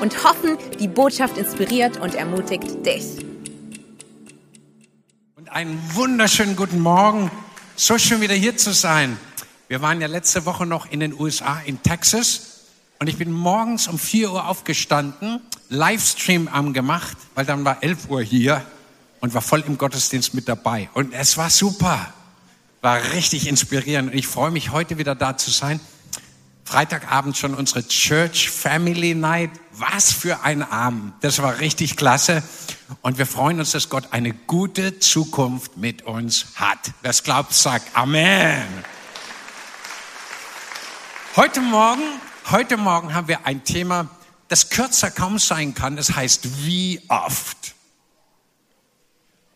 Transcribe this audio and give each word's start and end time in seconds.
und 0.00 0.24
hoffen, 0.24 0.56
die 0.80 0.88
Botschaft 0.88 1.38
inspiriert 1.38 1.98
und 1.98 2.14
ermutigt 2.14 2.84
dich. 2.84 3.24
Und 5.36 5.50
einen 5.50 5.80
wunderschönen 5.94 6.56
guten 6.56 6.80
Morgen. 6.80 7.30
So 7.76 7.98
schön 7.98 8.20
wieder 8.20 8.34
hier 8.34 8.56
zu 8.56 8.72
sein. 8.72 9.18
Wir 9.68 9.82
waren 9.82 10.00
ja 10.00 10.06
letzte 10.06 10.46
Woche 10.46 10.66
noch 10.66 10.90
in 10.90 11.00
den 11.00 11.18
USA, 11.18 11.60
in 11.64 11.82
Texas. 11.82 12.66
Und 13.00 13.08
ich 13.08 13.18
bin 13.18 13.32
morgens 13.32 13.88
um 13.88 13.98
4 13.98 14.30
Uhr 14.30 14.48
aufgestanden, 14.48 15.40
Livestream 15.68 16.48
angemacht, 16.48 17.16
weil 17.34 17.44
dann 17.44 17.64
war 17.64 17.82
11 17.82 18.08
Uhr 18.08 18.22
hier 18.22 18.64
und 19.20 19.34
war 19.34 19.42
voll 19.42 19.64
im 19.66 19.78
Gottesdienst 19.78 20.34
mit 20.34 20.48
dabei. 20.48 20.88
Und 20.94 21.12
es 21.12 21.36
war 21.36 21.50
super. 21.50 22.12
War 22.82 23.02
richtig 23.12 23.48
inspirierend. 23.48 24.12
Und 24.12 24.18
ich 24.18 24.26
freue 24.26 24.50
mich, 24.50 24.70
heute 24.70 24.98
wieder 24.98 25.14
da 25.14 25.36
zu 25.36 25.50
sein. 25.50 25.80
Freitagabend 26.64 27.36
schon 27.36 27.54
unsere 27.54 27.86
Church 27.86 28.48
Family 28.50 29.14
Night. 29.14 29.50
Was 29.72 30.12
für 30.12 30.42
ein 30.42 30.62
Abend. 30.62 31.12
Das 31.20 31.42
war 31.42 31.58
richtig 31.58 31.96
klasse. 31.96 32.42
Und 33.02 33.18
wir 33.18 33.26
freuen 33.26 33.60
uns, 33.60 33.72
dass 33.72 33.90
Gott 33.90 34.08
eine 34.12 34.32
gute 34.32 34.98
Zukunft 34.98 35.76
mit 35.76 36.02
uns 36.02 36.46
hat. 36.54 36.92
Wer 37.02 37.10
es 37.10 37.22
glaubt, 37.22 37.52
sagt 37.52 37.94
Amen. 37.96 38.62
Heute 41.36 41.60
Morgen, 41.60 42.02
heute 42.50 42.76
Morgen 42.76 43.12
haben 43.12 43.28
wir 43.28 43.46
ein 43.46 43.64
Thema, 43.64 44.08
das 44.48 44.70
kürzer 44.70 45.10
kaum 45.10 45.38
sein 45.38 45.74
kann. 45.74 45.96
Das 45.96 46.14
heißt, 46.14 46.64
wie 46.64 47.02
oft? 47.08 47.74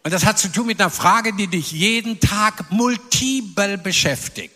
Und 0.03 0.13
das 0.13 0.27
hat 0.27 0.39
zu 0.39 0.51
tun 0.53 0.67
mit 0.67 0.81
einer 0.81 0.91
Frage, 0.91 1.33
die 1.33 1.47
dich 1.47 1.73
jeden 1.73 2.21
Tag 2.21 2.71
multiple 2.71 3.79
beschäftigt. 3.79 4.55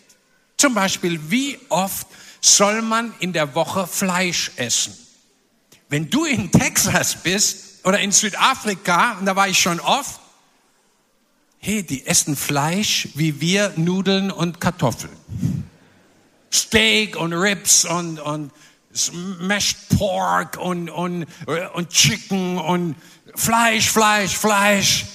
Zum 0.56 0.74
Beispiel, 0.74 1.30
wie 1.30 1.58
oft 1.68 2.06
soll 2.42 2.82
man 2.82 3.14
in 3.20 3.32
der 3.32 3.54
Woche 3.54 3.86
Fleisch 3.86 4.50
essen. 4.56 4.94
Wenn 5.88 6.10
du 6.10 6.24
in 6.24 6.50
Texas 6.50 7.22
bist 7.22 7.84
oder 7.84 8.00
in 8.00 8.12
Südafrika, 8.12 9.18
und 9.18 9.26
da 9.26 9.36
war 9.36 9.48
ich 9.48 9.58
schon 9.58 9.80
oft, 9.80 10.20
hey, 11.58 11.82
die 11.84 12.06
essen 12.06 12.36
Fleisch 12.36 13.08
wie 13.14 13.40
wir 13.40 13.72
Nudeln 13.76 14.30
und 14.30 14.60
Kartoffeln. 14.60 15.16
Steak 16.52 17.16
und 17.16 17.32
Ribs 17.32 17.84
und, 17.84 18.18
und 18.18 18.50
Smashed 18.94 19.88
Pork 19.96 20.58
und, 20.58 20.90
und, 20.90 21.26
und 21.74 21.88
Chicken 21.90 22.58
und 22.58 22.96
Fleisch, 23.34 23.88
Fleisch, 23.88 24.36
Fleisch. 24.36 25.06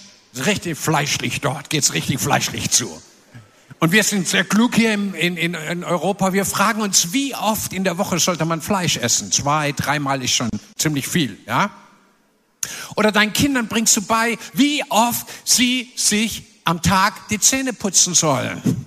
Richtig 0.45 0.77
fleischlich 0.77 1.41
dort, 1.41 1.69
geht's 1.69 1.93
richtig 1.93 2.19
fleischlich 2.19 2.69
zu. 2.69 3.01
Und 3.79 3.91
wir 3.91 4.03
sind 4.03 4.27
sehr 4.27 4.43
klug 4.43 4.73
hier 4.75 4.93
in, 4.93 5.13
in, 5.13 5.53
in 5.53 5.83
Europa. 5.83 6.33
Wir 6.33 6.45
fragen 6.45 6.81
uns, 6.81 7.13
wie 7.13 7.35
oft 7.35 7.73
in 7.73 7.83
der 7.83 7.99
Woche 7.99 8.17
sollte 8.17 8.45
man 8.45 8.59
Fleisch 8.61 8.97
essen? 8.97 9.31
Zwei, 9.31 9.71
dreimal 9.71 10.23
ist 10.23 10.31
schon 10.31 10.49
ziemlich 10.75 11.07
viel, 11.07 11.37
ja? 11.45 11.69
Oder 12.95 13.11
deinen 13.11 13.33
Kindern 13.33 13.67
bringst 13.67 13.95
du 13.95 14.01
bei, 14.01 14.39
wie 14.53 14.83
oft 14.89 15.27
sie 15.45 15.91
sich 15.95 16.43
am 16.63 16.81
Tag 16.81 17.27
die 17.29 17.39
Zähne 17.39 17.71
putzen 17.71 18.15
sollen. 18.15 18.63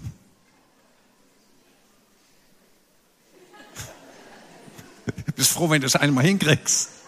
Bist 5.36 5.52
froh, 5.52 5.70
wenn 5.70 5.80
du 5.80 5.86
es 5.86 5.94
einmal 5.96 6.24
hinkriegst. 6.24 6.99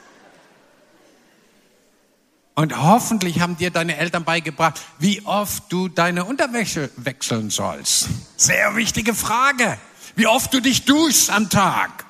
Und 2.55 2.77
hoffentlich 2.77 3.41
haben 3.41 3.57
dir 3.57 3.71
deine 3.71 3.97
Eltern 3.97 4.25
beigebracht, 4.25 4.81
wie 4.99 5.25
oft 5.25 5.73
du 5.73 5.89
deine 5.89 6.25
Unterwäsche 6.25 6.91
wechseln 6.97 7.49
sollst. 7.49 8.09
Sehr 8.37 8.77
wichtige 8.77 9.15
Frage. 9.15 9.79
Wie 10.17 10.27
oft 10.27 10.53
du 10.53 10.61
dich 10.61 10.85
duschst 10.85 11.31
am 11.31 11.49
Tag. 11.49 12.05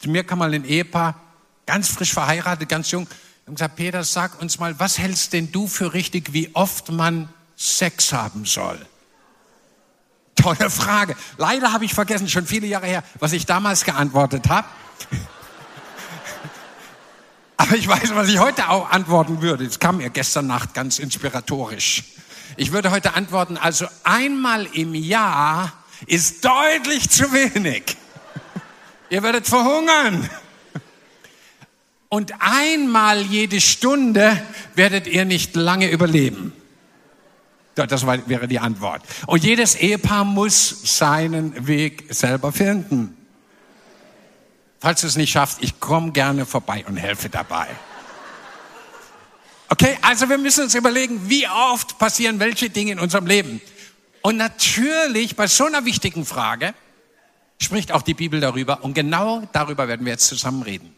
Zu 0.00 0.08
mir 0.08 0.24
kam 0.24 0.38
mal 0.38 0.54
ein 0.54 0.64
Ehepaar, 0.64 1.20
ganz 1.66 1.88
frisch 1.88 2.14
verheiratet, 2.14 2.68
ganz 2.68 2.90
jung, 2.90 3.06
und 3.46 3.56
gesagt, 3.56 3.76
Peter, 3.76 4.04
sag 4.04 4.40
uns 4.40 4.58
mal, 4.58 4.78
was 4.78 4.98
hältst 4.98 5.32
denn 5.32 5.50
du 5.52 5.66
für 5.66 5.92
richtig, 5.92 6.32
wie 6.32 6.54
oft 6.54 6.90
man 6.90 7.28
Sex 7.56 8.12
haben 8.12 8.44
soll? 8.44 8.78
Tolle 10.36 10.70
Frage. 10.70 11.16
Leider 11.36 11.72
habe 11.72 11.84
ich 11.84 11.94
vergessen, 11.94 12.28
schon 12.28 12.46
viele 12.46 12.66
Jahre 12.66 12.86
her, 12.86 13.02
was 13.18 13.32
ich 13.32 13.44
damals 13.44 13.84
geantwortet 13.84 14.48
habe. 14.48 14.68
Aber 17.58 17.76
ich 17.76 17.88
weiß, 17.88 18.14
was 18.14 18.28
ich 18.28 18.38
heute 18.38 18.70
auch 18.70 18.88
antworten 18.90 19.42
würde. 19.42 19.66
Das 19.66 19.80
kam 19.80 19.98
mir 19.98 20.10
gestern 20.10 20.46
Nacht 20.46 20.74
ganz 20.74 20.98
inspiratorisch. 21.00 22.04
Ich 22.56 22.72
würde 22.72 22.90
heute 22.92 23.14
antworten, 23.14 23.56
also 23.56 23.86
einmal 24.04 24.66
im 24.72 24.94
Jahr 24.94 25.72
ist 26.06 26.44
deutlich 26.44 27.10
zu 27.10 27.24
wenig. 27.32 27.96
Ihr 29.10 29.22
werdet 29.24 29.46
verhungern. 29.46 30.30
Und 32.08 32.32
einmal 32.38 33.22
jede 33.22 33.60
Stunde 33.60 34.40
werdet 34.76 35.08
ihr 35.08 35.24
nicht 35.24 35.56
lange 35.56 35.90
überleben. 35.90 36.52
Das 37.74 38.06
wäre 38.06 38.46
die 38.46 38.60
Antwort. 38.60 39.02
Und 39.26 39.44
jedes 39.44 39.74
Ehepaar 39.74 40.24
muss 40.24 40.96
seinen 40.96 41.66
Weg 41.66 42.06
selber 42.10 42.52
finden. 42.52 43.17
Falls 44.80 45.00
du 45.00 45.06
es 45.06 45.16
nicht 45.16 45.32
schaffst, 45.32 45.58
ich 45.60 45.80
komme 45.80 46.12
gerne 46.12 46.46
vorbei 46.46 46.84
und 46.86 46.96
helfe 46.96 47.28
dabei. 47.28 47.68
Okay, 49.68 49.98
also 50.02 50.28
wir 50.28 50.38
müssen 50.38 50.64
uns 50.64 50.74
überlegen, 50.74 51.28
wie 51.28 51.46
oft 51.48 51.98
passieren 51.98 52.40
welche 52.40 52.70
Dinge 52.70 52.92
in 52.92 52.98
unserem 52.98 53.26
Leben. 53.26 53.60
Und 54.22 54.36
natürlich 54.36 55.36
bei 55.36 55.46
so 55.46 55.66
einer 55.66 55.84
wichtigen 55.84 56.24
Frage 56.24 56.74
spricht 57.60 57.92
auch 57.92 58.02
die 58.02 58.14
Bibel 58.14 58.40
darüber 58.40 58.82
und 58.84 58.94
genau 58.94 59.46
darüber 59.52 59.88
werden 59.88 60.06
wir 60.06 60.12
jetzt 60.12 60.26
zusammen 60.26 60.62
reden. 60.62 60.94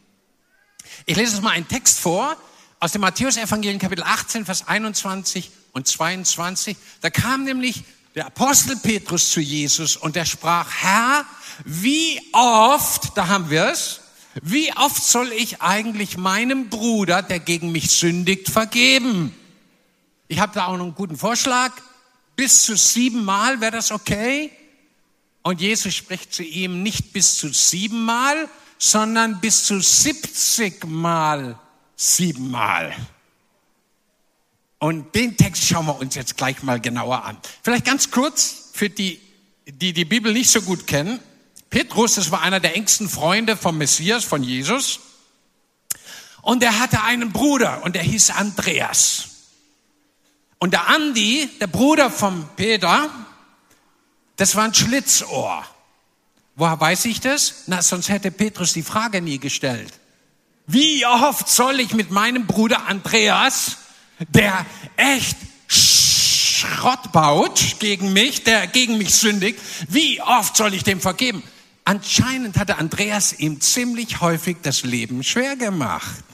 Ich 1.06 1.16
lese 1.16 1.36
uns 1.36 1.42
mal 1.42 1.50
einen 1.50 1.68
Text 1.68 1.98
vor 1.98 2.36
aus 2.78 2.92
dem 2.92 3.00
Matthäus-Evangelium 3.00 3.78
Kapitel 3.78 4.04
18, 4.04 4.44
Vers 4.44 4.68
21 4.68 5.50
und 5.72 5.86
22. 5.86 6.76
Da 7.00 7.10
kam 7.10 7.44
nämlich 7.44 7.84
der 8.14 8.26
Apostel 8.26 8.76
Petrus 8.76 9.30
zu 9.30 9.40
Jesus 9.40 9.96
und 9.96 10.16
er 10.16 10.26
sprach, 10.26 10.70
Herr, 10.70 11.24
wie 11.64 12.20
oft, 12.32 13.16
da 13.16 13.28
haben 13.28 13.50
wir 13.50 13.66
es, 13.66 14.00
wie 14.42 14.72
oft 14.76 15.02
soll 15.02 15.32
ich 15.32 15.60
eigentlich 15.60 16.16
meinem 16.16 16.68
Bruder, 16.68 17.22
der 17.22 17.40
gegen 17.40 17.72
mich 17.72 17.90
sündigt, 17.90 18.48
vergeben? 18.48 19.34
Ich 20.28 20.38
habe 20.38 20.54
da 20.54 20.66
auch 20.66 20.76
noch 20.76 20.84
einen 20.84 20.94
guten 20.94 21.16
Vorschlag. 21.16 21.72
Bis 22.36 22.62
zu 22.62 22.76
siebenmal 22.76 23.60
wäre 23.60 23.72
das 23.72 23.90
okay? 23.90 24.52
Und 25.42 25.60
Jesus 25.60 25.94
spricht 25.94 26.32
zu 26.32 26.42
ihm 26.42 26.82
nicht 26.82 27.12
bis 27.12 27.38
zu 27.38 27.52
siebenmal, 27.52 28.48
sondern 28.78 29.40
bis 29.40 29.64
zu 29.64 29.80
siebzigmal 29.80 31.58
siebenmal. 31.96 32.94
Und 34.80 35.14
den 35.14 35.36
Text 35.36 35.66
schauen 35.66 35.86
wir 35.86 35.98
uns 35.98 36.14
jetzt 36.14 36.38
gleich 36.38 36.62
mal 36.62 36.80
genauer 36.80 37.24
an. 37.24 37.36
Vielleicht 37.62 37.84
ganz 37.84 38.10
kurz 38.10 38.70
für 38.72 38.88
die, 38.88 39.20
die 39.66 39.92
die 39.92 40.06
Bibel 40.06 40.32
nicht 40.32 40.50
so 40.50 40.62
gut 40.62 40.86
kennen. 40.86 41.20
Petrus, 41.68 42.14
das 42.14 42.30
war 42.30 42.40
einer 42.40 42.60
der 42.60 42.74
engsten 42.74 43.08
Freunde 43.08 43.58
vom 43.58 43.76
Messias, 43.76 44.24
von 44.24 44.42
Jesus. 44.42 45.00
Und 46.40 46.62
er 46.62 46.80
hatte 46.80 47.02
einen 47.02 47.30
Bruder 47.30 47.82
und 47.84 47.94
der 47.94 48.02
hieß 48.02 48.30
Andreas. 48.30 49.28
Und 50.58 50.72
der 50.72 50.88
Andi, 50.88 51.50
der 51.60 51.66
Bruder 51.66 52.10
von 52.10 52.48
Peter, 52.56 53.10
das 54.36 54.56
war 54.56 54.64
ein 54.64 54.74
Schlitzohr. 54.74 55.62
Woher 56.56 56.80
weiß 56.80 57.04
ich 57.04 57.20
das? 57.20 57.64
Na, 57.66 57.82
sonst 57.82 58.08
hätte 58.08 58.30
Petrus 58.30 58.72
die 58.72 58.82
Frage 58.82 59.20
nie 59.20 59.38
gestellt. 59.38 59.92
Wie 60.66 61.04
oft 61.04 61.48
soll 61.48 61.80
ich 61.80 61.92
mit 61.92 62.10
meinem 62.10 62.46
Bruder 62.46 62.86
Andreas, 62.86 63.76
der 64.28 64.66
echt 64.96 65.36
Schrott 65.66 67.12
baut 67.12 67.76
gegen 67.78 68.12
mich, 68.12 68.44
der 68.44 68.66
gegen 68.66 68.98
mich 68.98 69.14
sündigt, 69.14 69.58
wie 69.88 70.20
oft 70.20 70.56
soll 70.56 70.74
ich 70.74 70.84
dem 70.84 71.00
vergeben? 71.00 71.42
Anscheinend 71.84 72.58
hatte 72.58 72.78
Andreas 72.78 73.32
ihm 73.32 73.60
ziemlich 73.60 74.20
häufig 74.20 74.58
das 74.62 74.82
Leben 74.82 75.24
schwer 75.24 75.56
gemacht. 75.56 76.24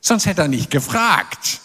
Sonst 0.00 0.26
hätte 0.26 0.42
er 0.42 0.48
nicht 0.48 0.70
gefragt. 0.70 1.60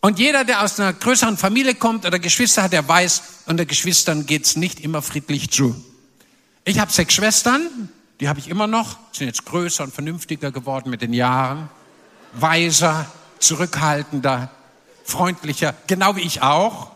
Und 0.00 0.18
jeder, 0.18 0.44
der 0.44 0.62
aus 0.62 0.78
einer 0.78 0.92
größeren 0.92 1.36
Familie 1.36 1.74
kommt 1.74 2.04
oder 2.06 2.18
Geschwister 2.18 2.62
hat, 2.62 2.72
der 2.72 2.86
weiß, 2.86 3.22
unter 3.46 3.64
Geschwistern 3.64 4.26
geht's 4.26 4.54
nicht 4.56 4.80
immer 4.80 5.02
friedlich 5.02 5.50
zu. 5.50 5.74
Ich 6.64 6.78
habe 6.78 6.92
sechs 6.92 7.14
Schwestern 7.14 7.88
Die 8.20 8.28
habe 8.28 8.38
ich 8.38 8.48
immer 8.48 8.66
noch, 8.66 8.98
sind 9.12 9.26
jetzt 9.26 9.44
größer 9.44 9.84
und 9.84 9.92
vernünftiger 9.92 10.50
geworden 10.50 10.90
mit 10.90 11.02
den 11.02 11.12
Jahren. 11.12 11.68
Weiser, 12.32 13.10
zurückhaltender, 13.38 14.50
freundlicher, 15.04 15.74
genau 15.86 16.16
wie 16.16 16.22
ich 16.22 16.42
auch. 16.42 16.92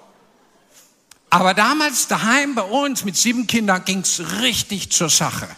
Aber 1.31 1.55
damals 1.55 2.09
daheim 2.09 2.55
bei 2.55 2.63
uns 2.63 3.05
mit 3.05 3.17
sieben 3.17 3.47
Kindern 3.47 3.85
ging's 3.85 4.21
richtig 4.41 4.91
zur 4.91 5.09
Sache. 5.09 5.49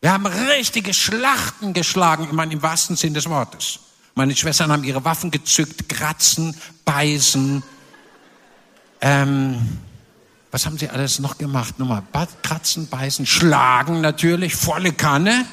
Wir 0.00 0.12
haben 0.12 0.26
richtige 0.26 0.94
Schlachten 0.94 1.74
geschlagen, 1.74 2.24
ich 2.24 2.32
meine 2.32 2.52
im 2.52 2.62
wahrsten 2.62 2.96
Sinn 2.96 3.14
des 3.14 3.28
Wortes. 3.28 3.80
Meine 4.14 4.34
Schwestern 4.34 4.72
haben 4.72 4.84
ihre 4.84 5.04
Waffen 5.04 5.30
gezückt, 5.30 5.88
kratzen, 5.88 6.56
beißen. 6.84 7.62
Ähm, 9.00 9.78
was 10.50 10.66
haben 10.66 10.78
sie 10.78 10.88
alles 10.88 11.18
noch 11.18 11.36
gemacht? 11.36 11.78
Nochmal, 11.78 12.02
kratzen, 12.42 12.88
beißen, 12.88 13.26
schlagen 13.26 14.00
natürlich, 14.00 14.56
volle 14.56 14.92
Kanne, 14.92 15.44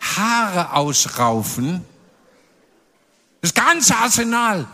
Haare 0.00 0.74
ausraufen. 0.74 1.84
Das 3.42 3.52
ganze 3.52 3.96
Arsenal. 3.96 4.66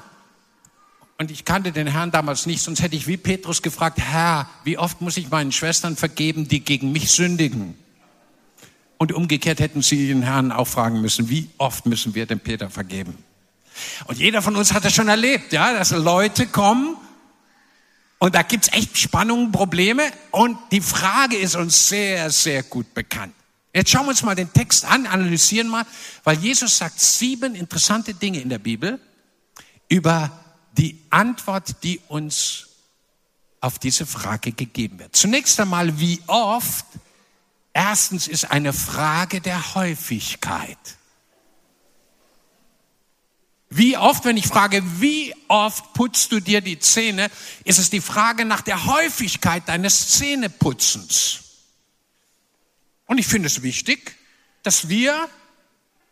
Und 1.18 1.32
ich 1.32 1.44
kannte 1.44 1.72
den 1.72 1.88
Herrn 1.88 2.12
damals 2.12 2.46
nicht, 2.46 2.62
sonst 2.62 2.80
hätte 2.80 2.94
ich 2.94 3.08
wie 3.08 3.16
Petrus 3.16 3.60
gefragt, 3.62 3.98
Herr, 3.98 4.48
wie 4.62 4.78
oft 4.78 5.00
muss 5.00 5.16
ich 5.16 5.30
meinen 5.30 5.50
Schwestern 5.50 5.96
vergeben, 5.96 6.46
die 6.46 6.60
gegen 6.60 6.92
mich 6.92 7.10
sündigen? 7.10 7.74
Und 8.98 9.12
umgekehrt 9.12 9.58
hätten 9.58 9.82
sie 9.82 10.06
den 10.06 10.22
Herrn 10.22 10.52
auch 10.52 10.68
fragen 10.68 11.00
müssen, 11.00 11.28
wie 11.28 11.50
oft 11.58 11.86
müssen 11.86 12.14
wir 12.14 12.26
dem 12.26 12.38
Peter 12.38 12.70
vergeben? 12.70 13.16
Und 14.06 14.18
jeder 14.18 14.42
von 14.42 14.54
uns 14.54 14.72
hat 14.72 14.84
das 14.84 14.94
schon 14.94 15.08
erlebt, 15.08 15.52
ja, 15.52 15.72
dass 15.72 15.90
Leute 15.90 16.46
kommen 16.46 16.96
und 18.18 18.34
da 18.34 18.42
gibt's 18.42 18.68
echt 18.72 18.98
Spannungen, 18.98 19.50
Probleme 19.50 20.02
und 20.30 20.58
die 20.72 20.80
Frage 20.80 21.36
ist 21.36 21.56
uns 21.56 21.88
sehr, 21.88 22.30
sehr 22.30 22.64
gut 22.64 22.92
bekannt. 22.94 23.34
Jetzt 23.74 23.90
schauen 23.90 24.06
wir 24.06 24.10
uns 24.10 24.22
mal 24.22 24.34
den 24.34 24.52
Text 24.52 24.84
an, 24.84 25.06
analysieren 25.06 25.68
mal, 25.68 25.86
weil 26.24 26.38
Jesus 26.38 26.78
sagt 26.78 27.00
sieben 27.00 27.54
interessante 27.54 28.14
Dinge 28.14 28.40
in 28.40 28.48
der 28.48 28.58
Bibel 28.58 29.00
über 29.88 30.44
die 30.76 31.02
Antwort, 31.10 31.82
die 31.82 32.00
uns 32.08 32.66
auf 33.60 33.78
diese 33.78 34.06
Frage 34.06 34.52
gegeben 34.52 34.98
wird. 34.98 35.14
Zunächst 35.16 35.58
einmal, 35.60 35.98
wie 35.98 36.20
oft 36.26 36.84
Erstens 37.78 38.26
ist 38.26 38.50
eine 38.50 38.72
Frage 38.72 39.40
der 39.40 39.76
Häufigkeit. 39.76 40.76
Wie 43.70 43.96
oft, 43.96 44.24
wenn 44.24 44.36
ich 44.36 44.48
frage, 44.48 44.82
wie 45.00 45.32
oft 45.46 45.92
putzt 45.92 46.32
du 46.32 46.40
dir 46.40 46.60
die 46.60 46.80
Zähne, 46.80 47.30
ist 47.62 47.78
es 47.78 47.88
die 47.88 48.00
Frage 48.00 48.44
nach 48.44 48.62
der 48.62 48.86
Häufigkeit 48.86 49.68
deines 49.68 50.08
Zähneputzens. 50.08 51.47
Und 53.08 53.18
ich 53.18 53.26
finde 53.26 53.48
es 53.48 53.62
wichtig, 53.62 54.14
dass 54.62 54.88
wir 54.88 55.28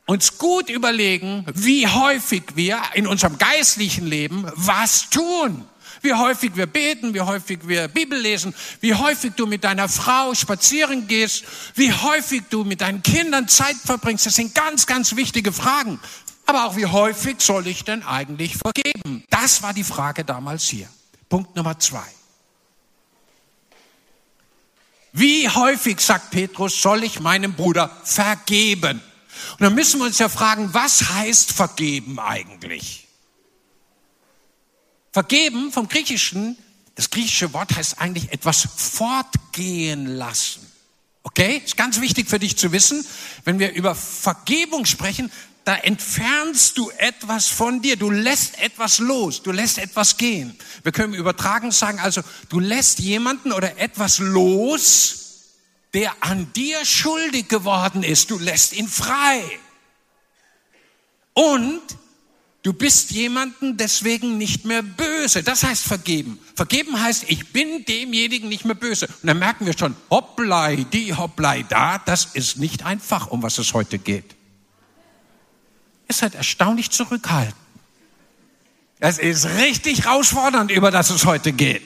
uns 0.07 0.39
gut 0.39 0.69
überlegen, 0.69 1.47
wie 1.55 1.87
häufig 1.87 2.43
wir 2.57 2.83
in 2.95 3.07
unserem 3.07 3.39
geistlichen 3.39 4.07
Leben 4.07 4.51
was 4.55 5.09
tun 5.11 5.65
wie 6.03 6.15
häufig 6.15 6.57
wir 6.57 6.67
beten, 6.67 7.15
wie 7.15 7.21
häufig 7.21 7.67
wir 7.67 7.89
Bibel 7.89 8.19
lesen, 8.19 8.55
wie 8.81 8.95
häufig 8.95 9.33
du 9.35 9.47
mit 9.47 9.65
deiner 9.65 9.89
Frau 9.89 10.35
spazieren 10.35 11.09
gehst, 11.09 11.45
wie 11.75 11.93
häufig 11.93 12.45
du 12.51 12.65
mit 12.65 12.81
deinen 12.81 13.03
Kindern 13.03 13.49
Zeit 13.49 13.77
verbringst. 13.77 14.27
Das 14.27 14.37
sind 14.37 14.55
ganz, 14.55 14.87
ganz 14.87 15.17
wichtige 15.17 15.53
Fragen. 15.53 16.01
Aber 16.47 16.67
auch 16.67 16.77
wie 16.77 16.87
häufig 16.87 17.41
soll 17.41 17.67
ich 17.67 17.85
denn 17.85 18.05
eigentlich 18.05 18.57
vergeben? 18.57 19.25
Das 19.31 19.63
war 19.63 19.75
die 19.75 19.85
Frage 19.85 20.25
damals 20.25 20.65
hier. 20.65 20.89
Punkt 21.29 21.57
Nummer 21.57 21.79
zwei. 21.79 22.05
Wie 25.19 25.49
häufig, 25.49 25.99
sagt 26.03 26.31
Petrus, 26.31 26.83
soll 26.83 27.03
ich 27.03 27.21
meinem 27.21 27.55
Bruder 27.55 27.91
vergeben? 28.05 29.01
Und 29.53 29.63
dann 29.63 29.75
müssen 29.75 29.99
wir 29.99 30.05
uns 30.05 30.19
ja 30.19 30.29
fragen, 30.29 30.75
was 30.75 31.09
heißt 31.09 31.53
vergeben 31.53 32.19
eigentlich? 32.19 33.09
Vergeben 35.13 35.73
vom 35.73 35.89
Griechischen, 35.89 36.59
das 36.97 37.09
griechische 37.09 37.55
Wort 37.55 37.75
heißt 37.75 37.99
eigentlich 37.99 38.31
etwas 38.31 38.69
fortgehen 38.77 40.07
lassen. 40.07 40.71
Okay? 41.23 41.63
Ist 41.65 41.79
ganz 41.79 41.99
wichtig 42.03 42.29
für 42.29 42.39
dich 42.39 42.59
zu 42.59 42.71
wissen. 42.73 43.03
Wenn 43.47 43.59
wir 43.59 43.73
über 43.73 43.95
Vergebung 43.95 44.85
sprechen, 44.85 45.33
da 45.67 45.75
entfernst 45.75 46.79
du 46.79 46.91
etwas 46.97 47.49
von 47.49 47.83
dir. 47.83 47.97
Du 47.97 48.09
lässt 48.09 48.57
etwas 48.61 49.01
los. 49.01 49.43
Du 49.43 49.51
lässt 49.51 49.79
etwas 49.79 50.17
gehen. 50.17 50.57
Wir 50.85 50.93
können 50.93 51.13
übertragen 51.13 51.73
sagen, 51.73 51.99
also 51.99 52.23
du 52.49 52.61
lässt 52.61 53.01
jemanden 53.01 53.51
oder 53.51 53.77
etwas 53.77 54.21
los, 54.21 55.55
der 55.93 56.15
an 56.21 56.53
dir 56.53 56.85
schuldig 56.85 57.49
geworden 57.49 58.05
ist. 58.05 58.31
Du 58.31 58.39
lässt 58.39 58.75
ihn 58.75 58.87
frei. 58.87 59.43
Und 61.35 61.83
Du 62.63 62.73
bist 62.73 63.13
jemanden 63.13 63.77
deswegen 63.77 64.39
nicht 64.39 64.65
mehr 64.65 64.83
böse. 64.83 65.45
Das 65.45 65.63
heißt 65.63 65.85
vergeben. 65.85 66.41
Vergeben 66.57 67.01
heißt, 67.01 67.27
ich 67.29 67.53
bin 67.53 67.85
demjenigen 67.85 68.49
nicht 68.49 68.65
mehr 68.65 68.75
böse. 68.75 69.07
Und 69.07 69.29
dann 69.29 69.39
merken 69.39 69.67
wir 69.67 69.79
schon, 69.79 69.95
hopplei, 70.11 70.85
die 70.93 71.15
hopplei 71.15 71.63
da, 71.63 71.99
das 71.99 72.25
ist 72.35 72.57
nicht 72.57 72.85
einfach, 72.85 73.29
um 73.29 73.45
was 73.45 73.59
es 73.59 73.73
heute 73.73 74.01
geht. 74.01 74.36
Ihr 76.09 76.15
seid 76.15 76.35
erstaunlich 76.35 76.91
zurückhaltend. 76.91 77.57
Es 78.99 79.19
ist 79.19 79.47
richtig 79.59 80.05
herausfordernd, 80.05 80.71
über 80.71 80.91
das 80.91 81.11
es 81.11 81.27
heute 81.27 81.53
geht. 81.53 81.83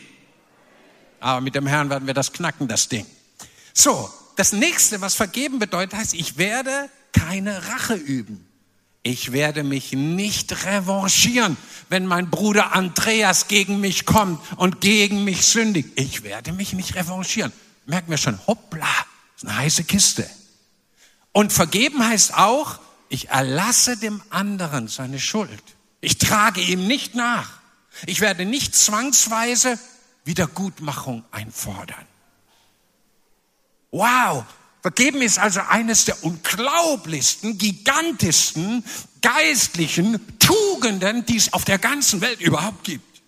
Aber 1.19 1.41
mit 1.41 1.55
dem 1.55 1.67
Herrn 1.67 1.91
werden 1.91 2.07
wir 2.07 2.15
das 2.15 2.33
knacken, 2.33 2.69
das 2.69 2.89
Ding. 2.89 3.05
So, 3.75 4.11
das 4.37 4.53
nächste, 4.53 5.01
was 5.01 5.15
vergeben 5.15 5.59
bedeutet, 5.59 5.99
heißt, 5.99 6.15
ich 6.15 6.39
werde 6.39 6.89
keine 7.13 7.69
Rache 7.69 7.95
üben. 7.95 8.47
Ich 9.03 9.33
werde 9.33 9.65
mich 9.65 9.93
nicht 9.93 10.67
revanchieren, 10.67 11.57
wenn 11.89 12.05
mein 12.05 12.29
Bruder 12.29 12.75
Andreas 12.75 13.49
gegen 13.49 13.81
mich 13.81 14.05
kommt 14.05 14.41
und 14.57 14.81
gegen 14.81 15.25
mich 15.25 15.47
sündigt. 15.47 15.89
Ich 15.97 16.23
werde 16.23 16.53
mich 16.53 16.75
nicht 16.75 16.95
revanchieren. 16.95 17.53
Merken 17.87 18.11
wir 18.11 18.19
schon, 18.19 18.39
hoppla, 18.47 18.87
ist 19.37 19.47
eine 19.47 19.57
heiße 19.57 19.85
Kiste. 19.85 20.29
Und 21.33 21.53
vergeben 21.53 22.07
heißt 22.07 22.35
auch, 22.35 22.79
ich 23.11 23.29
erlasse 23.29 23.99
dem 23.99 24.23
anderen 24.31 24.89
seine 24.89 25.21
Schuld. 25.21 25.62
Ich 26.01 26.17
trage 26.17 26.62
ihm 26.62 26.87
nicht 26.87 27.15
nach. 27.15 27.61
Ich 28.07 28.21
werde 28.21 28.47
nicht 28.47 28.75
zwangsweise 28.75 29.79
Wiedergutmachung 30.25 31.25
einfordern. 31.33 32.07
Wow, 33.91 34.45
Vergeben 34.81 35.21
ist 35.21 35.39
also 35.39 35.61
eines 35.61 36.07
der 36.07 36.23
unglaublichsten, 36.25 37.59
gigantischsten 37.59 38.85
geistlichen 39.21 40.38
Tugenden, 40.38 41.26
die 41.26 41.37
es 41.37 41.52
auf 41.52 41.64
der 41.64 41.79
ganzen 41.79 42.21
Welt 42.23 42.40
überhaupt 42.40 42.85
gibt. 42.85 43.21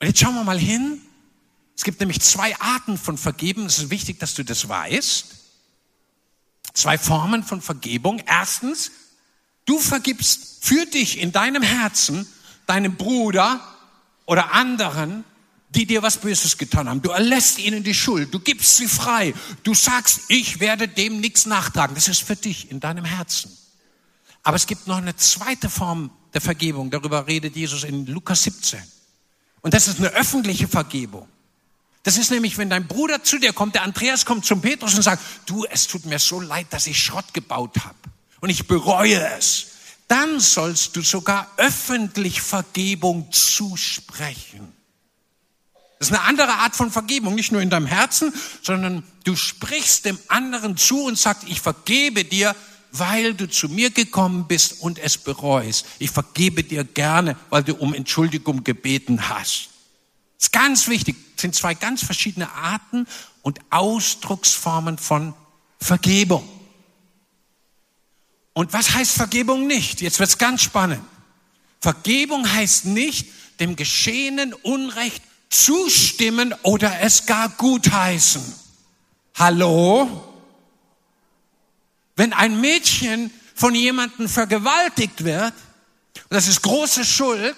Und 0.00 0.08
jetzt 0.08 0.18
schauen 0.18 0.34
wir 0.34 0.44
mal 0.44 0.58
hin. 0.58 1.00
Es 1.76 1.84
gibt 1.84 2.00
nämlich 2.00 2.20
zwei 2.20 2.58
Arten 2.58 2.98
von 2.98 3.18
Vergeben. 3.18 3.66
Es 3.66 3.78
ist 3.78 3.90
wichtig, 3.90 4.18
dass 4.18 4.34
du 4.34 4.42
das 4.42 4.68
weißt. 4.68 5.43
Zwei 6.72 6.98
Formen 6.98 7.42
von 7.42 7.60
Vergebung. 7.60 8.22
Erstens, 8.26 8.90
du 9.66 9.78
vergibst 9.78 10.64
für 10.64 10.86
dich 10.86 11.20
in 11.20 11.32
deinem 11.32 11.62
Herzen 11.62 12.26
deinem 12.66 12.96
Bruder 12.96 13.60
oder 14.26 14.52
anderen 14.52 15.24
die 15.74 15.86
dir 15.86 16.02
was 16.02 16.18
Böses 16.18 16.56
getan 16.56 16.88
haben. 16.88 17.02
Du 17.02 17.10
erlässt 17.10 17.58
ihnen 17.58 17.82
die 17.82 17.94
Schuld, 17.94 18.32
du 18.32 18.38
gibst 18.38 18.76
sie 18.76 18.86
frei, 18.86 19.34
du 19.64 19.74
sagst, 19.74 20.22
ich 20.28 20.60
werde 20.60 20.88
dem 20.88 21.20
nichts 21.20 21.46
nachtragen. 21.46 21.94
Das 21.94 22.08
ist 22.08 22.22
für 22.22 22.36
dich 22.36 22.70
in 22.70 22.80
deinem 22.80 23.04
Herzen. 23.04 23.50
Aber 24.42 24.56
es 24.56 24.66
gibt 24.66 24.86
noch 24.86 24.98
eine 24.98 25.16
zweite 25.16 25.68
Form 25.68 26.10
der 26.32 26.40
Vergebung, 26.40 26.90
darüber 26.90 27.26
redet 27.26 27.56
Jesus 27.56 27.84
in 27.84 28.06
Lukas 28.06 28.42
17. 28.42 28.80
Und 29.62 29.74
das 29.74 29.88
ist 29.88 29.98
eine 29.98 30.10
öffentliche 30.10 30.68
Vergebung. 30.68 31.26
Das 32.04 32.18
ist 32.18 32.30
nämlich, 32.30 32.58
wenn 32.58 32.70
dein 32.70 32.86
Bruder 32.86 33.24
zu 33.24 33.38
dir 33.38 33.52
kommt, 33.54 33.74
der 33.74 33.82
Andreas 33.82 34.26
kommt 34.26 34.44
zum 34.44 34.60
Petrus 34.60 34.94
und 34.94 35.02
sagt, 35.02 35.22
du, 35.46 35.64
es 35.64 35.86
tut 35.86 36.04
mir 36.04 36.18
so 36.18 36.38
leid, 36.38 36.66
dass 36.70 36.86
ich 36.86 37.02
Schrott 37.02 37.32
gebaut 37.32 37.76
habe 37.82 37.96
und 38.40 38.50
ich 38.50 38.68
bereue 38.68 39.26
es. 39.38 39.68
Dann 40.06 40.38
sollst 40.38 40.96
du 40.96 41.00
sogar 41.00 41.50
öffentlich 41.56 42.42
Vergebung 42.42 43.32
zusprechen. 43.32 44.70
Das 45.98 46.10
ist 46.10 46.14
eine 46.14 46.26
andere 46.26 46.52
Art 46.52 46.76
von 46.76 46.90
Vergebung, 46.90 47.34
nicht 47.34 47.52
nur 47.52 47.62
in 47.62 47.70
deinem 47.70 47.86
Herzen, 47.86 48.34
sondern 48.62 49.02
du 49.24 49.34
sprichst 49.34 50.04
dem 50.04 50.18
anderen 50.28 50.76
zu 50.76 51.04
und 51.04 51.18
sagst, 51.18 51.44
ich 51.48 51.62
vergebe 51.62 52.26
dir, 52.26 52.54
weil 52.92 53.32
du 53.32 53.48
zu 53.48 53.70
mir 53.70 53.88
gekommen 53.88 54.46
bist 54.46 54.82
und 54.82 54.98
es 54.98 55.16
bereust. 55.16 55.86
Ich 55.98 56.10
vergebe 56.10 56.62
dir 56.62 56.84
gerne, 56.84 57.38
weil 57.48 57.64
du 57.64 57.74
um 57.74 57.94
Entschuldigung 57.94 58.62
gebeten 58.62 59.30
hast. 59.30 59.70
Ist 60.44 60.52
ganz 60.52 60.88
wichtig. 60.88 61.16
Das 61.36 61.40
sind 61.40 61.54
zwei 61.54 61.72
ganz 61.72 62.04
verschiedene 62.04 62.52
Arten 62.52 63.06
und 63.40 63.60
Ausdrucksformen 63.70 64.98
von 64.98 65.32
Vergebung. 65.80 66.46
Und 68.52 68.74
was 68.74 68.92
heißt 68.92 69.12
Vergebung 69.12 69.66
nicht? 69.66 70.02
Jetzt 70.02 70.18
wird's 70.18 70.36
ganz 70.36 70.60
spannend. 70.60 71.02
Vergebung 71.80 72.46
heißt 72.46 72.84
nicht, 72.84 73.26
dem 73.58 73.74
geschehenen 73.74 74.52
Unrecht 74.52 75.22
zustimmen 75.48 76.54
oder 76.62 77.00
es 77.00 77.24
gar 77.24 77.48
gutheißen. 77.48 78.44
Hallo? 79.36 80.30
Wenn 82.16 82.34
ein 82.34 82.60
Mädchen 82.60 83.30
von 83.54 83.74
jemandem 83.74 84.28
vergewaltigt 84.28 85.24
wird, 85.24 85.54
das 86.28 86.48
ist 86.48 86.60
große 86.60 87.06
Schuld, 87.06 87.56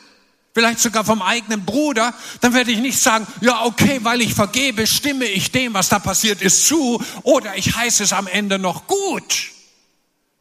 vielleicht 0.57 0.81
sogar 0.81 1.05
vom 1.05 1.21
eigenen 1.21 1.67
Bruder, 1.67 2.15
dann 2.41 2.55
werde 2.55 2.71
ich 2.71 2.79
nicht 2.79 2.99
sagen, 2.99 3.27
ja 3.43 3.67
okay, 3.67 4.01
weil 4.05 4.23
ich 4.23 4.33
vergebe, 4.33 4.87
stimme 4.87 5.27
ich 5.27 5.53
dem, 5.53 5.75
was 5.75 5.91
da 5.91 5.99
passiert 5.99 6.41
ist, 6.41 6.67
zu, 6.67 6.99
oder 7.25 7.59
ich 7.59 7.77
heiße 7.77 8.05
es 8.05 8.15
am 8.15 8.27
Ende 8.27 8.59
noch 8.59 8.87
gut. 8.87 9.51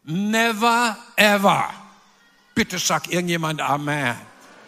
Never 0.03 0.97
ever. 1.17 1.69
Bitte 2.53 2.79
sag 2.79 3.11
irgendjemand 3.11 3.59
Amen. 3.59 4.15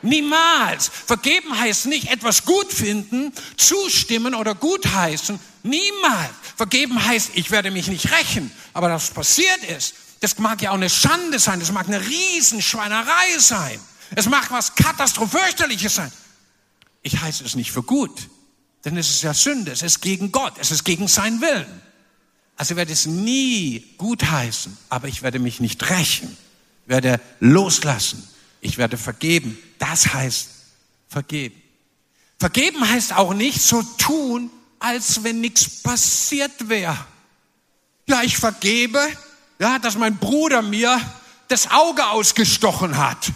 Niemals. 0.02 0.92
Vergeben 1.06 1.58
heißt 1.58 1.86
nicht 1.86 2.12
etwas 2.12 2.44
gut 2.44 2.74
finden, 2.74 3.32
zustimmen 3.56 4.36
oder 4.36 4.54
gutheißen. 4.54 5.40
Niemals. 5.64 6.32
Vergeben 6.58 7.02
heißt, 7.02 7.32
ich 7.36 7.52
werde 7.52 7.72
mich 7.72 7.88
nicht 7.88 8.12
rächen. 8.12 8.52
Aber 8.74 8.90
das 8.90 9.12
passiert 9.12 9.64
ist, 9.64 9.96
das 10.20 10.38
mag 10.40 10.62
ja 10.62 10.72
auch 10.72 10.76
eine 10.76 10.90
Schande 10.90 11.40
sein, 11.40 11.62
das 11.62 11.72
mag 11.72 11.88
eine 11.88 12.06
Riesenschweinerei 12.06 13.38
sein. 13.38 13.80
Es 14.16 14.28
mag 14.28 14.50
was 14.52 14.76
katastrophösterliches 14.76 15.96
sein. 15.96 16.12
Ich 17.02 17.20
heiße 17.20 17.44
es 17.44 17.56
nicht 17.56 17.72
für 17.72 17.84
gut, 17.84 18.30
denn 18.86 18.98
es 18.98 19.10
ist 19.10 19.22
ja 19.22 19.34
Sünde, 19.34 19.72
es 19.72 19.82
ist 19.82 20.02
gegen 20.02 20.32
Gott, 20.32 20.54
es 20.60 20.72
ist 20.72 20.84
gegen 20.84 21.08
seinen 21.08 21.42
Willen. 21.42 21.82
Also 22.56 22.76
werde 22.76 22.92
es 22.92 23.06
nie 23.06 23.86
gutheißen, 23.98 24.78
aber 24.90 25.08
ich 25.08 25.22
werde 25.22 25.40
mich 25.40 25.60
nicht 25.60 25.90
rächen, 25.90 26.36
werde 26.86 27.22
loslassen, 27.40 28.28
ich 28.62 28.78
werde 28.78 28.98
vergeben. 28.98 29.58
Das 29.78 30.14
heißt 30.14 30.50
vergeben. 31.08 31.62
Vergeben 32.40 32.88
heißt 32.88 33.14
auch 33.14 33.34
nicht 33.34 33.62
so 33.62 33.84
tun, 33.98 34.50
als 34.80 35.24
wenn 35.24 35.42
nichts 35.42 35.82
passiert 35.82 36.70
wäre. 36.70 36.98
Ja, 38.08 38.24
ich 38.24 38.38
vergebe, 38.38 39.00
ja, 39.60 39.80
dass 39.80 39.98
mein 39.98 40.18
Bruder 40.18 40.62
mir 40.62 41.00
das 41.48 41.70
Auge 41.72 42.08
ausgestochen 42.08 42.98
hat. 42.98 43.32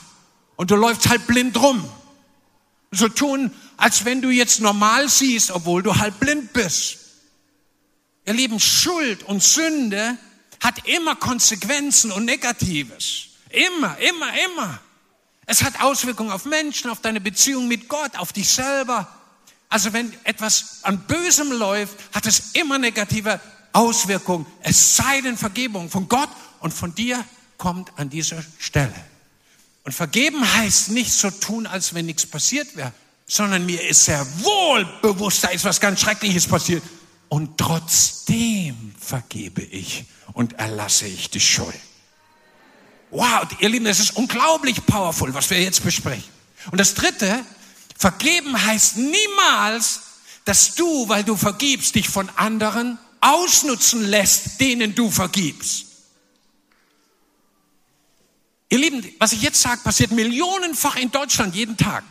Und 0.62 0.70
du 0.70 0.75
läufst 0.75 1.10
halt 1.10 1.25
blind 1.25 1.60
rum. 1.60 1.84
So 2.91 3.10
tun, 3.10 3.51
als 3.77 4.06
wenn 4.06 4.22
du 4.22 4.30
jetzt 4.30 4.62
normal 4.62 5.10
siehst, 5.10 5.50
obwohl 5.50 5.82
du 5.82 5.96
halb 5.96 6.20
blind 6.20 6.53
bist. 6.53 7.00
Ihr 8.27 8.34
Lieben, 8.34 8.60
Schuld 8.60 9.24
und 9.24 9.41
Sünde 9.41 10.20
hat 10.60 10.88
immer 10.88 11.15
Konsequenzen 11.15 12.12
und 12.12 12.25
Negatives. 12.25 13.30
Immer, 13.50 13.98
immer, 13.98 14.27
immer. 14.46 14.80
Es 15.48 15.63
hat 15.63 15.82
Auswirkungen 15.82 16.30
auf 16.30 16.46
Menschen, 16.46 16.91
auf 16.91 17.01
deine 17.01 17.22
Beziehung 17.22 17.68
mit 17.68 17.88
Gott, 17.88 18.15
auf 18.18 18.32
dich 18.32 18.48
selber. 18.48 19.08
Also 19.68 19.94
wenn 19.94 20.13
etwas 20.25 20.82
an 20.84 21.08
Bösem 21.08 21.51
läuft, 21.53 21.96
hat 22.13 22.27
es 22.27 22.51
immer 22.53 22.77
negative 22.77 23.41
Auswirkungen. 23.74 24.46
Es 24.62 24.96
sei 24.96 25.22
denn 25.22 25.38
Vergebung 25.38 25.89
von 25.89 26.08
Gott 26.08 26.30
und 26.60 26.72
von 26.72 26.94
dir 26.94 27.25
kommt 27.58 27.98
an 27.98 28.12
dieser 28.12 28.44
Stelle. 28.60 29.11
Und 29.83 29.93
vergeben 29.93 30.41
heißt 30.53 30.89
nicht 30.89 31.11
so 31.11 31.31
tun, 31.31 31.65
als 31.65 31.93
wenn 31.93 32.05
nichts 32.05 32.25
passiert 32.25 32.75
wäre, 32.75 32.93
sondern 33.25 33.65
mir 33.65 33.88
ist 33.88 34.05
sehr 34.05 34.25
wohl 34.43 34.85
bewusst, 35.01 35.43
da 35.43 35.47
ist 35.50 35.65
was 35.65 35.79
ganz 35.79 36.01
Schreckliches 36.01 36.47
passiert. 36.47 36.83
Und 37.29 37.57
trotzdem 37.57 38.93
vergebe 39.00 39.61
ich 39.61 40.05
und 40.33 40.53
erlasse 40.53 41.07
ich 41.07 41.29
die 41.29 41.39
Schuld. 41.39 41.79
Wow, 43.09 43.47
ihr 43.59 43.69
Lieben, 43.69 43.85
das 43.85 44.00
ist 44.00 44.15
unglaublich 44.15 44.85
powerful, 44.85 45.33
was 45.33 45.50
wir 45.50 45.61
jetzt 45.61 45.83
besprechen. 45.83 46.29
Und 46.71 46.79
das 46.79 46.93
Dritte, 46.93 47.43
vergeben 47.97 48.61
heißt 48.61 48.97
niemals, 48.97 50.01
dass 50.45 50.75
du, 50.75 51.07
weil 51.07 51.23
du 51.23 51.35
vergibst, 51.35 51.95
dich 51.95 52.09
von 52.09 52.29
anderen 52.35 52.97
ausnutzen 53.19 54.03
lässt, 54.03 54.59
denen 54.59 54.95
du 54.95 55.09
vergibst. 55.09 55.85
Ihr 58.72 58.80
Lieben, 58.80 59.06
was 59.20 59.34
ich 59.34 59.42
jetzt 59.42 59.62
sage, 59.62 59.82
passiert 59.84 60.12
millionenfach 60.12 60.96
in 60.96 61.12
Deutschland 61.12 61.54
jeden 61.54 61.75
Tag. 61.75 62.06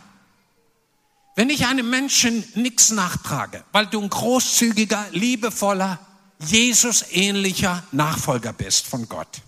Wenn 1.35 1.49
ich 1.49 1.65
einem 1.65 1.89
Menschen 1.89 2.43
nichts 2.53 2.91
nachtrage, 2.91 3.63
weil 3.71 3.87
du 3.87 3.99
ein 3.99 4.09
großzügiger, 4.09 5.07
liebevoller, 5.11 5.99
Jesus-ähnlicher 6.39 7.83
Nachfolger 7.91 8.53
bist 8.53 8.85
von 8.85 9.09
Gott 9.09 9.41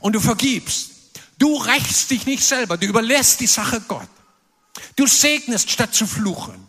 und 0.00 0.12
du 0.12 0.20
vergibst, 0.20 0.90
du 1.38 1.56
rächst 1.56 2.12
dich 2.12 2.26
nicht 2.26 2.44
selber, 2.44 2.76
du 2.76 2.86
überlässt 2.86 3.40
die 3.40 3.48
Sache 3.48 3.80
Gott. 3.88 4.08
Du 4.94 5.08
segnest 5.08 5.68
statt 5.70 5.94
zu 5.94 6.06
fluchen. 6.06 6.64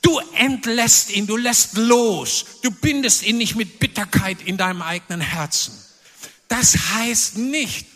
Du 0.00 0.18
entlässt 0.34 1.10
ihn, 1.10 1.26
du 1.26 1.36
lässt 1.36 1.76
los, 1.76 2.46
du 2.62 2.70
bindest 2.70 3.22
ihn 3.22 3.36
nicht 3.36 3.54
mit 3.54 3.80
Bitterkeit 3.80 4.40
in 4.40 4.56
deinem 4.56 4.80
eigenen 4.80 5.20
Herzen. 5.20 5.74
Das 6.48 6.74
heißt 6.94 7.36
nicht, 7.36 7.86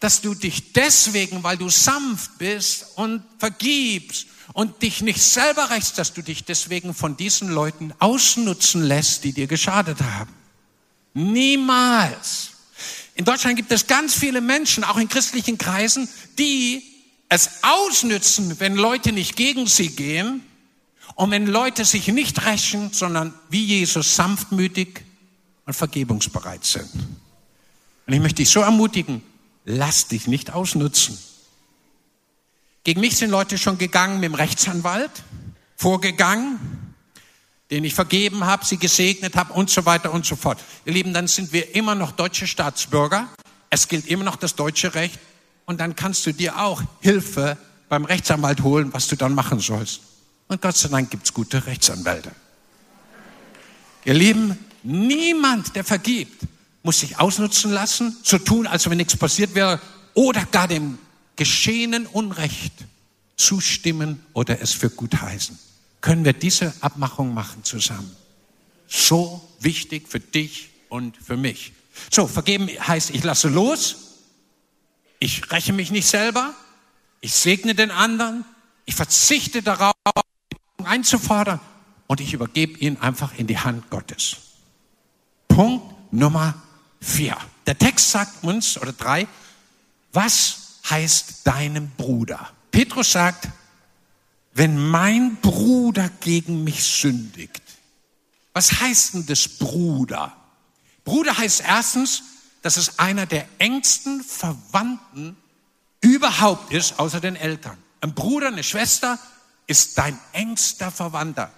dass 0.00 0.20
du 0.20 0.34
dich 0.34 0.72
deswegen, 0.72 1.42
weil 1.42 1.56
du 1.56 1.68
sanft 1.68 2.38
bist 2.38 2.86
und 2.96 3.22
vergibst 3.38 4.26
und 4.52 4.82
dich 4.82 5.00
nicht 5.00 5.22
selber 5.22 5.70
rächst, 5.70 5.98
dass 5.98 6.12
du 6.12 6.22
dich 6.22 6.44
deswegen 6.44 6.94
von 6.94 7.16
diesen 7.16 7.48
Leuten 7.48 7.92
ausnutzen 7.98 8.82
lässt, 8.82 9.24
die 9.24 9.32
dir 9.32 9.46
geschadet 9.46 10.00
haben. 10.00 10.32
Niemals. 11.14 12.50
In 13.14 13.24
Deutschland 13.24 13.56
gibt 13.56 13.72
es 13.72 13.86
ganz 13.86 14.14
viele 14.14 14.42
Menschen, 14.42 14.84
auch 14.84 14.98
in 14.98 15.08
christlichen 15.08 15.56
Kreisen, 15.56 16.08
die 16.38 16.82
es 17.28 17.50
ausnützen, 17.62 18.60
wenn 18.60 18.76
Leute 18.76 19.12
nicht 19.12 19.36
gegen 19.36 19.66
sie 19.66 19.88
gehen 19.88 20.42
und 21.14 21.30
wenn 21.30 21.46
Leute 21.46 21.84
sich 21.84 22.08
nicht 22.08 22.44
rächen, 22.44 22.92
sondern 22.92 23.32
wie 23.48 23.64
Jesus 23.64 24.14
sanftmütig 24.14 25.00
und 25.64 25.74
vergebungsbereit 25.74 26.64
sind. 26.64 26.90
Und 28.06 28.12
ich 28.12 28.20
möchte 28.20 28.36
dich 28.36 28.50
so 28.50 28.60
ermutigen, 28.60 29.22
lass 29.66 30.06
dich 30.06 30.26
nicht 30.26 30.54
ausnutzen. 30.54 31.18
Gegen 32.84 33.00
mich 33.00 33.16
sind 33.16 33.30
Leute 33.30 33.58
schon 33.58 33.76
gegangen 33.76 34.20
mit 34.20 34.30
dem 34.30 34.34
Rechtsanwalt, 34.34 35.10
vorgegangen, 35.76 36.94
den 37.70 37.84
ich 37.84 37.94
vergeben 37.94 38.46
habe, 38.46 38.64
sie 38.64 38.76
gesegnet 38.76 39.34
habe 39.34 39.52
und 39.52 39.68
so 39.68 39.84
weiter 39.84 40.12
und 40.12 40.24
so 40.24 40.36
fort. 40.36 40.62
Ihr 40.84 40.92
Lieben, 40.92 41.12
dann 41.12 41.26
sind 41.26 41.52
wir 41.52 41.74
immer 41.74 41.96
noch 41.96 42.12
deutsche 42.12 42.46
Staatsbürger. 42.46 43.28
Es 43.68 43.88
gilt 43.88 44.06
immer 44.06 44.22
noch 44.22 44.36
das 44.36 44.54
deutsche 44.54 44.94
Recht. 44.94 45.18
Und 45.64 45.80
dann 45.80 45.96
kannst 45.96 46.24
du 46.26 46.32
dir 46.32 46.60
auch 46.60 46.80
Hilfe 47.00 47.58
beim 47.88 48.04
Rechtsanwalt 48.04 48.62
holen, 48.62 48.94
was 48.94 49.08
du 49.08 49.16
dann 49.16 49.34
machen 49.34 49.58
sollst. 49.58 50.00
Und 50.46 50.62
Gott 50.62 50.76
sei 50.76 50.88
Dank 50.88 51.10
gibt's 51.10 51.34
gute 51.34 51.66
Rechtsanwälte. 51.66 52.30
Ihr 54.04 54.14
Lieben, 54.14 54.56
niemand, 54.84 55.74
der 55.74 55.82
vergibt, 55.82 56.44
muss 56.86 57.00
sich 57.00 57.18
ausnutzen 57.18 57.70
lassen, 57.70 58.16
so 58.22 58.38
tun, 58.38 58.66
als 58.66 58.88
wenn 58.88 58.96
nichts 58.96 59.16
passiert 59.16 59.54
wäre, 59.54 59.78
oder 60.14 60.46
gar 60.46 60.68
dem 60.68 60.98
geschehenen 61.36 62.06
Unrecht 62.06 62.72
zustimmen 63.36 64.24
oder 64.32 64.62
es 64.62 64.72
für 64.72 64.88
gut 64.88 65.20
heißen 65.20 65.58
können 66.06 66.24
wir 66.24 66.34
diese 66.34 66.72
Abmachung 66.82 67.34
machen 67.34 67.64
zusammen. 67.64 68.14
So 68.86 69.42
wichtig 69.58 70.06
für 70.08 70.20
dich 70.20 70.70
und 70.88 71.16
für 71.16 71.36
mich. 71.36 71.72
So, 72.12 72.28
vergeben 72.28 72.68
heißt, 72.68 73.10
ich 73.10 73.24
lasse 73.24 73.48
los, 73.48 73.96
ich 75.18 75.50
räche 75.50 75.72
mich 75.72 75.90
nicht 75.90 76.06
selber, 76.06 76.54
ich 77.20 77.32
segne 77.32 77.74
den 77.74 77.90
anderen, 77.90 78.44
ich 78.84 78.94
verzichte 78.94 79.62
darauf, 79.62 79.94
einzufordern 80.84 81.58
und 82.06 82.20
ich 82.20 82.32
übergebe 82.34 82.78
ihn 82.78 82.98
einfach 82.98 83.36
in 83.36 83.48
die 83.48 83.58
Hand 83.58 83.90
Gottes. 83.90 84.36
Punkt 85.48 85.92
Nummer 86.12 86.54
vier. 87.06 87.36
Der 87.66 87.78
Text 87.78 88.10
sagt 88.10 88.42
uns, 88.44 88.78
oder 88.78 88.92
drei, 88.92 89.26
was 90.12 90.80
heißt 90.90 91.46
deinem 91.46 91.90
Bruder? 91.90 92.50
Petrus 92.70 93.12
sagt, 93.12 93.48
wenn 94.54 94.88
mein 94.88 95.36
Bruder 95.36 96.10
gegen 96.20 96.64
mich 96.64 96.82
sündigt. 96.82 97.62
Was 98.52 98.80
heißt 98.80 99.14
denn 99.14 99.26
das 99.26 99.48
Bruder? 99.48 100.34
Bruder 101.04 101.36
heißt 101.36 101.62
erstens, 101.66 102.22
dass 102.62 102.78
es 102.78 102.98
einer 102.98 103.26
der 103.26 103.46
engsten 103.58 104.24
Verwandten 104.24 105.36
überhaupt 106.00 106.72
ist, 106.72 106.98
außer 106.98 107.20
den 107.20 107.36
Eltern. 107.36 107.76
Ein 108.00 108.14
Bruder, 108.14 108.48
eine 108.48 108.64
Schwester 108.64 109.18
ist 109.66 109.98
dein 109.98 110.18
engster 110.32 110.90
Verwandter. 110.90 111.52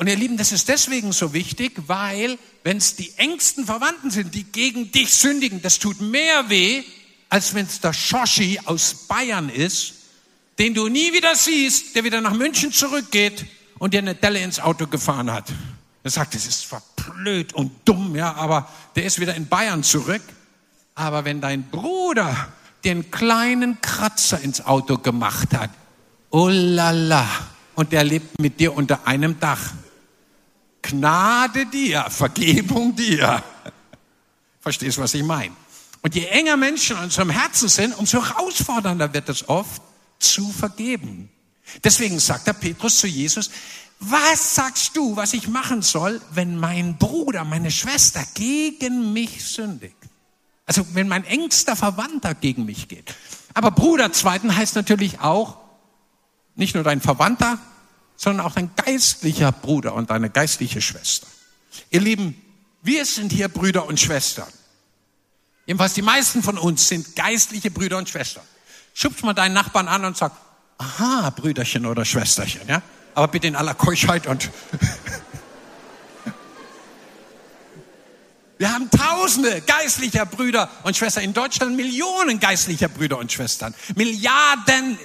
Und 0.00 0.06
ihr 0.06 0.16
Lieben, 0.16 0.38
das 0.38 0.50
ist 0.50 0.66
deswegen 0.70 1.12
so 1.12 1.34
wichtig, 1.34 1.72
weil 1.86 2.38
wenn 2.64 2.78
es 2.78 2.96
die 2.96 3.12
engsten 3.18 3.66
Verwandten 3.66 4.10
sind, 4.10 4.34
die 4.34 4.44
gegen 4.44 4.90
dich 4.90 5.14
sündigen, 5.14 5.60
das 5.60 5.78
tut 5.78 6.00
mehr 6.00 6.48
weh, 6.48 6.84
als 7.28 7.52
wenn 7.52 7.66
es 7.66 7.80
der 7.80 7.92
Shoshi 7.92 8.58
aus 8.64 8.94
Bayern 9.08 9.50
ist, 9.50 9.92
den 10.58 10.72
du 10.72 10.88
nie 10.88 11.12
wieder 11.12 11.36
siehst, 11.36 11.94
der 11.94 12.04
wieder 12.04 12.22
nach 12.22 12.32
München 12.32 12.72
zurückgeht 12.72 13.44
und 13.78 13.92
dir 13.92 13.98
eine 13.98 14.14
Delle 14.14 14.40
ins 14.40 14.58
Auto 14.58 14.86
gefahren 14.86 15.30
hat. 15.30 15.52
Er 16.02 16.10
sagt, 16.10 16.34
das 16.34 16.46
ist 16.46 16.62
zwar 16.62 16.82
blöd 16.96 17.52
und 17.52 17.70
dumm, 17.84 18.16
ja, 18.16 18.32
aber 18.36 18.70
der 18.96 19.04
ist 19.04 19.20
wieder 19.20 19.34
in 19.34 19.48
Bayern 19.48 19.82
zurück. 19.82 20.22
Aber 20.94 21.26
wenn 21.26 21.42
dein 21.42 21.68
Bruder 21.68 22.48
den 22.84 23.10
kleinen 23.10 23.82
Kratzer 23.82 24.40
ins 24.40 24.64
Auto 24.64 24.96
gemacht 24.96 25.52
hat, 25.52 25.68
oh 26.30 26.48
la 26.48 26.90
la, 26.90 27.28
und 27.74 27.92
der 27.92 28.02
lebt 28.02 28.40
mit 28.40 28.60
dir 28.60 28.74
unter 28.74 29.06
einem 29.06 29.38
Dach, 29.38 29.60
Gnade 30.82 31.66
dir, 31.66 32.06
Vergebung 32.08 32.94
dir. 32.94 33.42
Verstehst, 34.60 34.98
was 34.98 35.14
ich 35.14 35.22
meine? 35.22 35.54
Und 36.02 36.14
je 36.14 36.24
enger 36.26 36.56
Menschen 36.56 36.96
in 36.96 37.04
unserem 37.04 37.30
Herzen 37.30 37.68
sind, 37.68 37.96
umso 37.98 38.24
herausfordernder 38.24 39.12
wird 39.12 39.28
es 39.28 39.48
oft, 39.48 39.82
zu 40.18 40.50
vergeben. 40.50 41.30
Deswegen 41.84 42.18
sagt 42.18 42.46
der 42.46 42.52
Petrus 42.52 42.98
zu 42.98 43.06
Jesus, 43.06 43.50
was 44.00 44.54
sagst 44.54 44.96
du, 44.96 45.16
was 45.16 45.34
ich 45.34 45.48
machen 45.48 45.82
soll, 45.82 46.20
wenn 46.32 46.56
mein 46.56 46.96
Bruder, 46.96 47.44
meine 47.44 47.70
Schwester 47.70 48.24
gegen 48.34 49.12
mich 49.12 49.44
sündigt? 49.44 49.96
Also 50.64 50.86
wenn 50.94 51.08
mein 51.08 51.24
engster 51.24 51.76
Verwandter 51.76 52.34
gegen 52.34 52.64
mich 52.64 52.88
geht. 52.88 53.14
Aber 53.52 53.70
Bruder 53.70 54.12
zweiten 54.12 54.56
heißt 54.56 54.74
natürlich 54.74 55.20
auch 55.20 55.58
nicht 56.54 56.74
nur 56.74 56.84
dein 56.84 57.00
Verwandter, 57.00 57.58
sondern 58.20 58.44
auch 58.44 58.52
dein 58.52 58.70
geistlicher 58.76 59.50
Bruder 59.50 59.94
und 59.94 60.10
deine 60.10 60.28
geistliche 60.28 60.82
Schwester. 60.82 61.26
Ihr 61.88 62.02
Lieben, 62.02 62.38
wir 62.82 63.06
sind 63.06 63.32
hier 63.32 63.48
Brüder 63.48 63.86
und 63.86 63.98
Schwestern. 63.98 64.46
Jedenfalls 65.64 65.94
die 65.94 66.02
meisten 66.02 66.42
von 66.42 66.58
uns 66.58 66.86
sind 66.86 67.16
geistliche 67.16 67.70
Brüder 67.70 67.96
und 67.96 68.10
Schwestern. 68.10 68.42
Schubst 68.92 69.24
mal 69.24 69.32
deinen 69.32 69.54
Nachbarn 69.54 69.88
an 69.88 70.04
und 70.04 70.18
sag, 70.18 70.32
aha, 70.76 71.30
Brüderchen 71.30 71.86
oder 71.86 72.04
Schwesterchen, 72.04 72.68
ja? 72.68 72.82
Aber 73.14 73.28
bitte 73.28 73.46
in 73.46 73.56
aller 73.56 73.72
Keuschheit 73.72 74.26
und 74.26 74.50
Wir 78.58 78.70
haben 78.70 78.90
tausende 78.90 79.62
geistlicher 79.62 80.26
Brüder 80.26 80.68
und 80.82 80.94
Schwestern. 80.94 81.24
In 81.24 81.32
Deutschland 81.32 81.74
Millionen 81.74 82.38
geistlicher 82.38 82.88
Brüder 82.90 83.16
und 83.16 83.32
Schwestern. 83.32 83.74
Milliarden, 83.94 84.98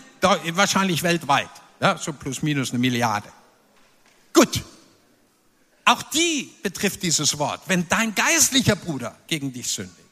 wahrscheinlich 0.51 1.03
weltweit. 1.03 1.49
Ja, 1.85 1.99
so 1.99 2.13
plus 2.13 2.41
minus 2.41 2.71
eine 2.71 2.79
Milliarde. 2.79 3.29
Gut. 4.33 4.63
Auch 5.85 6.01
die 6.01 6.49
betrifft 6.63 7.03
dieses 7.03 7.37
Wort. 7.37 7.61
Wenn 7.67 7.87
dein 7.87 8.15
geistlicher 8.15 8.75
Bruder 8.75 9.15
gegen 9.27 9.53
dich 9.53 9.67
sündigt. 9.67 10.09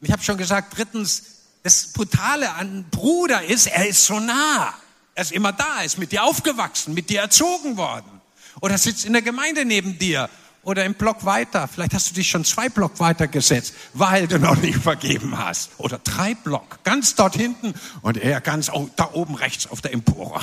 Ich 0.00 0.10
habe 0.10 0.22
schon 0.22 0.38
gesagt, 0.38 0.74
drittens, 0.74 1.24
das 1.64 1.88
Brutale 1.88 2.54
an 2.54 2.86
Bruder 2.90 3.44
ist, 3.44 3.66
er 3.66 3.86
ist 3.86 4.06
so 4.06 4.20
nah. 4.20 4.72
Er 5.14 5.22
ist 5.22 5.32
immer 5.32 5.52
da, 5.52 5.82
ist 5.82 5.98
mit 5.98 6.12
dir 6.12 6.24
aufgewachsen, 6.24 6.94
mit 6.94 7.10
dir 7.10 7.20
erzogen 7.20 7.76
worden. 7.76 8.22
Oder 8.62 8.78
sitzt 8.78 9.04
in 9.04 9.12
der 9.12 9.20
Gemeinde 9.20 9.66
neben 9.66 9.98
dir 9.98 10.30
oder 10.62 10.86
im 10.86 10.94
Block 10.94 11.26
weiter. 11.26 11.68
Vielleicht 11.68 11.92
hast 11.92 12.08
du 12.08 12.14
dich 12.14 12.30
schon 12.30 12.46
zwei 12.46 12.70
Block 12.70 12.98
weiter 13.00 13.28
gesetzt, 13.28 13.74
weil 13.92 14.28
du 14.28 14.38
noch 14.38 14.56
nicht 14.56 14.78
vergeben 14.78 15.36
hast. 15.36 15.72
Oder 15.76 15.98
drei 15.98 16.34
Block, 16.34 16.82
ganz 16.84 17.14
dort 17.16 17.36
hinten 17.36 17.74
und 18.00 18.16
er 18.16 18.40
ganz 18.40 18.70
da 18.96 19.10
oben 19.12 19.34
rechts 19.34 19.66
auf 19.66 19.82
der 19.82 19.92
Empore. 19.92 20.40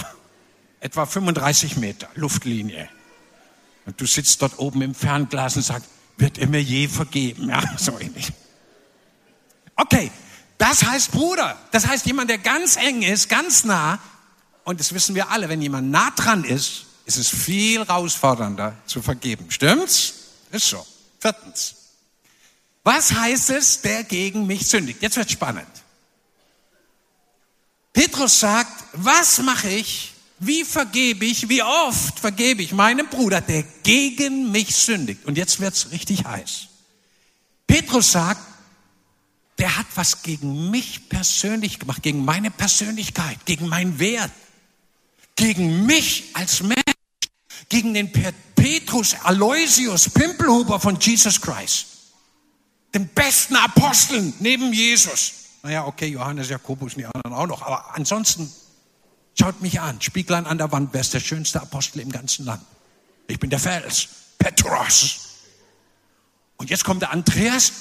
Etwa 0.80 1.06
35 1.06 1.78
Meter 1.78 2.08
Luftlinie. 2.16 2.90
Und 3.86 4.00
du 4.00 4.06
sitzt 4.06 4.42
dort 4.42 4.60
oben 4.60 4.82
im 4.82 4.96
Fernglas 4.96 5.56
und 5.56 5.64
sagst, 5.64 5.90
wird 6.18 6.38
er 6.38 6.48
mir 6.48 6.62
je 6.62 6.88
vergeben? 6.88 7.50
Ja, 7.50 7.64
so 7.78 7.98
ähnlich. 8.00 8.32
Okay, 9.76 10.12
das 10.58 10.84
heißt 10.84 11.12
Bruder. 11.12 11.58
Das 11.72 11.88
heißt 11.88 12.06
jemand, 12.06 12.30
der 12.30 12.38
ganz 12.38 12.76
eng 12.76 13.02
ist, 13.02 13.30
ganz 13.30 13.64
nah. 13.64 14.00
Und 14.64 14.80
das 14.80 14.94
wissen 14.94 15.16
wir 15.16 15.32
alle, 15.32 15.50
wenn 15.50 15.62
jemand 15.62 15.90
nah 15.90 16.12
dran 16.12 16.44
ist, 16.44 16.86
ist 17.06 17.18
es 17.18 17.30
viel 17.30 17.80
herausfordernder 17.80 18.76
zu 18.86 19.02
vergeben. 19.02 19.50
Stimmt's? 19.50 20.14
Ist 20.52 20.68
so. 20.68 20.86
Viertens. 21.20 21.76
Was 22.84 23.14
heißt 23.14 23.50
es, 23.52 23.82
der 23.82 24.04
gegen 24.04 24.48
mich 24.48 24.68
sündigt? 24.68 25.02
Jetzt 25.02 25.18
wird 25.18 25.32
spannend. 25.32 25.68
Petrus 27.94 28.40
sagt, 28.40 28.84
was 28.94 29.40
mache 29.40 29.70
ich? 29.70 30.14
Wie 30.40 30.64
vergebe 30.64 31.26
ich? 31.26 31.50
Wie 31.50 31.62
oft 31.62 32.20
vergebe 32.20 32.62
ich 32.64 32.72
meinem 32.72 33.08
Bruder, 33.08 33.42
der 33.42 33.64
gegen 33.84 34.52
mich 34.52 34.76
sündigt? 34.76 35.26
Und 35.26 35.38
jetzt 35.38 35.60
wird's 35.60 35.92
richtig 35.92 36.26
heiß. 36.26 36.68
Petrus 37.68 38.12
sagt, 38.12 38.42
der 39.58 39.78
hat 39.78 39.88
was 39.96 40.22
gegen 40.24 40.72
mich 40.72 41.10
persönlich 41.10 41.80
gemacht, 41.80 42.02
gegen 42.02 42.24
meine 42.24 42.50
Persönlichkeit, 42.50 43.46
gegen 43.46 43.68
meinen 43.68 44.00
Wert, 44.00 44.32
gegen 45.36 45.86
mich 45.86 46.30
als 46.34 46.62
Mensch 46.64 46.84
gegen 47.70 47.94
den 47.94 48.12
Petrus 48.12 49.16
Aloysius 49.24 50.10
Pimpelhuber 50.10 50.80
von 50.80 51.00
Jesus 51.00 51.40
Christ. 51.40 51.86
Den 52.94 53.08
besten 53.08 53.56
Aposteln 53.56 54.34
neben 54.40 54.74
Jesus. 54.74 55.34
Naja, 55.62 55.86
okay, 55.86 56.08
Johannes, 56.08 56.50
Jakobus 56.50 56.94
und 56.94 57.00
die 57.00 57.06
anderen 57.06 57.34
auch 57.34 57.46
noch. 57.46 57.62
Aber 57.62 57.96
ansonsten, 57.96 58.52
schaut 59.40 59.62
mich 59.62 59.80
an. 59.80 60.02
Spieglein 60.02 60.46
an 60.46 60.58
der 60.58 60.72
Wand, 60.72 60.90
wer 60.92 61.02
ist 61.02 61.14
der 61.14 61.20
schönste 61.20 61.62
Apostel 61.62 62.02
im 62.02 62.12
ganzen 62.12 62.46
Land? 62.46 62.64
Ich 63.28 63.40
bin 63.40 63.50
der 63.50 63.60
Fels. 63.60 64.10
Petros. 64.38 65.20
Und 66.58 66.70
jetzt 66.70 66.84
kommt 66.84 67.02
der 67.02 67.12
Andreas, 67.12 67.72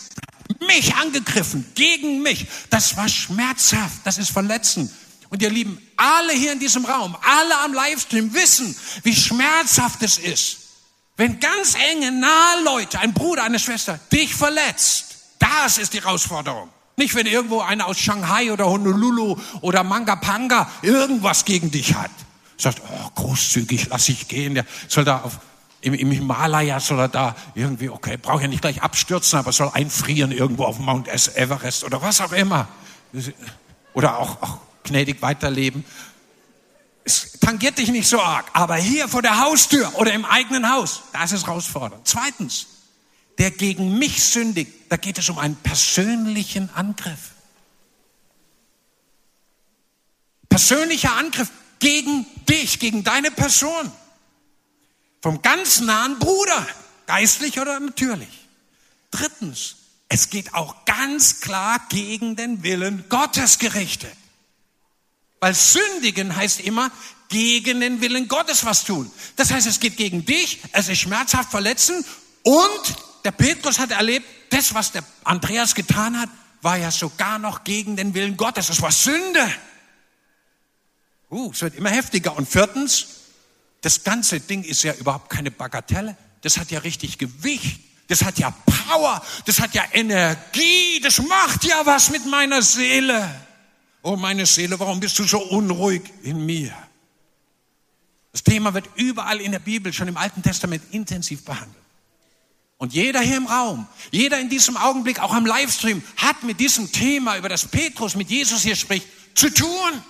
mich 0.67 0.95
angegriffen, 0.95 1.67
gegen 1.75 2.23
mich. 2.23 2.47
Das 2.71 2.97
war 2.97 3.09
schmerzhaft, 3.09 3.99
das 4.05 4.19
ist 4.19 4.31
verletzend. 4.31 4.91
Und 5.31 5.43
ihr 5.43 5.51
Lieben, 5.51 5.81
alle 5.97 6.33
hier 6.33 6.53
in 6.53 6.61
diesem 6.61 6.85
Raum, 6.85 7.17
alle 7.23 7.59
am 7.61 7.75
Livestream 7.75 8.33
wissen, 8.33 8.75
wie 9.03 9.15
schmerzhaft 9.15 10.03
es 10.03 10.19
ist, 10.19 10.59
wenn 11.17 11.41
ganz 11.41 11.75
enge, 11.75 12.13
nahe 12.13 12.63
Leute, 12.65 13.01
ein 13.01 13.13
Bruder, 13.13 13.43
eine 13.43 13.59
Schwester, 13.59 13.99
dich 14.13 14.35
verletzt. 14.35 15.17
Das 15.39 15.79
ist 15.79 15.93
die 15.93 16.01
Herausforderung. 16.01 16.71
Nicht, 16.99 17.15
wenn 17.15 17.27
irgendwo 17.27 17.61
einer 17.61 17.87
aus 17.87 18.01
Shanghai 18.01 18.51
oder 18.51 18.67
Honolulu 18.67 19.37
oder 19.61 19.85
Mangapanga 19.85 20.69
irgendwas 20.83 21.45
gegen 21.45 21.71
dich 21.71 21.95
hat. 21.95 22.11
Sagt, 22.57 22.83
oh, 22.85 23.11
großzügig, 23.15 23.87
lass 23.89 24.09
ich 24.09 24.27
gehen. 24.27 24.57
Der 24.57 24.67
soll 24.89 25.05
da 25.05 25.21
auf, 25.21 25.39
im, 25.81 25.95
im 25.95 26.11
Himalaya 26.11 26.81
soll 26.81 26.99
er 26.99 27.09
da 27.09 27.37
irgendwie, 27.55 27.89
okay, 27.89 28.17
braucht 28.17 28.43
ja 28.43 28.49
nicht 28.49 28.63
gleich 28.63 28.83
abstürzen, 28.83 29.39
aber 29.39 29.53
soll 29.53 29.71
einfrieren 29.73 30.33
irgendwo 30.33 30.65
auf 30.65 30.81
Mount 30.81 31.07
Everest 31.07 31.85
oder 31.85 32.03
was 32.03 32.21
auch 32.21 32.33
immer. 32.33 32.67
Oder 33.95 34.19
auch, 34.19 34.43
auch 34.43 34.59
gnädig 34.83 35.23
weiterleben. 35.23 35.85
Es 37.05 37.39
tangiert 37.39 37.79
dich 37.79 37.91
nicht 37.91 38.09
so 38.09 38.21
arg, 38.21 38.47
aber 38.55 38.75
hier 38.75 39.07
vor 39.07 39.23
der 39.23 39.39
Haustür 39.39 39.93
oder 39.95 40.13
im 40.13 40.25
eigenen 40.25 40.69
Haus, 40.69 41.03
da 41.13 41.23
ist 41.23 41.47
herausfordernd. 41.47 42.03
Zweitens, 42.09 42.67
der 43.39 43.53
gegen 43.53 43.99
mich 43.99 44.23
sündigt, 44.25 44.73
da 44.89 44.97
geht 44.97 45.19
es 45.19 45.29
um 45.29 45.39
einen 45.39 45.57
persönlichen 45.57 46.71
Angriff. 46.75 47.33
Persönlicher 50.49 51.15
Angriff 51.15 51.51
gegen 51.79 52.27
dich, 52.49 52.81
gegen 52.81 53.05
deine 53.05 53.31
Person. 53.31 53.93
Vom 55.23 55.41
ganz 55.43 55.81
nahen 55.81 56.19
Bruder, 56.19 56.67
geistlich 57.07 57.61
oder 57.61 57.79
natürlich. 57.79 58.49
Drittens, 59.11 59.77
es 60.09 60.31
geht 60.31 60.55
auch 60.55 60.85
ganz 60.85 61.41
klar 61.41 61.81
gegen 61.89 62.35
den 62.35 62.63
Willen 62.63 63.05
Gottes 63.09 63.59
gerichtet. 63.59 64.13
Weil 65.41 65.55
sündigen 65.55 66.35
heißt 66.35 66.61
immer 66.61 66.91
gegen 67.29 67.81
den 67.81 68.01
Willen 68.01 68.27
Gottes 68.27 68.65
was 68.65 68.85
tun. 68.85 69.11
Das 69.37 69.53
heißt, 69.53 69.67
es 69.67 69.79
geht 69.79 69.97
gegen 69.97 70.25
dich, 70.25 70.61
es 70.73 70.89
ist 70.89 70.99
schmerzhaft 70.99 71.51
verletzen 71.51 72.05
und 72.43 72.97
der 73.29 73.33
Petrus 73.33 73.79
hat 73.79 73.91
erlebt, 73.91 74.27
das, 74.49 74.73
was 74.73 74.91
der 74.91 75.05
Andreas 75.23 75.75
getan 75.75 76.19
hat, 76.19 76.31
war 76.63 76.79
ja 76.79 76.91
sogar 76.91 77.39
noch 77.39 77.63
gegen 77.63 77.95
den 77.95 78.15
Willen 78.15 78.39
Gottes. 78.39 78.71
Es 78.71 78.81
war 78.81 78.91
Sünde. 78.91 79.47
Uh, 81.31 81.51
es 81.53 81.61
wird 81.61 81.75
immer 81.75 81.91
heftiger. 81.91 82.35
Und 82.35 82.49
viertens, 82.49 83.07
das 83.83 84.03
ganze 84.03 84.41
Ding 84.41 84.65
ist 84.65 84.83
ja 84.83 84.95
überhaupt 84.95 85.29
keine 85.29 85.51
Bagatelle. 85.51 86.17
Das 86.41 86.57
hat 86.57 86.71
ja 86.71 86.79
richtig 86.79 87.19
Gewicht. 87.19 87.81
Das 88.07 88.25
hat 88.25 88.39
ja 88.39 88.51
Power. 88.51 89.23
Das 89.45 89.61
hat 89.61 89.75
ja 89.75 89.85
Energie. 89.93 90.99
Das 91.03 91.19
macht 91.19 91.65
ja 91.65 91.85
was 91.85 92.09
mit 92.09 92.25
meiner 92.25 92.63
Seele. 92.63 93.29
Oh 94.01 94.17
meine 94.17 94.47
Seele, 94.47 94.81
warum 94.81 95.01
bist 95.01 95.19
du 95.19 95.25
so 95.25 95.39
unruhig 95.39 96.03
in 96.23 96.47
mir? 96.47 96.75
Das 98.33 98.43
Thema 98.43 98.73
wird 98.73 98.89
überall 98.95 99.39
in 99.39 99.53
der 99.53 99.59
Bibel, 99.59 99.93
schon 99.93 100.09
im 100.09 100.17
Alten 100.17 100.43
Testament, 100.43 100.83
intensiv 100.93 101.45
behandelt. 101.45 101.88
Und 102.79 102.95
jeder 102.95 103.21
hier 103.21 103.37
im 103.37 103.47
Raum, 103.47 103.87
jeder 104.13 104.39
in 104.41 104.49
diesem 104.49 104.77
Augenblick, 104.77 105.19
auch 105.19 105.35
am 105.35 105.45
Livestream, 105.45 106.03
hat 106.17 106.45
mit 106.45 106.61
diesem 106.61 106.91
Thema, 106.93 107.37
über 107.37 107.49
das 107.49 107.67
Petrus 107.67 108.15
mit 108.15 108.31
Jesus 108.31 108.63
hier 108.63 108.77
spricht, 108.77 109.07
zu 109.35 109.53
tun. 109.53 110.03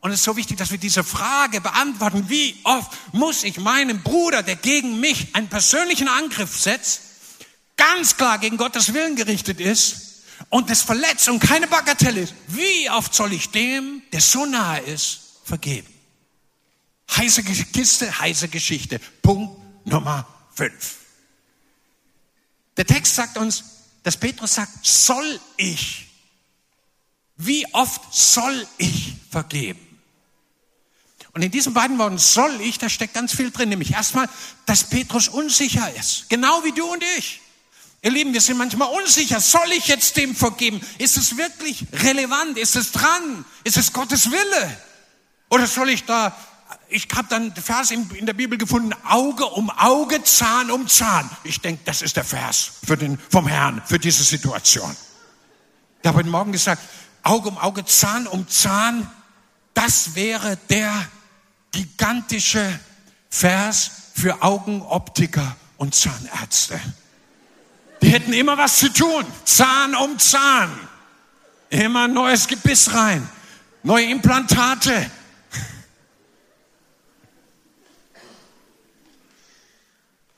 Und 0.00 0.10
es 0.10 0.18
ist 0.18 0.24
so 0.24 0.36
wichtig, 0.36 0.56
dass 0.56 0.72
wir 0.72 0.78
diese 0.78 1.04
Frage 1.04 1.60
beantworten, 1.60 2.28
wie 2.28 2.56
oft 2.64 2.90
muss 3.12 3.44
ich 3.44 3.58
meinem 3.58 4.02
Bruder, 4.02 4.42
der 4.42 4.56
gegen 4.56 4.98
mich 4.98 5.34
einen 5.34 5.48
persönlichen 5.48 6.08
Angriff 6.08 6.58
setzt, 6.58 7.02
ganz 7.76 8.16
klar 8.16 8.38
gegen 8.38 8.56
Gottes 8.56 8.92
Willen 8.92 9.14
gerichtet 9.14 9.60
ist, 9.60 10.08
und 10.48 10.70
das 10.70 10.82
Verletzung 10.82 11.38
keine 11.38 11.66
Bagatelle 11.66 12.22
ist, 12.22 12.34
wie 12.48 12.88
oft 12.90 13.14
soll 13.14 13.32
ich 13.32 13.50
dem, 13.50 14.02
der 14.12 14.20
so 14.20 14.46
nahe 14.46 14.80
ist, 14.80 15.20
vergeben? 15.44 15.86
Heiße 17.14 17.42
Kiste, 17.42 18.18
heiße 18.18 18.48
Geschichte. 18.48 19.00
Punkt 19.22 19.60
Nummer 19.84 20.26
fünf. 20.54 20.99
Der 22.80 22.86
Text 22.86 23.14
sagt 23.14 23.36
uns, 23.36 23.62
dass 24.04 24.16
Petrus 24.16 24.54
sagt, 24.54 24.86
soll 24.86 25.38
ich? 25.58 26.06
Wie 27.36 27.66
oft 27.74 28.00
soll 28.10 28.66
ich 28.78 29.16
vergeben? 29.30 29.86
Und 31.32 31.42
in 31.42 31.50
diesen 31.50 31.74
beiden 31.74 31.98
Worten 31.98 32.16
soll 32.16 32.58
ich, 32.62 32.78
da 32.78 32.88
steckt 32.88 33.12
ganz 33.12 33.34
viel 33.34 33.50
drin, 33.50 33.68
nämlich 33.68 33.92
erstmal, 33.92 34.30
dass 34.64 34.84
Petrus 34.84 35.28
unsicher 35.28 35.94
ist. 35.94 36.30
Genau 36.30 36.64
wie 36.64 36.72
du 36.72 36.90
und 36.90 37.04
ich. 37.18 37.42
Ihr 38.00 38.12
Lieben, 38.12 38.32
wir 38.32 38.40
sind 38.40 38.56
manchmal 38.56 38.88
unsicher. 38.88 39.40
Soll 39.40 39.72
ich 39.72 39.86
jetzt 39.86 40.16
dem 40.16 40.34
vergeben? 40.34 40.80
Ist 40.96 41.18
es 41.18 41.36
wirklich 41.36 41.84
relevant? 41.92 42.56
Ist 42.56 42.76
es 42.76 42.92
dran? 42.92 43.44
Ist 43.62 43.76
es 43.76 43.92
Gottes 43.92 44.30
Wille? 44.30 44.80
Oder 45.50 45.66
soll 45.66 45.90
ich 45.90 46.04
da, 46.04 46.34
ich 46.90 47.08
habe 47.14 47.28
dann 47.28 47.54
den 47.54 47.62
Vers 47.62 47.90
in, 47.90 48.26
der 48.26 48.32
Bibel 48.32 48.58
gefunden, 48.58 48.92
Auge 49.04 49.46
um 49.46 49.70
Auge, 49.70 50.22
Zahn 50.24 50.70
um 50.70 50.88
Zahn. 50.88 51.30
Ich 51.44 51.60
denke, 51.60 51.82
das 51.84 52.02
ist 52.02 52.16
der 52.16 52.24
Vers 52.24 52.72
für 52.84 52.96
den, 52.96 53.18
vom 53.30 53.46
Herrn, 53.46 53.80
für 53.86 53.98
diese 53.98 54.24
Situation. 54.24 54.94
Ich 56.02 56.08
habe 56.08 56.18
heute 56.18 56.28
Morgen 56.28 56.52
gesagt, 56.52 56.82
Auge 57.22 57.48
um 57.48 57.58
Auge, 57.58 57.84
Zahn 57.84 58.26
um 58.26 58.48
Zahn, 58.48 59.08
das 59.74 60.14
wäre 60.14 60.58
der 60.68 60.92
gigantische 61.70 62.80
Vers 63.28 63.90
für 64.14 64.42
Augenoptiker 64.42 65.56
und 65.76 65.94
Zahnärzte. 65.94 66.80
Die 68.02 68.08
hätten 68.08 68.32
immer 68.32 68.58
was 68.58 68.78
zu 68.78 68.92
tun. 68.92 69.24
Zahn 69.44 69.94
um 69.94 70.18
Zahn. 70.18 70.70
Immer 71.68 72.08
neues 72.08 72.48
Gebiss 72.48 72.92
rein. 72.92 73.28
Neue 73.82 74.06
Implantate. 74.06 75.10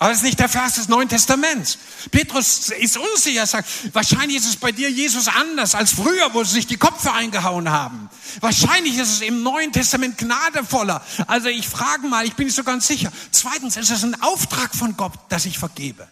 Aber 0.02 0.10
das 0.10 0.18
ist 0.18 0.24
nicht 0.24 0.40
der 0.40 0.48
Vers 0.48 0.74
des 0.74 0.88
Neuen 0.88 1.08
Testaments. 1.08 1.78
Petrus 2.10 2.70
ist 2.70 2.96
unsicher, 2.96 3.46
sagt, 3.46 3.68
wahrscheinlich 3.94 4.38
ist 4.38 4.48
es 4.48 4.56
bei 4.56 4.72
dir, 4.72 4.90
Jesus, 4.90 5.28
anders 5.28 5.76
als 5.76 5.92
früher, 5.92 6.34
wo 6.34 6.42
sie 6.42 6.54
sich 6.54 6.66
die 6.66 6.76
Köpfe 6.76 7.12
eingehauen 7.12 7.70
haben. 7.70 8.10
Wahrscheinlich 8.40 8.98
ist 8.98 9.10
es 9.10 9.20
im 9.20 9.44
Neuen 9.44 9.70
Testament 9.70 10.18
gnadevoller. 10.18 11.06
Also 11.28 11.46
ich 11.50 11.68
frage 11.68 12.08
mal, 12.08 12.26
ich 12.26 12.34
bin 12.34 12.46
nicht 12.46 12.56
so 12.56 12.64
ganz 12.64 12.88
sicher. 12.88 13.12
Zweitens 13.30 13.76
ist 13.76 13.90
es 13.90 14.02
ein 14.02 14.20
Auftrag 14.22 14.74
von 14.74 14.96
Gott, 14.96 15.12
dass 15.28 15.46
ich 15.46 15.56
vergebe. 15.56 16.08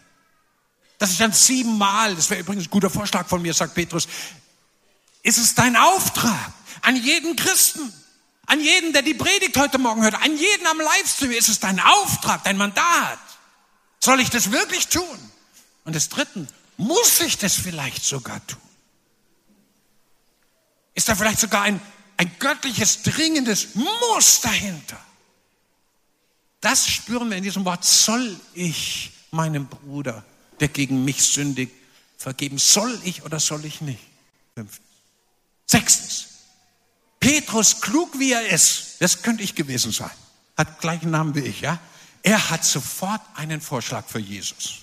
Das 0.97 1.11
ist 1.11 1.19
dann 1.19 1.33
siebenmal, 1.33 2.15
das 2.15 2.29
wäre 2.29 2.39
übrigens 2.39 2.67
ein 2.67 2.71
guter 2.71 2.89
Vorschlag 2.89 3.27
von 3.27 3.41
mir, 3.41 3.53
sagt 3.53 3.73
Petrus, 3.73 4.07
ist 5.21 5.37
es 5.37 5.53
dein 5.53 5.75
Auftrag 5.75 6.53
an 6.83 6.95
jeden 6.95 7.35
Christen, 7.35 7.91
an 8.45 8.61
jeden, 8.61 8.93
der 8.93 9.01
die 9.01 9.15
Predigt 9.15 9.57
heute 9.57 9.79
Morgen 9.79 10.01
hört, 10.01 10.15
an 10.15 10.37
jeden 10.37 10.65
am 10.65 10.79
Livestream, 10.79 11.31
ist 11.31 11.49
es 11.49 11.59
dein 11.59 11.81
Auftrag, 11.81 12.45
dein 12.45 12.55
Mandat. 12.55 13.19
Soll 14.03 14.19
ich 14.19 14.29
das 14.29 14.51
wirklich 14.51 14.87
tun? 14.87 15.31
Und 15.85 15.95
das 15.95 16.09
Dritten, 16.09 16.47
muss 16.77 17.19
ich 17.19 17.37
das 17.37 17.55
vielleicht 17.55 18.03
sogar 18.03 18.45
tun? 18.47 18.59
Ist 20.93 21.07
da 21.07 21.15
vielleicht 21.15 21.39
sogar 21.39 21.61
ein, 21.61 21.79
ein 22.17 22.31
göttliches, 22.39 23.03
dringendes 23.03 23.75
Muss 23.75 24.41
dahinter? 24.41 24.99
Das 26.59 26.87
spüren 26.87 27.29
wir 27.29 27.37
in 27.37 27.43
diesem 27.43 27.65
Wort, 27.65 27.85
soll 27.85 28.39
ich 28.53 29.11
meinem 29.31 29.67
Bruder 29.67 30.23
der 30.61 30.69
gegen 30.69 31.03
mich 31.03 31.23
sündigt, 31.23 31.73
vergeben. 32.17 32.57
Soll 32.59 32.97
ich 33.03 33.23
oder 33.23 33.39
soll 33.39 33.65
ich 33.65 33.81
nicht? 33.81 33.99
Fünftens. 34.53 34.87
Sechstens. 35.65 36.27
Petrus, 37.19 37.81
klug 37.81 38.17
wie 38.17 38.31
er 38.31 38.47
ist, 38.47 38.95
das 38.99 39.21
könnte 39.21 39.43
ich 39.43 39.55
gewesen 39.55 39.91
sein, 39.91 40.09
hat 40.57 40.79
gleichen 40.79 41.11
Namen 41.11 41.35
wie 41.35 41.41
ich, 41.41 41.61
ja? 41.61 41.79
Er 42.23 42.49
hat 42.49 42.63
sofort 42.63 43.21
einen 43.35 43.61
Vorschlag 43.61 44.07
für 44.07 44.19
Jesus. 44.19 44.79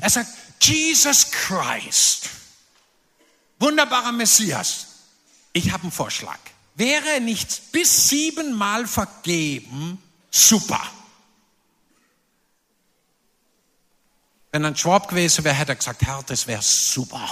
Er 0.00 0.10
sagt, 0.10 0.30
Jesus 0.60 1.30
Christ, 1.30 2.28
wunderbarer 3.58 4.12
Messias, 4.12 4.86
ich 5.52 5.70
habe 5.70 5.84
einen 5.84 5.92
Vorschlag. 5.92 6.38
Wäre 6.74 7.20
nicht 7.20 7.72
bis 7.72 8.08
siebenmal 8.08 8.86
vergeben, 8.86 10.02
super. 10.30 10.82
Wenn 14.52 14.64
ein 14.64 14.76
Schwab 14.76 15.08
gewesen 15.08 15.44
wäre, 15.44 15.54
hätte 15.54 15.72
er 15.72 15.76
gesagt, 15.76 16.02
Herr, 16.02 16.22
das 16.22 16.46
wäre 16.46 16.62
super. 16.62 17.28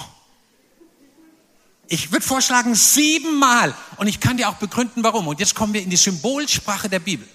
Ich 1.87 2.13
würde 2.13 2.25
vorschlagen, 2.25 2.75
siebenmal. 2.75 3.75
Und 3.97 4.07
ich 4.07 4.21
kann 4.21 4.37
dir 4.37 4.49
auch 4.49 4.57
begründen, 4.57 5.03
warum. 5.05 5.29
Und 5.29 5.41
jetzt 5.41 5.55
kommen 5.55 5.75
wir 5.75 5.83
in 5.83 5.91
die 5.91 5.97
Symbolsprache 5.97 6.89
der 6.89 6.99
Bibel. 6.99 7.29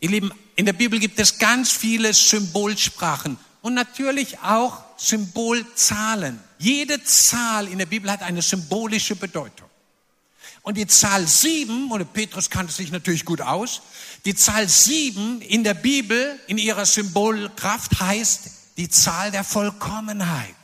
Ihr 0.00 0.10
Lieben, 0.10 0.32
in 0.56 0.66
der 0.66 0.72
Bibel 0.72 0.98
gibt 0.98 1.18
es 1.18 1.38
ganz 1.38 1.70
viele 1.70 2.12
Symbolsprachen 2.12 3.38
und 3.62 3.74
natürlich 3.74 4.38
auch 4.40 4.82
Symbolzahlen. 4.96 6.38
Jede 6.58 7.02
Zahl 7.02 7.68
in 7.68 7.78
der 7.78 7.86
Bibel 7.86 8.10
hat 8.10 8.22
eine 8.22 8.42
symbolische 8.42 9.16
Bedeutung. 9.16 9.68
Und 10.62 10.78
die 10.78 10.86
Zahl 10.86 11.26
sieben, 11.26 11.90
oder 11.90 12.04
Petrus 12.04 12.48
kannte 12.48 12.72
sich 12.72 12.90
natürlich 12.90 13.24
gut 13.24 13.42
aus, 13.42 13.82
die 14.24 14.34
Zahl 14.34 14.68
sieben 14.68 15.42
in 15.42 15.62
der 15.62 15.74
Bibel, 15.74 16.40
in 16.46 16.56
ihrer 16.56 16.86
Symbolkraft 16.86 18.00
heißt 18.00 18.50
die 18.78 18.88
Zahl 18.88 19.30
der 19.30 19.44
Vollkommenheit. 19.44 20.54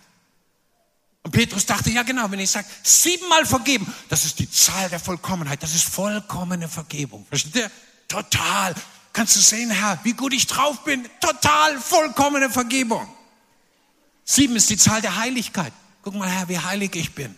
Und 1.22 1.32
Petrus 1.32 1.66
dachte, 1.66 1.90
ja 1.90 2.02
genau, 2.02 2.30
wenn 2.30 2.40
ich 2.40 2.50
sage, 2.50 2.66
siebenmal 2.82 3.44
vergeben, 3.44 3.92
das 4.08 4.24
ist 4.24 4.38
die 4.38 4.50
Zahl 4.50 4.88
der 4.88 5.00
Vollkommenheit, 5.00 5.62
das 5.62 5.74
ist 5.74 5.84
vollkommene 5.84 6.68
Vergebung. 6.68 7.26
Versteht 7.28 7.56
ihr? 7.56 7.70
Total. 8.08 8.74
Kannst 9.12 9.36
du 9.36 9.40
sehen, 9.40 9.70
Herr, 9.70 9.98
wie 10.04 10.12
gut 10.12 10.32
ich 10.32 10.46
drauf 10.46 10.84
bin? 10.84 11.08
Total 11.20 11.78
vollkommene 11.80 12.50
Vergebung. 12.50 13.08
Sieben 14.24 14.54
ist 14.56 14.70
die 14.70 14.76
Zahl 14.76 15.00
der 15.00 15.16
Heiligkeit. 15.16 15.72
Guck 16.02 16.14
mal, 16.14 16.28
Herr, 16.28 16.48
wie 16.48 16.58
heilig 16.58 16.94
ich 16.94 17.14
bin. 17.14 17.36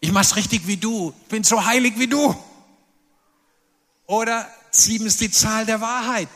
Ich 0.00 0.10
mach's 0.10 0.34
richtig 0.34 0.66
wie 0.66 0.76
du. 0.76 1.14
Ich 1.22 1.28
bin 1.28 1.44
so 1.44 1.64
heilig 1.64 1.94
wie 1.96 2.08
du. 2.08 2.36
Oder 4.06 4.48
sieben 4.72 5.06
ist 5.06 5.20
die 5.20 5.30
Zahl 5.30 5.64
der 5.64 5.80
Wahrheit. 5.80 6.28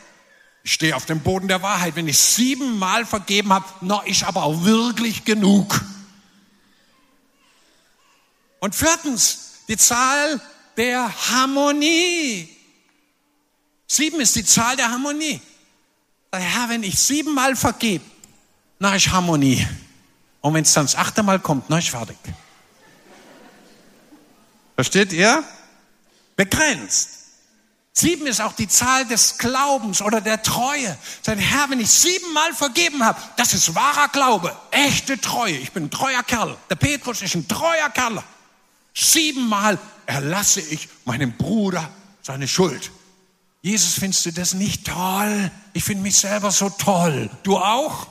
Ich 0.63 0.73
stehe 0.73 0.95
auf 0.95 1.05
dem 1.05 1.19
Boden 1.19 1.47
der 1.47 1.61
Wahrheit. 1.61 1.95
Wenn 1.95 2.07
ich 2.07 2.17
siebenmal 2.17 3.05
vergeben 3.05 3.51
habe, 3.51 3.65
na, 3.81 4.01
ist 4.03 4.23
aber 4.23 4.43
auch 4.43 4.63
wirklich 4.63 5.25
genug. 5.25 5.81
Und 8.59 8.73
viertens, 8.73 9.59
die 9.67 9.77
Zahl 9.77 10.41
der 10.77 11.11
Harmonie. 11.29 12.56
Sieben 13.87 14.19
ist 14.19 14.35
die 14.35 14.43
Zahl 14.43 14.75
der 14.75 14.91
Harmonie. 14.91 15.41
Herr, 16.31 16.69
wenn 16.69 16.83
ich 16.83 16.99
siebenmal 16.99 17.55
vergebe, 17.55 18.03
na, 18.79 18.95
ist 18.95 19.09
Harmonie. 19.09 19.65
Und 20.41 20.53
wenn 20.53 20.63
es 20.63 20.73
dann 20.73 20.85
das 20.85 20.95
achte 20.95 21.23
Mal 21.23 21.39
kommt, 21.39 21.69
na, 21.69 21.79
ist 21.79 21.89
fertig. 21.89 22.17
Versteht 24.75 25.13
ihr? 25.13 25.43
Begrenzt. 26.35 27.09
Sieben 27.93 28.27
ist 28.27 28.41
auch 28.41 28.53
die 28.53 28.67
Zahl 28.67 29.05
des 29.05 29.39
Glaubens 29.39 30.03
oder 30.03 30.21
der 30.21 30.43
Treue. 30.43 30.95
Sein 31.23 31.39
Herr, 31.39 31.67
wenn 31.71 31.79
ich 31.79 31.89
siebenmal 31.89 32.53
vergeben 32.53 33.03
habe, 33.03 33.19
das 33.37 33.55
ist 33.55 33.73
wahrer 33.73 34.09
Glaube, 34.09 34.55
echte 34.69 35.19
Treue. 35.19 35.55
Ich 35.55 35.71
bin 35.71 35.85
ein 35.85 35.89
treuer 35.89 36.21
Kerl. 36.21 36.55
Der 36.69 36.75
Petrus 36.75 37.23
ist 37.23 37.33
ein 37.33 37.47
treuer 37.47 37.89
Kerl. 37.89 38.21
Siebenmal 38.93 39.79
erlasse 40.05 40.61
ich 40.61 40.87
meinem 41.05 41.31
Bruder 41.35 41.89
seine 42.21 42.47
Schuld. 42.47 42.91
Jesus, 43.67 43.95
findest 43.95 44.25
du 44.25 44.31
das 44.31 44.53
nicht 44.53 44.87
toll? 44.87 45.51
Ich 45.73 45.83
finde 45.83 46.03
mich 46.03 46.15
selber 46.15 46.51
so 46.51 46.69
toll. 46.69 47.29
Du 47.43 47.57
auch? 47.57 48.07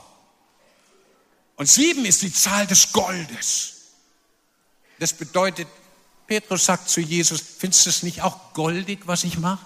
Und 1.56 1.66
sieben 1.66 2.04
ist 2.04 2.20
die 2.20 2.30
Zahl 2.30 2.66
des 2.66 2.92
Goldes. 2.92 3.72
Das 4.98 5.14
bedeutet, 5.14 5.66
Petrus 6.26 6.66
sagt 6.66 6.90
zu 6.90 7.00
Jesus, 7.00 7.40
findest 7.40 7.86
du 7.86 7.90
es 7.90 8.02
nicht 8.02 8.20
auch 8.20 8.52
goldig, 8.52 9.06
was 9.06 9.24
ich 9.24 9.38
mache? 9.38 9.64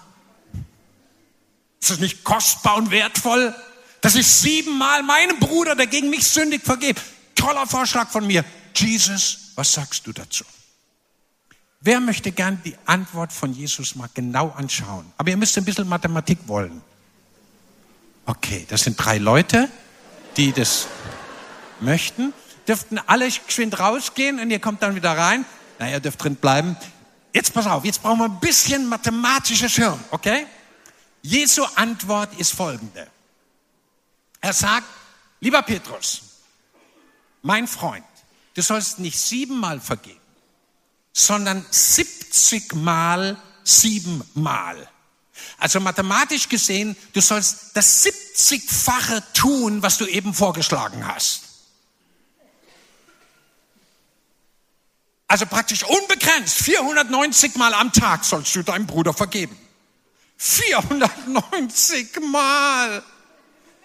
Ist 1.81 1.89
das 1.89 1.99
nicht 1.99 2.23
kostbar 2.23 2.77
und 2.77 2.89
wertvoll, 2.91 3.53
dass 3.99 4.15
ich 4.15 4.27
siebenmal 4.27 5.03
meinem 5.03 5.39
Bruder, 5.39 5.75
der 5.75 5.87
gegen 5.87 6.09
mich 6.09 6.25
sündig, 6.25 6.63
vergebe? 6.63 7.01
Toller 7.35 7.67
Vorschlag 7.67 8.09
von 8.09 8.25
mir. 8.25 8.45
Jesus, 8.73 9.51
was 9.55 9.73
sagst 9.73 10.07
du 10.07 10.13
dazu? 10.13 10.45
Wer 11.81 11.99
möchte 11.99 12.31
gern 12.31 12.61
die 12.63 12.75
Antwort 12.85 13.33
von 13.33 13.53
Jesus 13.53 13.95
mal 13.95 14.09
genau 14.13 14.49
anschauen? 14.49 15.11
Aber 15.17 15.29
ihr 15.31 15.37
müsst 15.37 15.57
ein 15.57 15.65
bisschen 15.65 15.89
Mathematik 15.89 16.37
wollen. 16.47 16.81
Okay, 18.27 18.67
das 18.69 18.83
sind 18.83 19.03
drei 19.03 19.17
Leute, 19.17 19.67
die 20.37 20.51
das 20.51 20.87
möchten. 21.79 22.33
Dürften 22.67 22.99
alle 22.99 23.27
geschwind 23.29 23.79
rausgehen 23.79 24.39
und 24.39 24.51
ihr 24.51 24.59
kommt 24.59 24.83
dann 24.83 24.93
wieder 24.93 25.17
rein. 25.17 25.43
Na, 25.79 25.89
ihr 25.89 25.99
dürft 25.99 26.23
drin 26.23 26.35
bleiben. 26.35 26.77
Jetzt 27.33 27.51
pass 27.53 27.65
auf, 27.65 27.83
jetzt 27.83 28.03
brauchen 28.03 28.19
wir 28.19 28.25
ein 28.25 28.39
bisschen 28.39 28.87
mathematisches 28.87 29.73
Hirn, 29.73 29.99
okay? 30.11 30.45
Jesu 31.23 31.65
Antwort 31.75 32.39
ist 32.39 32.53
folgende. 32.53 33.07
Er 34.39 34.53
sagt, 34.53 34.85
lieber 35.39 35.63
Petrus, 35.63 36.21
mein 37.41 37.67
Freund, 37.67 38.05
du 38.53 38.61
sollst 38.61 38.99
nicht 38.99 39.17
siebenmal 39.17 39.79
vergeben, 39.79 40.20
sondern 41.13 41.65
70 41.69 42.73
mal 42.75 43.37
siebenmal. 43.63 44.87
Also 45.57 45.79
mathematisch 45.79 46.49
gesehen, 46.49 46.95
du 47.13 47.21
sollst 47.21 47.71
das 47.75 48.05
70-fache 48.05 49.21
tun, 49.33 49.81
was 49.83 49.97
du 49.97 50.05
eben 50.05 50.33
vorgeschlagen 50.33 51.05
hast. 51.07 51.41
Also 55.27 55.45
praktisch 55.45 55.83
unbegrenzt, 55.83 56.57
490 56.63 57.55
Mal 57.55 57.73
am 57.73 57.93
Tag 57.93 58.25
sollst 58.25 58.53
du 58.55 58.63
deinem 58.63 58.85
Bruder 58.85 59.13
vergeben. 59.13 59.57
490 60.37 62.19
Mal. 62.31 63.03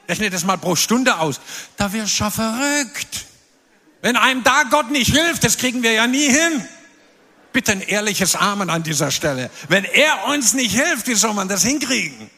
Rechne 0.09 0.31
das 0.31 0.45
mal 0.45 0.59
pro 0.59 0.75
Stunde 0.75 1.19
aus. 1.19 1.41
Da 1.77 1.93
wirst 1.93 2.19
du 2.19 2.31
verrückt. 2.31 3.27
Wenn 4.03 4.17
einem 4.17 4.43
da 4.43 4.65
Gott 4.65 4.91
nicht 4.91 5.15
hilft, 5.15 5.45
das 5.45 5.59
kriegen 5.59 5.83
wir 5.83 5.93
ja 5.93 6.07
nie 6.07 6.29
hin. 6.29 6.67
Bitte 7.57 7.73
ein 7.73 7.81
ehrliches 7.81 8.37
Amen 8.37 8.69
an 8.69 8.83
dieser 8.83 9.11
Stelle. 9.11 9.51
Wenn 9.71 9.87
er 9.87 10.27
uns 10.27 10.53
nicht 10.53 10.73
hilft, 10.73 11.07
wie 11.07 11.15
soll 11.15 11.33
man 11.33 11.49
das 11.49 11.63
hinkriegen? 11.63 12.31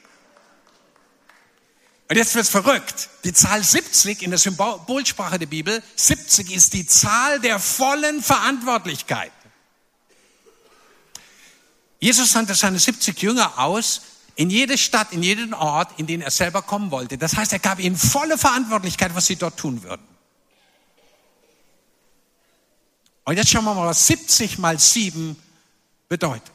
Und 2.08 2.16
jetzt 2.16 2.36
wird's 2.36 2.50
verrückt. 2.50 3.08
Die 3.24 3.32
Zahl 3.32 3.64
70 3.64 4.22
in 4.22 4.30
der 4.30 4.38
Symbolsprache 4.38 5.40
der 5.40 5.46
Bibel, 5.46 5.82
70 5.96 6.54
ist 6.54 6.72
die 6.72 6.86
Zahl 6.86 7.40
der 7.40 7.58
vollen 7.58 8.22
Verantwortlichkeit. 8.22 9.32
Jesus 11.98 12.30
sandte 12.30 12.54
seine 12.54 12.78
70 12.78 13.20
Jünger 13.20 13.58
aus 13.58 14.02
in 14.36 14.50
jede 14.50 14.78
Stadt, 14.78 15.12
in 15.12 15.24
jeden 15.24 15.52
Ort, 15.52 15.98
in 15.98 16.06
den 16.06 16.20
er 16.20 16.30
selber 16.30 16.62
kommen 16.62 16.92
wollte. 16.92 17.18
Das 17.18 17.36
heißt, 17.36 17.52
er 17.52 17.58
gab 17.58 17.80
ihnen 17.80 17.96
volle 17.96 18.38
Verantwortlichkeit, 18.38 19.12
was 19.16 19.26
sie 19.26 19.34
dort 19.34 19.56
tun 19.56 19.82
würden. 19.82 20.07
Und 23.28 23.36
jetzt 23.36 23.50
schauen 23.50 23.66
wir 23.66 23.74
mal, 23.74 23.88
was 23.88 24.06
70 24.06 24.56
mal 24.56 24.78
7 24.78 25.36
bedeutet. 26.08 26.50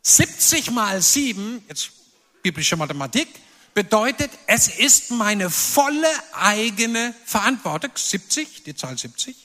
70 0.00 0.70
mal 0.70 1.02
7, 1.02 1.62
jetzt 1.68 1.90
biblische 2.42 2.74
Mathematik, 2.74 3.28
bedeutet, 3.74 4.30
es 4.46 4.68
ist 4.68 5.10
meine 5.10 5.50
volle 5.50 6.08
eigene 6.32 7.14
Verantwortung. 7.26 7.90
70, 7.94 8.64
die 8.64 8.74
Zahl 8.74 8.96
70. 8.96 9.36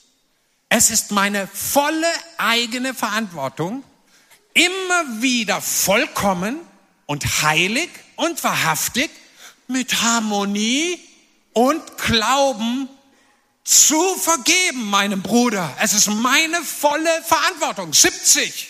Es 0.69 0.91
ist 0.91 1.11
meine 1.11 1.45
volle 1.45 2.07
eigene 2.37 2.93
Verantwortung, 2.93 3.83
immer 4.53 5.21
wieder 5.21 5.59
vollkommen 5.59 6.57
und 7.05 7.41
heilig 7.41 7.89
und 8.15 8.41
wahrhaftig 8.45 9.11
mit 9.67 10.01
Harmonie 10.01 11.01
und 11.51 11.81
Glauben 11.97 12.87
zu 13.67 14.15
vergeben, 14.15 14.89
meinem 14.89 15.21
Bruder. 15.21 15.75
Es 15.81 15.93
ist 15.93 16.07
meine 16.07 16.63
volle 16.63 17.21
Verantwortung. 17.23 17.91
70. 17.91 18.69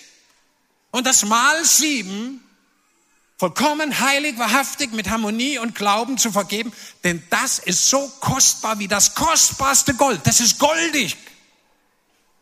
Und 0.90 1.06
das 1.06 1.24
Mal 1.24 1.64
sieben, 1.64 2.44
vollkommen 3.38 4.00
heilig, 4.00 4.40
wahrhaftig, 4.40 4.94
mit 4.94 5.08
Harmonie 5.08 5.60
und 5.60 5.76
Glauben 5.76 6.18
zu 6.18 6.32
vergeben, 6.32 6.74
denn 7.04 7.22
das 7.30 7.60
ist 7.60 7.88
so 7.88 8.12
kostbar 8.20 8.80
wie 8.80 8.88
das 8.88 9.14
kostbarste 9.14 9.94
Gold. 9.94 10.22
Das 10.24 10.40
ist 10.40 10.58
goldig. 10.58 11.16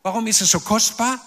Warum 0.02 0.26
ist 0.28 0.40
es 0.40 0.52
so 0.52 0.62
kostbar? 0.62 1.20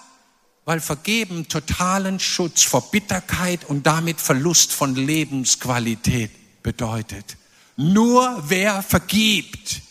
Weil 0.65 0.81
Vergeben 0.81 1.47
totalen 1.47 2.21
Schutz 2.21 2.63
vor 2.63 2.91
Bitterkeit 2.91 3.67
und 3.67 3.87
damit 3.87 4.19
Verlust 4.19 4.73
von 4.73 4.95
Lebensqualität 4.95 6.63
bedeutet. 6.63 7.37
Nur 7.77 8.45
wer 8.47 8.83
vergibt, 8.83 9.83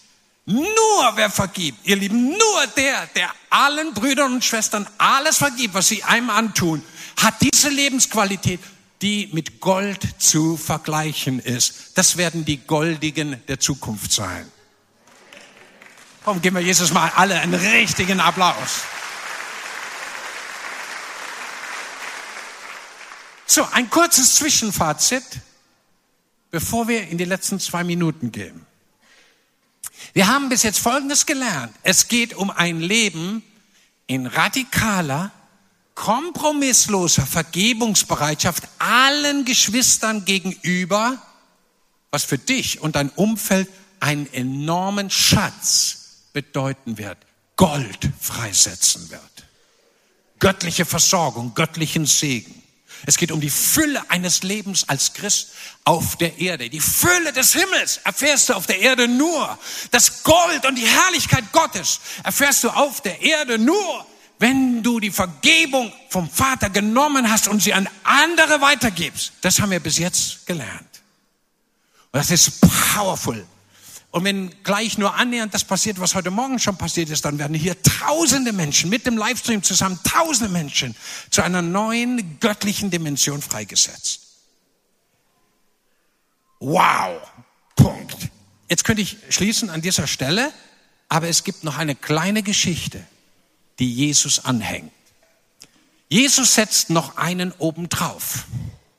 nur 0.47 1.11
wer 1.15 1.29
vergibt, 1.29 1.85
ihr 1.85 1.97
Lieben, 1.97 2.29
nur 2.29 2.67
der, 2.77 3.05
der 3.07 3.29
allen 3.49 3.93
Brüdern 3.93 4.35
und 4.35 4.45
Schwestern 4.45 4.87
alles 4.97 5.37
vergibt, 5.37 5.73
was 5.73 5.89
sie 5.89 6.03
einem 6.03 6.29
antun, 6.29 6.81
hat 7.17 7.35
diese 7.41 7.67
Lebensqualität, 7.67 8.61
die 9.01 9.29
mit 9.33 9.59
Gold 9.59 10.07
zu 10.19 10.55
vergleichen 10.55 11.39
ist. 11.39 11.97
Das 11.97 12.15
werden 12.15 12.45
die 12.45 12.57
Goldigen 12.57 13.43
der 13.47 13.59
Zukunft 13.59 14.13
sein. 14.13 14.49
Komm, 16.23 16.41
geben 16.41 16.55
wir 16.55 16.63
Jesus 16.63 16.93
mal 16.93 17.11
alle 17.15 17.39
einen 17.41 17.53
richtigen 17.53 18.21
Applaus. 18.21 18.83
So, 23.45 23.67
ein 23.73 23.89
kurzes 23.89 24.35
Zwischenfazit, 24.35 25.25
bevor 26.51 26.87
wir 26.87 27.07
in 27.09 27.17
die 27.17 27.25
letzten 27.25 27.59
zwei 27.59 27.83
Minuten 27.83 28.31
gehen. 28.31 28.66
Wir 30.17 30.29
haben 30.29 30.49
bis 30.49 30.63
jetzt 30.63 30.79
Folgendes 30.79 31.27
gelernt. 31.27 31.75
Es 31.83 32.07
geht 32.07 32.33
um 32.33 32.49
ein 32.49 32.79
Leben 32.79 33.43
in 34.07 34.25
radikaler, 34.25 35.31
kompromissloser 35.93 37.23
Vergebungsbereitschaft 37.23 38.63
allen 38.79 39.45
Geschwistern 39.45 40.25
gegenüber, 40.25 41.21
was 42.09 42.23
für 42.23 42.39
dich 42.39 42.81
und 42.81 42.95
dein 42.95 43.09
Umfeld 43.09 43.69
einen 43.99 44.25
enormen 44.33 45.11
Schatz 45.11 46.23
bedeuten 46.33 46.97
wird, 46.97 47.19
Gold 47.55 48.09
freisetzen 48.19 49.11
wird. 49.11 49.21
Göttliche 50.39 50.85
Versorgung, 50.85 51.53
göttlichen 51.53 52.07
Segen. 52.07 52.56
Es 53.05 53.17
geht 53.17 53.31
um 53.31 53.39
die 53.39 53.49
Fülle 53.49 54.09
eines 54.09 54.43
Lebens 54.43 54.87
als 54.89 55.13
Christ 55.13 55.49
auf 55.83 56.15
der 56.17 56.37
Erde. 56.39 56.69
Die 56.69 56.79
Fülle 56.79 57.31
des 57.33 57.53
Himmels 57.53 57.97
erfährst 58.03 58.49
du 58.49 58.53
auf 58.53 58.65
der 58.65 58.79
Erde 58.79 59.07
nur. 59.07 59.57
Das 59.91 60.23
Gold 60.23 60.65
und 60.65 60.75
die 60.75 60.87
Herrlichkeit 60.87 61.51
Gottes 61.51 61.99
erfährst 62.23 62.63
du 62.63 62.69
auf 62.69 63.01
der 63.01 63.21
Erde 63.21 63.57
nur, 63.59 64.05
wenn 64.39 64.83
du 64.83 64.99
die 64.99 65.11
Vergebung 65.11 65.91
vom 66.09 66.29
Vater 66.29 66.69
genommen 66.69 67.29
hast 67.29 67.47
und 67.47 67.61
sie 67.61 67.73
an 67.73 67.89
andere 68.03 68.61
weitergibst. 68.61 69.33
Das 69.41 69.59
haben 69.59 69.71
wir 69.71 69.79
bis 69.79 69.97
jetzt 69.97 70.45
gelernt. 70.45 71.01
Und 72.11 72.19
das 72.19 72.31
ist 72.31 72.61
powerful. 72.61 73.45
Und 74.17 74.23
wenn 74.23 74.63
gleich 74.63 74.97
nur 74.97 75.13
annähernd 75.13 75.53
das 75.53 75.63
passiert, 75.63 75.99
was 75.99 76.15
heute 76.15 76.31
Morgen 76.31 76.57
schon 76.57 76.75
passiert 76.75 77.11
ist, 77.11 77.23
dann 77.23 77.37
werden 77.37 77.53
hier 77.53 77.79
tausende 77.83 78.51
Menschen 78.51 78.89
mit 78.89 79.05
dem 79.05 79.15
Livestream 79.15 79.61
zusammen, 79.61 79.99
tausende 80.03 80.51
Menschen 80.51 80.95
zu 81.29 81.43
einer 81.43 81.61
neuen 81.61 82.39
göttlichen 82.39 82.89
Dimension 82.89 83.43
freigesetzt. 83.43 84.21
Wow. 86.59 87.21
Punkt. 87.75 88.31
Jetzt 88.67 88.85
könnte 88.85 89.03
ich 89.03 89.17
schließen 89.29 89.69
an 89.69 89.83
dieser 89.83 90.07
Stelle, 90.07 90.51
aber 91.09 91.27
es 91.27 91.43
gibt 91.43 91.63
noch 91.63 91.77
eine 91.77 91.93
kleine 91.93 92.41
Geschichte, 92.41 93.05
die 93.77 93.93
Jesus 93.93 94.45
anhängt. 94.45 94.91
Jesus 96.09 96.55
setzt 96.55 96.89
noch 96.89 97.17
einen 97.17 97.51
obendrauf. 97.59 98.45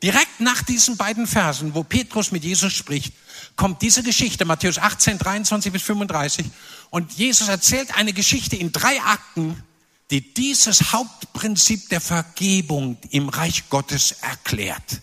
Direkt 0.00 0.38
nach 0.38 0.62
diesen 0.62 0.96
beiden 0.96 1.26
Versen, 1.26 1.74
wo 1.74 1.82
Petrus 1.82 2.30
mit 2.30 2.44
Jesus 2.44 2.72
spricht, 2.72 3.12
kommt 3.58 3.82
diese 3.82 4.02
Geschichte, 4.02 4.46
Matthäus 4.46 4.78
18, 4.78 5.18
23 5.18 5.72
bis 5.72 5.82
35. 5.82 6.46
Und 6.88 7.12
Jesus 7.12 7.48
erzählt 7.48 7.94
eine 7.96 8.14
Geschichte 8.14 8.56
in 8.56 8.72
drei 8.72 9.02
Akten, 9.02 9.62
die 10.10 10.32
dieses 10.32 10.92
Hauptprinzip 10.92 11.90
der 11.90 12.00
Vergebung 12.00 12.96
im 13.10 13.28
Reich 13.28 13.68
Gottes 13.68 14.12
erklärt. 14.22 15.02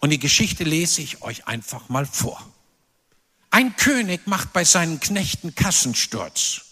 Und 0.00 0.10
die 0.10 0.18
Geschichte 0.18 0.64
lese 0.64 1.02
ich 1.02 1.22
euch 1.22 1.46
einfach 1.46 1.88
mal 1.88 2.06
vor. 2.06 2.44
Ein 3.50 3.76
König 3.76 4.26
macht 4.26 4.52
bei 4.52 4.64
seinen 4.64 4.98
Knechten 4.98 5.54
Kassensturz. 5.54 6.62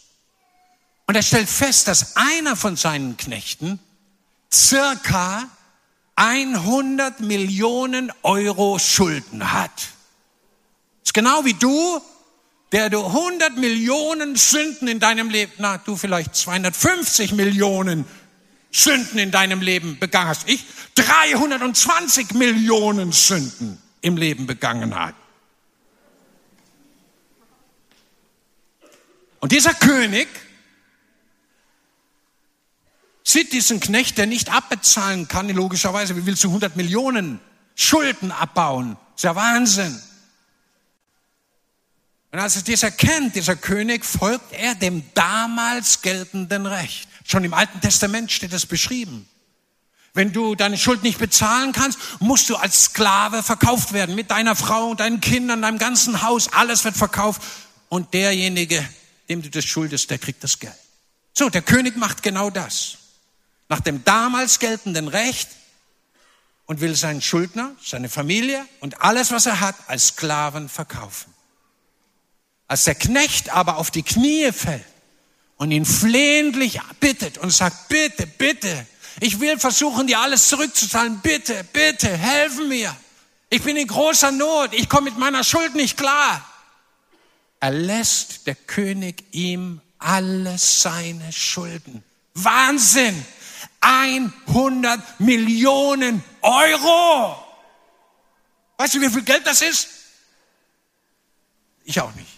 Und 1.06 1.14
er 1.14 1.22
stellt 1.22 1.48
fest, 1.48 1.88
dass 1.88 2.16
einer 2.16 2.56
von 2.56 2.76
seinen 2.76 3.16
Knechten 3.18 3.78
circa 4.52 5.46
100 6.16 7.20
Millionen 7.20 8.10
Euro 8.22 8.78
Schulden 8.78 9.52
hat. 9.52 9.97
Ist 11.08 11.14
genau 11.14 11.42
wie 11.46 11.54
du, 11.54 12.02
der 12.70 12.90
du 12.90 13.02
100 13.02 13.56
Millionen 13.56 14.36
Sünden 14.36 14.88
in 14.88 15.00
deinem 15.00 15.30
Leben, 15.30 15.52
na, 15.56 15.78
du 15.78 15.96
vielleicht 15.96 16.36
250 16.36 17.32
Millionen 17.32 18.04
Sünden 18.70 19.18
in 19.18 19.30
deinem 19.30 19.62
Leben 19.62 19.98
begangen 19.98 20.28
hast. 20.28 20.46
Ich 20.50 20.66
320 20.96 22.34
Millionen 22.34 23.12
Sünden 23.12 23.82
im 24.02 24.18
Leben 24.18 24.46
begangen 24.46 24.94
hat. 24.94 25.14
Und 29.40 29.52
dieser 29.52 29.72
König 29.72 30.28
sieht 33.24 33.54
diesen 33.54 33.80
Knecht, 33.80 34.18
der 34.18 34.26
nicht 34.26 34.52
abbezahlen 34.52 35.26
kann, 35.26 35.48
logischerweise, 35.48 36.16
wie 36.16 36.26
willst 36.26 36.44
du 36.44 36.48
100 36.48 36.76
Millionen 36.76 37.40
Schulden 37.74 38.30
abbauen? 38.30 38.98
Das 39.12 39.20
ist 39.20 39.24
ja 39.24 39.34
Wahnsinn. 39.34 40.02
Und 42.30 42.38
als 42.38 42.56
es 42.56 42.64
dieser 42.64 42.90
kennt, 42.90 43.34
dieser 43.36 43.56
König, 43.56 44.04
folgt 44.04 44.52
er 44.52 44.74
dem 44.74 45.02
damals 45.14 46.02
geltenden 46.02 46.66
Recht. 46.66 47.08
Schon 47.24 47.44
im 47.44 47.54
Alten 47.54 47.80
Testament 47.80 48.30
steht 48.30 48.52
es 48.52 48.66
beschrieben. 48.66 49.28
Wenn 50.14 50.32
du 50.32 50.54
deine 50.54 50.76
Schuld 50.76 51.02
nicht 51.02 51.18
bezahlen 51.18 51.72
kannst, 51.72 51.98
musst 52.20 52.50
du 52.50 52.56
als 52.56 52.84
Sklave 52.84 53.42
verkauft 53.42 53.92
werden. 53.92 54.14
Mit 54.14 54.30
deiner 54.30 54.56
Frau, 54.56 54.94
deinen 54.94 55.20
Kindern, 55.20 55.62
deinem 55.62 55.78
ganzen 55.78 56.22
Haus. 56.22 56.52
Alles 56.52 56.84
wird 56.84 56.96
verkauft. 56.96 57.42
Und 57.88 58.12
derjenige, 58.14 58.86
dem 59.28 59.42
du 59.42 59.48
das 59.48 59.64
schuldest, 59.64 60.10
der 60.10 60.18
kriegt 60.18 60.42
das 60.42 60.58
Geld. 60.58 60.74
So, 61.34 61.48
der 61.48 61.62
König 61.62 61.96
macht 61.96 62.22
genau 62.22 62.50
das. 62.50 62.98
Nach 63.68 63.80
dem 63.80 64.02
damals 64.04 64.58
geltenden 64.58 65.08
Recht 65.08 65.48
und 66.66 66.80
will 66.80 66.96
seinen 66.96 67.22
Schuldner, 67.22 67.72
seine 67.82 68.08
Familie 68.08 68.66
und 68.80 69.00
alles, 69.00 69.30
was 69.30 69.46
er 69.46 69.60
hat, 69.60 69.76
als 69.86 70.08
Sklaven 70.08 70.68
verkaufen. 70.68 71.32
Als 72.68 72.84
der 72.84 72.94
Knecht 72.94 73.48
aber 73.50 73.78
auf 73.78 73.90
die 73.90 74.02
Knie 74.02 74.52
fällt 74.52 74.84
und 75.56 75.70
ihn 75.70 75.86
flehentlich 75.86 76.80
bittet 77.00 77.38
und 77.38 77.50
sagt, 77.50 77.88
bitte, 77.88 78.26
bitte, 78.26 78.86
ich 79.20 79.40
will 79.40 79.58
versuchen, 79.58 80.06
dir 80.06 80.20
alles 80.20 80.48
zurückzuzahlen, 80.48 81.20
bitte, 81.20 81.64
bitte, 81.72 82.16
helfen 82.16 82.68
mir. 82.68 82.94
Ich 83.50 83.62
bin 83.62 83.76
in 83.76 83.86
großer 83.86 84.30
Not. 84.30 84.74
Ich 84.74 84.88
komme 84.88 85.10
mit 85.10 85.18
meiner 85.18 85.42
Schuld 85.42 85.74
nicht 85.74 85.96
klar. 85.96 86.46
Erlässt 87.60 88.46
der 88.46 88.54
König 88.54 89.24
ihm 89.32 89.80
alle 89.98 90.58
seine 90.58 91.32
Schulden. 91.32 92.04
Wahnsinn! 92.34 93.24
100 93.80 95.20
Millionen 95.20 96.22
Euro! 96.42 97.44
Weißt 98.76 98.94
du, 98.94 99.00
wie 99.00 99.08
viel 99.08 99.22
Geld 99.22 99.46
das 99.46 99.62
ist? 99.62 99.88
Ich 101.84 102.00
auch 102.00 102.14
nicht. 102.14 102.37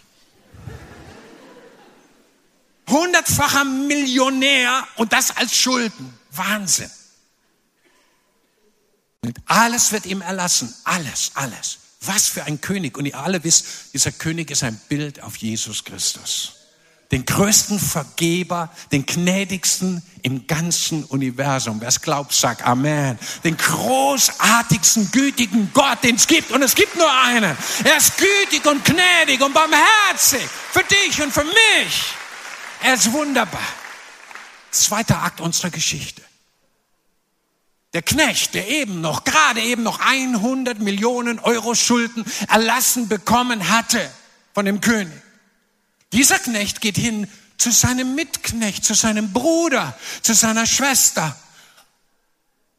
Hundertfacher 2.91 3.65
Millionär 3.65 4.87
und 4.97 5.13
das 5.13 5.35
als 5.35 5.55
Schulden. 5.55 6.13
Wahnsinn. 6.31 6.91
Und 9.21 9.37
alles 9.45 9.91
wird 9.91 10.05
ihm 10.05 10.21
erlassen. 10.21 10.73
Alles, 10.83 11.31
alles. 11.35 11.77
Was 12.01 12.27
für 12.27 12.43
ein 12.43 12.59
König. 12.61 12.97
Und 12.97 13.05
ihr 13.05 13.17
alle 13.17 13.43
wisst, 13.43 13.65
dieser 13.93 14.11
König 14.11 14.49
ist 14.51 14.63
ein 14.63 14.79
Bild 14.89 15.21
auf 15.21 15.37
Jesus 15.37 15.83
Christus. 15.83 16.53
Den 17.11 17.25
größten 17.25 17.77
Vergeber, 17.77 18.69
den 18.91 19.05
gnädigsten 19.05 20.01
im 20.21 20.47
ganzen 20.47 21.03
Universum. 21.03 21.81
Wer 21.81 21.89
es 21.89 22.01
glaubt, 22.01 22.33
sagt 22.33 22.63
Amen. 22.63 23.19
Den 23.43 23.57
großartigsten, 23.57 25.11
gütigen 25.11 25.71
Gott, 25.73 26.03
den 26.03 26.15
es 26.15 26.25
gibt. 26.25 26.51
Und 26.51 26.63
es 26.63 26.73
gibt 26.73 26.95
nur 26.95 27.11
einen. 27.25 27.55
Er 27.83 27.97
ist 27.97 28.13
gütig 28.17 28.65
und 28.65 28.83
gnädig 28.85 29.41
und 29.41 29.53
barmherzig. 29.53 30.47
Für 30.71 30.83
dich 30.83 31.21
und 31.21 31.31
für 31.33 31.43
mich. 31.43 32.15
Er 32.83 32.95
ist 32.95 33.11
wunderbar. 33.11 33.61
Zweiter 34.71 35.21
Akt 35.21 35.41
unserer 35.41 35.69
Geschichte. 35.69 36.21
Der 37.93 38.01
Knecht, 38.01 38.53
der 38.53 38.69
eben 38.69 39.01
noch, 39.01 39.25
gerade 39.25 39.61
eben 39.61 39.83
noch 39.83 39.99
100 39.99 40.79
Millionen 40.79 41.39
Euro 41.39 41.75
Schulden 41.75 42.25
erlassen 42.47 43.09
bekommen 43.09 43.69
hatte 43.69 44.09
von 44.53 44.65
dem 44.65 44.79
König. 44.79 45.21
Dieser 46.13 46.39
Knecht 46.39 46.81
geht 46.81 46.97
hin 46.97 47.29
zu 47.57 47.69
seinem 47.71 48.15
Mitknecht, 48.15 48.85
zu 48.85 48.93
seinem 48.93 49.33
Bruder, 49.33 49.97
zu 50.21 50.33
seiner 50.33 50.65
Schwester. 50.65 51.35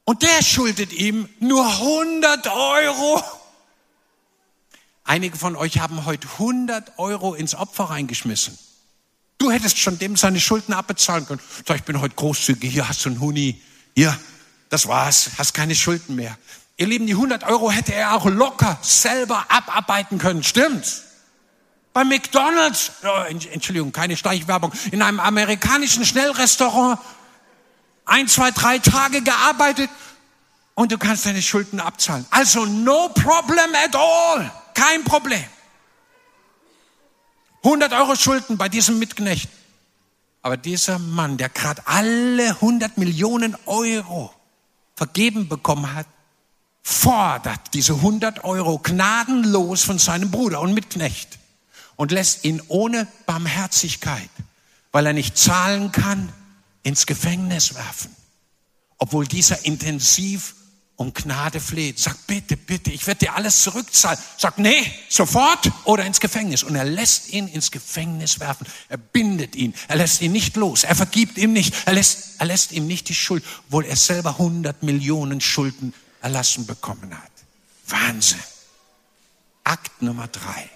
Und 0.04 0.22
der 0.22 0.42
schuldet 0.42 0.92
ihm 0.92 1.28
nur 1.38 1.64
100 1.66 2.48
Euro. 2.48 3.22
Einige 5.04 5.36
von 5.36 5.56
euch 5.56 5.78
haben 5.78 6.04
heute 6.06 6.26
100 6.26 6.98
Euro 6.98 7.34
ins 7.34 7.54
Opfer 7.54 7.84
reingeschmissen. 7.84 8.58
Du 9.42 9.50
hättest 9.50 9.80
schon 9.80 9.98
dem 9.98 10.16
seine 10.16 10.38
Schulden 10.38 10.72
abbezahlen 10.72 11.26
können. 11.26 11.40
Sag, 11.66 11.78
ich 11.78 11.82
bin 11.82 12.00
heute 12.00 12.14
großzügig, 12.14 12.70
hier 12.70 12.88
hast 12.88 13.04
du 13.04 13.08
einen 13.08 13.18
Huni, 13.18 13.60
hier, 13.92 14.16
das 14.68 14.86
war's, 14.86 15.30
hast 15.36 15.52
keine 15.52 15.74
Schulden 15.74 16.14
mehr. 16.14 16.38
Ihr 16.76 16.86
Lieben, 16.86 17.08
die 17.08 17.14
100 17.14 17.42
Euro 17.42 17.72
hätte 17.72 17.92
er 17.92 18.14
auch 18.14 18.24
locker 18.26 18.78
selber 18.82 19.44
abarbeiten 19.48 20.18
können, 20.18 20.44
stimmt's? 20.44 21.02
Bei 21.92 22.04
McDonald's, 22.04 22.92
oh, 23.02 23.24
Entschuldigung, 23.50 23.90
keine 23.90 24.16
Steichwerbung, 24.16 24.72
in 24.92 25.02
einem 25.02 25.18
amerikanischen 25.18 26.06
Schnellrestaurant 26.06 27.00
ein, 28.04 28.28
zwei, 28.28 28.52
drei 28.52 28.78
Tage 28.78 29.22
gearbeitet 29.22 29.90
und 30.74 30.92
du 30.92 30.98
kannst 30.98 31.26
deine 31.26 31.42
Schulden 31.42 31.80
abzahlen. 31.80 32.24
Also 32.30 32.64
no 32.64 33.08
problem 33.08 33.74
at 33.74 33.96
all, 33.96 34.52
kein 34.74 35.02
Problem. 35.02 35.44
100 37.64 37.92
Euro 37.92 38.16
Schulden 38.16 38.56
bei 38.56 38.68
diesem 38.68 38.98
Mitknecht. 38.98 39.48
Aber 40.42 40.56
dieser 40.56 40.98
Mann, 40.98 41.36
der 41.36 41.48
gerade 41.48 41.86
alle 41.86 42.50
100 42.50 42.98
Millionen 42.98 43.56
Euro 43.66 44.32
vergeben 44.96 45.48
bekommen 45.48 45.94
hat, 45.94 46.06
fordert 46.82 47.74
diese 47.74 47.94
100 47.94 48.42
Euro 48.42 48.78
gnadenlos 48.78 49.84
von 49.84 49.98
seinem 49.98 50.32
Bruder 50.32 50.60
und 50.60 50.74
Mitknecht 50.74 51.38
und 51.94 52.10
lässt 52.10 52.44
ihn 52.44 52.60
ohne 52.66 53.06
Barmherzigkeit, 53.26 54.30
weil 54.90 55.06
er 55.06 55.12
nicht 55.12 55.38
zahlen 55.38 55.92
kann, 55.92 56.32
ins 56.82 57.06
Gefängnis 57.06 57.74
werfen, 57.76 58.14
obwohl 58.98 59.28
dieser 59.28 59.64
intensiv 59.64 60.56
um 61.02 61.12
Gnade 61.12 61.60
fleht. 61.60 61.98
Sagt, 61.98 62.26
bitte, 62.26 62.56
bitte, 62.56 62.90
ich 62.90 63.06
werde 63.06 63.26
dir 63.26 63.34
alles 63.34 63.62
zurückzahlen. 63.62 64.18
Sagt, 64.38 64.58
nee, 64.58 64.90
sofort 65.08 65.70
oder 65.84 66.06
ins 66.06 66.20
Gefängnis. 66.20 66.62
Und 66.62 66.76
er 66.76 66.84
lässt 66.84 67.30
ihn 67.30 67.48
ins 67.48 67.70
Gefängnis 67.70 68.40
werfen. 68.40 68.66
Er 68.88 68.96
bindet 68.96 69.56
ihn. 69.56 69.74
Er 69.88 69.96
lässt 69.96 70.22
ihn 70.22 70.32
nicht 70.32 70.56
los. 70.56 70.84
Er 70.84 70.94
vergibt 70.94 71.36
ihm 71.36 71.52
nicht. 71.52 71.74
Er 71.84 71.92
lässt, 71.92 72.40
er 72.40 72.46
lässt 72.46 72.72
ihm 72.72 72.86
nicht 72.86 73.08
die 73.08 73.14
Schuld, 73.14 73.44
obwohl 73.66 73.84
er 73.84 73.96
selber 73.96 74.30
100 74.30 74.82
Millionen 74.82 75.40
Schulden 75.40 75.92
erlassen 76.20 76.66
bekommen 76.66 77.12
hat. 77.12 77.32
Wahnsinn. 77.88 78.38
Akt 79.64 80.02
Nummer 80.02 80.28
drei. 80.28 80.70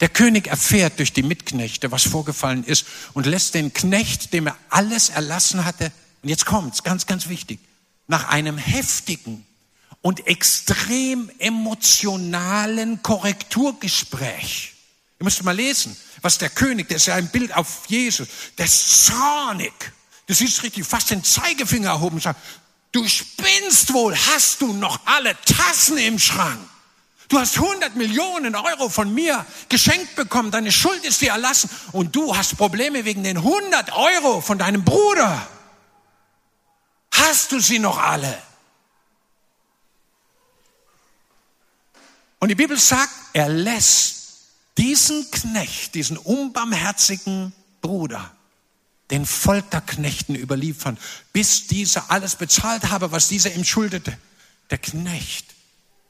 Der 0.00 0.08
König 0.08 0.46
erfährt 0.46 0.98
durch 0.98 1.12
die 1.12 1.22
Mitknechte, 1.22 1.90
was 1.90 2.04
vorgefallen 2.04 2.64
ist 2.64 2.86
und 3.14 3.26
lässt 3.26 3.54
den 3.54 3.72
Knecht, 3.72 4.32
dem 4.32 4.46
er 4.46 4.56
alles 4.68 5.08
erlassen 5.08 5.64
hatte, 5.64 5.90
und 6.22 6.28
jetzt 6.28 6.46
kommt's, 6.46 6.82
ganz, 6.82 7.06
ganz 7.06 7.28
wichtig, 7.28 7.60
nach 8.08 8.28
einem 8.28 8.58
heftigen 8.58 9.46
und 10.02 10.26
extrem 10.26 11.30
emotionalen 11.38 13.02
Korrekturgespräch. 13.02 14.74
Ihr 15.20 15.24
müsst 15.24 15.42
mal 15.44 15.54
lesen, 15.54 15.96
was 16.22 16.38
der 16.38 16.50
König, 16.50 16.88
der 16.88 16.96
ist 16.96 17.06
ja 17.06 17.14
ein 17.14 17.28
Bild 17.28 17.54
auf 17.54 17.86
Jesus, 17.86 18.28
der 18.56 18.66
ist 18.66 19.06
zornig. 19.06 19.72
Du 20.26 20.34
siehst 20.34 20.62
richtig, 20.62 20.86
fast 20.86 21.10
den 21.10 21.22
Zeigefinger 21.22 21.90
erhoben 21.90 22.16
und 22.16 22.22
sagt, 22.22 22.40
du 22.92 23.06
spinnst 23.06 23.92
wohl, 23.92 24.16
hast 24.16 24.60
du 24.60 24.72
noch 24.72 25.00
alle 25.06 25.36
Tassen 25.44 25.98
im 25.98 26.18
Schrank? 26.18 26.58
Du 27.28 27.38
hast 27.38 27.56
100 27.56 27.94
Millionen 27.96 28.54
Euro 28.54 28.88
von 28.88 29.12
mir 29.12 29.44
geschenkt 29.68 30.16
bekommen, 30.16 30.50
deine 30.50 30.72
Schuld 30.72 31.04
ist 31.04 31.20
dir 31.20 31.32
erlassen 31.32 31.68
und 31.92 32.16
du 32.16 32.34
hast 32.34 32.56
Probleme 32.56 33.04
wegen 33.04 33.22
den 33.22 33.36
100 33.36 33.92
Euro 33.92 34.40
von 34.40 34.58
deinem 34.58 34.84
Bruder. 34.84 35.46
Hast 37.38 37.52
du 37.52 37.60
sie 37.60 37.78
noch 37.78 37.98
alle? 37.98 38.36
Und 42.40 42.48
die 42.48 42.56
Bibel 42.56 42.76
sagt, 42.76 43.12
er 43.32 43.48
lässt 43.48 44.48
diesen 44.76 45.30
Knecht, 45.30 45.94
diesen 45.94 46.16
unbarmherzigen 46.18 47.52
Bruder, 47.80 48.34
den 49.12 49.24
Folterknechten 49.24 50.34
überliefern, 50.34 50.98
bis 51.32 51.68
dieser 51.68 52.10
alles 52.10 52.34
bezahlt 52.34 52.90
habe, 52.90 53.12
was 53.12 53.28
dieser 53.28 53.54
ihm 53.54 53.62
schuldete. 53.62 54.18
Der 54.70 54.78
Knecht 54.78 55.46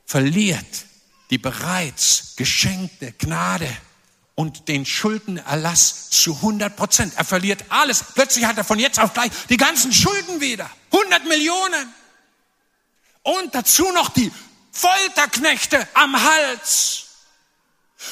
verliert 0.06 0.86
die 1.28 1.36
bereits 1.36 2.36
geschenkte 2.36 3.12
Gnade 3.12 3.68
und 4.34 4.66
den 4.68 4.86
Schuldenerlass 4.86 6.08
zu 6.08 6.36
100 6.36 6.74
Prozent. 6.74 7.12
Er 7.16 7.24
verliert 7.26 7.66
alles. 7.68 8.02
Plötzlich 8.14 8.46
hat 8.46 8.56
er 8.56 8.64
von 8.64 8.78
jetzt 8.78 8.98
auf 8.98 9.12
gleich 9.12 9.30
die 9.50 9.58
ganzen 9.58 9.92
Schulden 9.92 10.40
wieder. 10.40 10.70
100 10.92 11.24
Millionen. 11.26 11.94
Und 13.22 13.54
dazu 13.54 13.90
noch 13.92 14.10
die 14.10 14.30
Folterknechte 14.72 15.86
am 15.94 16.22
Hals. 16.22 17.04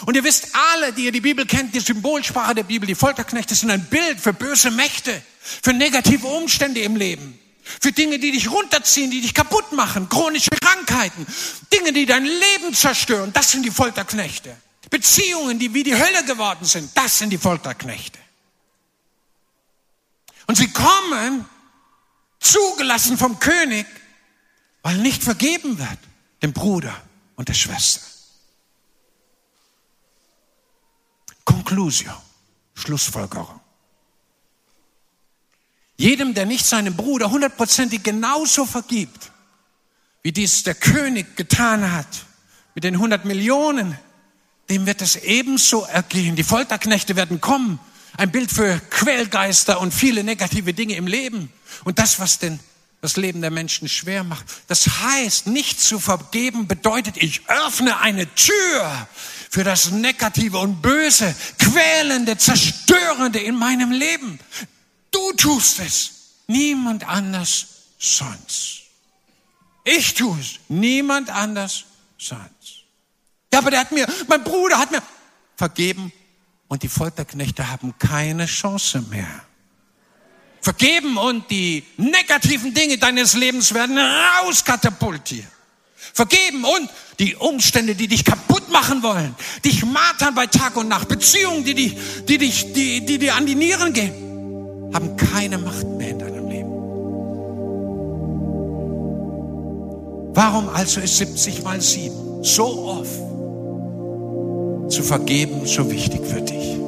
Und 0.04 0.16
ihr 0.16 0.24
wisst 0.24 0.48
alle, 0.72 0.92
die 0.92 1.04
ihr 1.04 1.12
die 1.12 1.20
Bibel 1.20 1.46
kennt, 1.46 1.74
die 1.74 1.80
Symbolsprache 1.80 2.54
der 2.54 2.64
Bibel, 2.64 2.86
die 2.86 2.94
Folterknechte 2.94 3.54
sind 3.54 3.70
ein 3.70 3.84
Bild 3.86 4.20
für 4.20 4.32
böse 4.32 4.70
Mächte, 4.70 5.22
für 5.40 5.72
negative 5.72 6.26
Umstände 6.26 6.80
im 6.80 6.96
Leben, 6.96 7.38
für 7.62 7.92
Dinge, 7.92 8.18
die 8.18 8.32
dich 8.32 8.50
runterziehen, 8.50 9.10
die 9.10 9.20
dich 9.20 9.32
kaputt 9.32 9.72
machen, 9.72 10.08
chronische 10.08 10.50
Krankheiten, 10.50 11.26
Dinge, 11.72 11.92
die 11.92 12.04
dein 12.04 12.24
Leben 12.24 12.74
zerstören. 12.74 13.32
Das 13.32 13.52
sind 13.52 13.62
die 13.62 13.70
Folterknechte. 13.70 14.56
Beziehungen, 14.90 15.58
die 15.58 15.72
wie 15.72 15.82
die 15.82 15.94
Hölle 15.94 16.24
geworden 16.24 16.64
sind, 16.64 16.90
das 16.94 17.18
sind 17.18 17.30
die 17.30 17.38
Folterknechte. 17.38 18.18
Und 20.46 20.56
sie 20.56 20.70
kommen, 20.70 21.44
zugelassen 22.50 23.18
vom 23.18 23.38
König, 23.38 23.86
weil 24.82 24.98
nicht 24.98 25.22
vergeben 25.22 25.78
wird, 25.78 25.98
dem 26.42 26.52
Bruder 26.52 26.94
und 27.36 27.48
der 27.48 27.54
Schwester. 27.54 28.00
Conclusio, 31.44 32.12
Schlussfolgerung. 32.74 33.60
Jedem, 35.96 36.34
der 36.34 36.44
nicht 36.44 36.66
seinem 36.66 36.94
Bruder 36.94 37.30
hundertprozentig 37.30 38.02
genauso 38.02 38.66
vergibt, 38.66 39.32
wie 40.22 40.32
dies 40.32 40.62
der 40.64 40.74
König 40.74 41.36
getan 41.36 41.92
hat 41.92 42.26
mit 42.74 42.84
den 42.84 42.98
hundert 42.98 43.24
Millionen, 43.24 43.96
dem 44.68 44.84
wird 44.86 45.00
es 45.00 45.16
ebenso 45.16 45.84
ergehen. 45.84 46.36
Die 46.36 46.42
Folterknechte 46.42 47.16
werden 47.16 47.40
kommen. 47.40 47.78
Ein 48.16 48.32
Bild 48.32 48.50
für 48.50 48.80
Quälgeister 48.90 49.80
und 49.80 49.94
viele 49.94 50.24
negative 50.24 50.74
Dinge 50.74 50.96
im 50.96 51.06
Leben. 51.06 51.52
Und 51.84 51.98
das, 51.98 52.18
was 52.18 52.38
denn 52.38 52.60
das 53.00 53.16
Leben 53.16 53.40
der 53.40 53.50
Menschen 53.50 53.88
schwer 53.88 54.24
macht. 54.24 54.46
Das 54.66 54.88
heißt, 55.00 55.46
nicht 55.46 55.80
zu 55.80 56.00
vergeben 56.00 56.66
bedeutet, 56.66 57.16
ich 57.18 57.48
öffne 57.48 58.00
eine 58.00 58.26
Tür 58.34 59.08
für 59.50 59.64
das 59.64 59.90
Negative 59.90 60.58
und 60.58 60.82
Böse, 60.82 61.34
Quälende, 61.58 62.36
Zerstörende 62.36 63.38
in 63.38 63.54
meinem 63.54 63.92
Leben. 63.92 64.40
Du 65.10 65.32
tust 65.34 65.78
es, 65.80 66.12
niemand 66.48 67.06
anders 67.06 67.66
sonst. 67.98 68.82
Ich 69.84 70.14
tue 70.14 70.38
es. 70.40 70.58
Niemand 70.68 71.30
anders 71.30 71.84
sonst. 72.18 72.84
Ja, 73.52 73.60
aber 73.60 73.70
der 73.70 73.80
hat 73.80 73.92
mir, 73.92 74.06
mein 74.26 74.42
Bruder 74.42 74.78
hat 74.78 74.90
mir 74.90 75.02
vergeben 75.56 76.12
und 76.66 76.82
die 76.82 76.88
Folterknechte 76.88 77.70
haben 77.70 77.96
keine 77.98 78.46
Chance 78.46 79.02
mehr. 79.02 79.45
Vergeben 80.66 81.16
und 81.16 81.48
die 81.48 81.84
negativen 81.96 82.74
Dinge 82.74 82.98
deines 82.98 83.34
Lebens 83.34 83.72
werden 83.72 83.96
rauskatapultiert. 83.96 85.46
Vergeben 86.12 86.64
und 86.64 86.90
die 87.20 87.36
Umstände, 87.36 87.94
die 87.94 88.08
dich 88.08 88.24
kaputt 88.24 88.68
machen 88.72 89.00
wollen, 89.00 89.36
dich 89.64 89.84
martern 89.84 90.34
bei 90.34 90.48
Tag 90.48 90.76
und 90.76 90.88
Nacht, 90.88 91.06
Beziehungen, 91.06 91.62
die 91.62 91.74
dich, 91.74 91.96
die 92.28 92.38
dich, 92.38 92.72
die, 92.72 93.06
die 93.06 93.18
dir 93.18 93.36
an 93.36 93.46
die 93.46 93.54
Nieren 93.54 93.92
gehen, 93.92 94.90
haben 94.92 95.16
keine 95.16 95.58
Macht 95.58 95.86
mehr 95.86 96.08
in 96.08 96.18
deinem 96.18 96.48
Leben. 96.48 96.72
Warum 100.34 100.68
also 100.70 101.00
ist 101.00 101.16
70 101.18 101.62
mal 101.62 101.80
7 101.80 102.42
so 102.42 102.66
oft 102.88 103.20
zu 104.92 105.04
vergeben 105.04 105.64
so 105.64 105.88
wichtig 105.88 106.26
für 106.26 106.40
dich? 106.40 106.85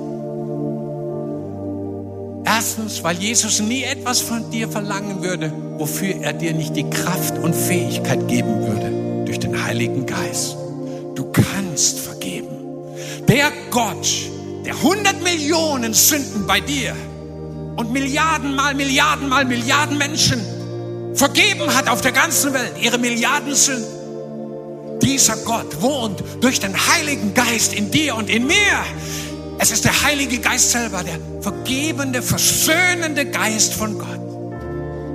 Erstens, 2.45 3.03
weil 3.03 3.17
Jesus 3.17 3.61
nie 3.61 3.83
etwas 3.83 4.21
von 4.21 4.51
dir 4.51 4.69
verlangen 4.69 5.23
würde, 5.23 5.53
wofür 5.79 6.15
er 6.23 6.33
dir 6.33 6.53
nicht 6.55 6.75
die 6.77 6.89
Kraft 6.89 7.39
und 7.39 7.55
Fähigkeit 7.55 8.27
geben 8.29 8.61
würde 8.67 9.25
durch 9.27 9.39
den 9.39 9.65
Heiligen 9.65 10.07
Geist. 10.07 10.57
Du 11.15 11.31
kannst 11.33 12.01
vergeben. 12.01 12.49
Der 13.29 13.53
Gott, 13.71 14.09
der 14.65 14.75
100 14.75 15.23
Millionen 15.23 15.93
Sünden 15.95 16.47
bei 16.47 16.61
dir 16.61 16.95
und 17.77 17.93
Milliarden 17.93 18.55
mal 18.55 18.75
Milliarden 18.75 19.29
mal 19.29 19.45
Milliarden 19.45 19.99
Menschen 19.99 20.41
vergeben 21.15 21.75
hat 21.75 21.89
auf 21.89 22.01
der 22.01 22.13
ganzen 22.13 22.55
Welt, 22.55 22.73
ihre 22.81 22.99
Milliarden 22.99 23.55
Sünden. 23.55 23.99
Dieser 25.03 25.37
Gott 25.37 25.81
wohnt 25.83 26.23
durch 26.41 26.61
den 26.61 26.75
Heiligen 26.75 27.35
Geist 27.35 27.73
in 27.73 27.91
dir 27.91 28.17
und 28.17 28.31
in 28.31 28.47
mir. 28.47 28.55
Es 29.59 29.71
ist 29.73 29.85
der 29.85 30.03
Heilige 30.03 30.39
Geist 30.39 30.71
selber, 30.71 31.03
der 31.03 31.19
vergebende, 31.41 32.23
versöhnende 32.23 33.27
Geist 33.27 33.75
von 33.75 33.99
Gott. 33.99 34.19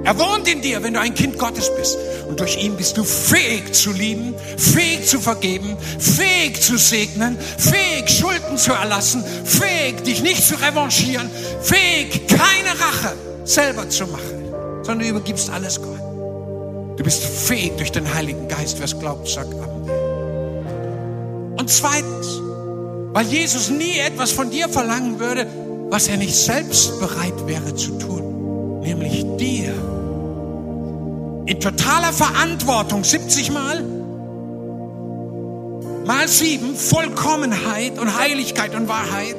Er 0.04 0.20
wohnt 0.20 0.50
in 0.50 0.62
dir, 0.62 0.84
wenn 0.84 0.94
du 0.94 1.00
ein 1.00 1.14
Kind 1.14 1.38
Gottes 1.40 1.72
bist. 1.78 1.98
Und 2.28 2.40
durch 2.40 2.62
ihn 2.62 2.76
bist 2.76 2.98
du 2.98 3.06
fähig 3.06 3.74
zu 3.74 3.92
lieben, 3.92 4.36
fähig 4.58 5.08
zu 5.08 5.22
vergeben, 5.22 5.78
fähig 5.98 6.62
zu 6.62 6.78
segnen, 6.78 7.38
fähig 7.58 8.10
Schulden 8.10 8.58
zu 8.58 8.74
erlassen, 8.74 9.24
fähig 9.46 10.04
dich 10.04 10.22
nicht 10.22 10.44
zu 10.44 10.56
revanchieren, 10.56 11.30
fähig 11.62 12.28
keine 12.28 12.80
Rache 12.80 13.16
selber 13.46 13.90
zu 13.90 14.08
machen, 14.08 14.52
sondern 14.84 15.00
du 15.00 15.06
übergibst 15.06 15.50
alles 15.50 15.82
Gott. 15.82 16.00
Du 16.98 17.04
bist 17.04 17.24
fähig 17.24 17.72
durch 17.78 17.92
den 17.92 18.14
Heiligen 18.14 18.48
Geist. 18.48 18.78
Wer 18.80 18.86
es 18.86 19.00
glaubt, 19.00 19.28
sagt 19.28 19.54
Amen. 19.54 19.90
Und 21.58 21.70
zweitens, 21.70 22.42
weil 23.14 23.28
Jesus 23.28 23.70
nie 23.70 24.00
etwas 24.00 24.32
von 24.32 24.50
dir 24.50 24.68
verlangen 24.68 25.20
würde, 25.20 25.46
was 25.90 26.08
er 26.08 26.18
nicht 26.18 26.36
selbst 26.36 27.00
bereit 27.00 27.46
wäre 27.46 27.76
zu 27.76 27.92
tun, 28.00 28.82
nämlich 28.82 29.24
dir. 29.38 29.74
In 31.46 31.60
totaler 31.60 32.12
Verantwortung 32.12 33.04
70 33.04 33.52
Mal. 33.52 33.84
Mal 36.06 36.28
sieben 36.28 36.76
Vollkommenheit 36.76 38.00
und 38.00 38.18
Heiligkeit 38.20 38.76
und 38.76 38.88
Wahrheit. 38.88 39.36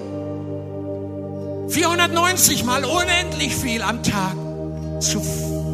490 1.69 2.65
Mal 2.65 2.85
unendlich 2.85 3.55
viel 3.55 3.83
am 3.83 4.03
Tag 4.03 4.37
zu 5.01 5.21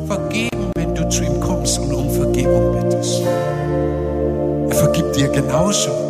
vergeben, 0.06 0.70
wenn 0.74 0.94
du 0.94 1.08
zu 1.10 1.22
ihm 1.22 1.38
kommst 1.40 1.78
und 1.78 1.92
um 1.92 2.10
Vergebung 2.10 2.80
bittest. 2.80 3.20
Er 4.70 4.74
vergibt 4.74 5.16
dir 5.16 5.28
genauso 5.28 6.09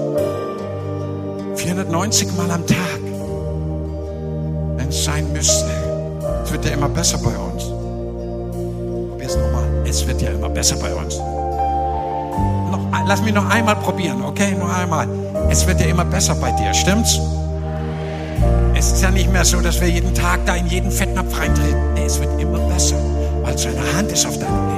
490 1.71 2.37
Mal 2.37 2.51
am 2.51 2.67
Tag, 2.67 3.01
wenn 4.77 4.89
es 4.89 5.05
sein 5.05 5.33
müsste. 5.33 5.71
Es 6.45 6.51
wird 6.51 6.65
ja 6.65 6.73
immer 6.73 6.89
besser 6.89 7.19
bei 7.19 7.31
uns. 7.31 7.63
Probier's 9.11 9.37
nochmal. 9.37 9.69
Es 9.87 10.05
wird 10.05 10.21
ja 10.21 10.31
immer 10.31 10.49
besser 10.49 10.75
bei 10.79 10.93
uns. 10.93 11.17
Noch, 11.17 12.81
lass 13.07 13.23
mich 13.23 13.33
noch 13.33 13.49
einmal 13.49 13.77
probieren, 13.77 14.21
okay? 14.25 14.53
Noch 14.59 14.77
einmal. 14.77 15.07
Es 15.49 15.65
wird 15.65 15.81
ja 15.81 15.87
immer 15.87 16.05
besser 16.05 16.35
bei 16.35 16.51
dir, 16.51 16.75
stimmt's? 16.75 17.21
Es 18.75 18.91
ist 18.91 19.03
ja 19.03 19.13
nicht 19.13 19.31
mehr 19.31 19.45
so, 19.45 19.61
dass 19.61 19.81
wir 19.81 19.89
jeden 19.89 20.13
Tag 20.13 20.45
da 20.47 20.57
in 20.57 20.67
jeden 20.67 20.91
Fettnapf 20.91 21.39
reintreten. 21.39 21.95
Nee, 21.95 22.07
es 22.07 22.19
wird 22.19 22.41
immer 22.41 22.59
besser, 22.59 22.97
weil 23.43 23.57
seine 23.57 23.97
Hand 23.97 24.11
ist 24.11 24.27
auf 24.27 24.37
deinem 24.37 24.69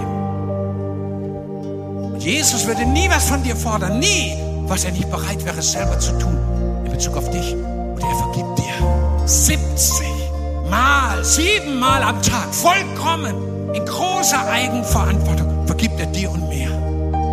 Leben. 2.11 2.21
Jesus 2.21 2.67
würde 2.67 2.85
nie 2.85 3.09
was 3.09 3.25
von 3.31 3.43
dir 3.43 3.57
fordern, 3.57 3.99
nie, 3.99 4.35
was 4.67 4.85
er 4.85 4.93
nicht 4.93 5.11
bereit 5.11 5.43
wäre, 5.47 5.63
selber 5.63 5.99
zu 5.99 6.13
tun 6.19 6.52
Bezug 7.03 7.17
auf 7.17 7.31
dich. 7.31 7.53
Und 7.53 8.01
er 8.01 8.15
vergibt 8.15 8.59
dir 8.61 9.27
70 9.27 9.91
Mal, 10.71 11.25
siebenmal 11.25 12.01
am 12.01 12.23
Tag, 12.23 12.55
vollkommen, 12.55 13.35
in 13.75 13.85
großer 13.85 14.49
Eigenverantwortung, 14.49 15.67
vergibt 15.67 15.99
er 15.99 16.07
dir 16.07 16.31
und 16.31 16.49
mir, 16.49 16.71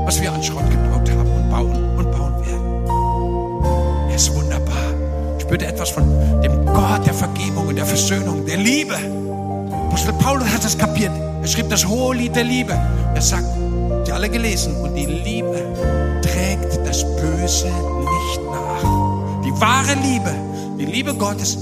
was 0.08 0.20
wir 0.20 0.34
an 0.34 0.42
Schrott 0.42 0.68
gebaut 0.72 1.08
haben 1.12 1.32
und 1.32 1.50
bauen 1.52 1.98
und 2.00 2.12
bauen 2.12 2.46
werden. 2.48 4.10
Er 4.10 4.16
ist 4.16 4.34
wunderbar. 4.34 4.74
Ich 5.38 5.44
spürte 5.44 5.68
etwas 5.68 5.92
von 5.92 6.04
dem 6.42 6.66
Gott 6.66 7.06
der 7.06 7.14
Vergebung 7.14 7.68
und 7.68 7.76
der 7.76 7.86
Versöhnung, 7.86 8.48
der 8.48 8.58
Liebe. 8.58 8.96
Apostel 9.88 10.14
Paulus 10.14 10.52
hat 10.52 10.66
es 10.66 10.76
kapiert. 10.76 11.12
Er 11.44 11.48
schrieb 11.48 11.70
das 11.70 11.86
hohe 11.86 12.16
Lied 12.16 12.36
der 12.36 12.44
Liebe. 12.44 12.74
Er 13.14 13.22
sagt, 13.22 13.46
die 14.08 14.12
alle 14.12 14.30
gelesen, 14.30 14.76
und 14.78 14.96
die 14.96 15.06
Liebe 15.06 15.64
trägt 16.24 16.88
das 16.88 17.04
Böse 17.18 17.68
nicht 17.68 18.42
nach. 18.52 19.09
Die 19.50 19.62
wahre 19.62 19.96
Liebe, 19.96 20.32
die 20.78 20.86
Liebe 20.86 21.12
Gottes, 21.16 21.58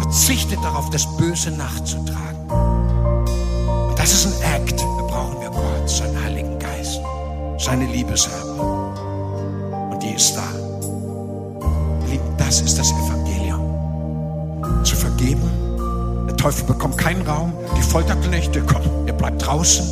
verzichtet 0.00 0.62
darauf, 0.62 0.90
das 0.90 1.08
Böse 1.16 1.50
nachzutragen. 1.50 2.38
Das 3.96 4.12
ist 4.12 4.26
ein 4.26 4.54
Act. 4.54 4.80
Da 4.80 5.02
brauchen 5.08 5.40
wir 5.40 5.50
Gott, 5.50 5.90
seinen 5.90 6.22
Heiligen 6.22 6.56
Geist, 6.60 7.00
seine 7.58 7.86
Liebe 7.86 8.16
selber. 8.16 9.90
Und 9.90 10.00
die 10.00 10.14
ist 10.14 10.36
da. 10.36 10.44
Das 12.38 12.60
ist 12.60 12.78
das 12.78 12.92
Evangelium. 12.92 13.60
Zu 14.84 14.94
vergeben. 14.94 15.50
Der 16.28 16.36
Teufel 16.36 16.64
bekommt 16.64 16.96
keinen 16.96 17.26
Raum. 17.26 17.52
Die 17.76 17.82
Folterknechte, 17.82 18.62
komm, 18.62 18.82
ihr 19.08 19.14
bleibt 19.14 19.44
draußen. 19.44 19.84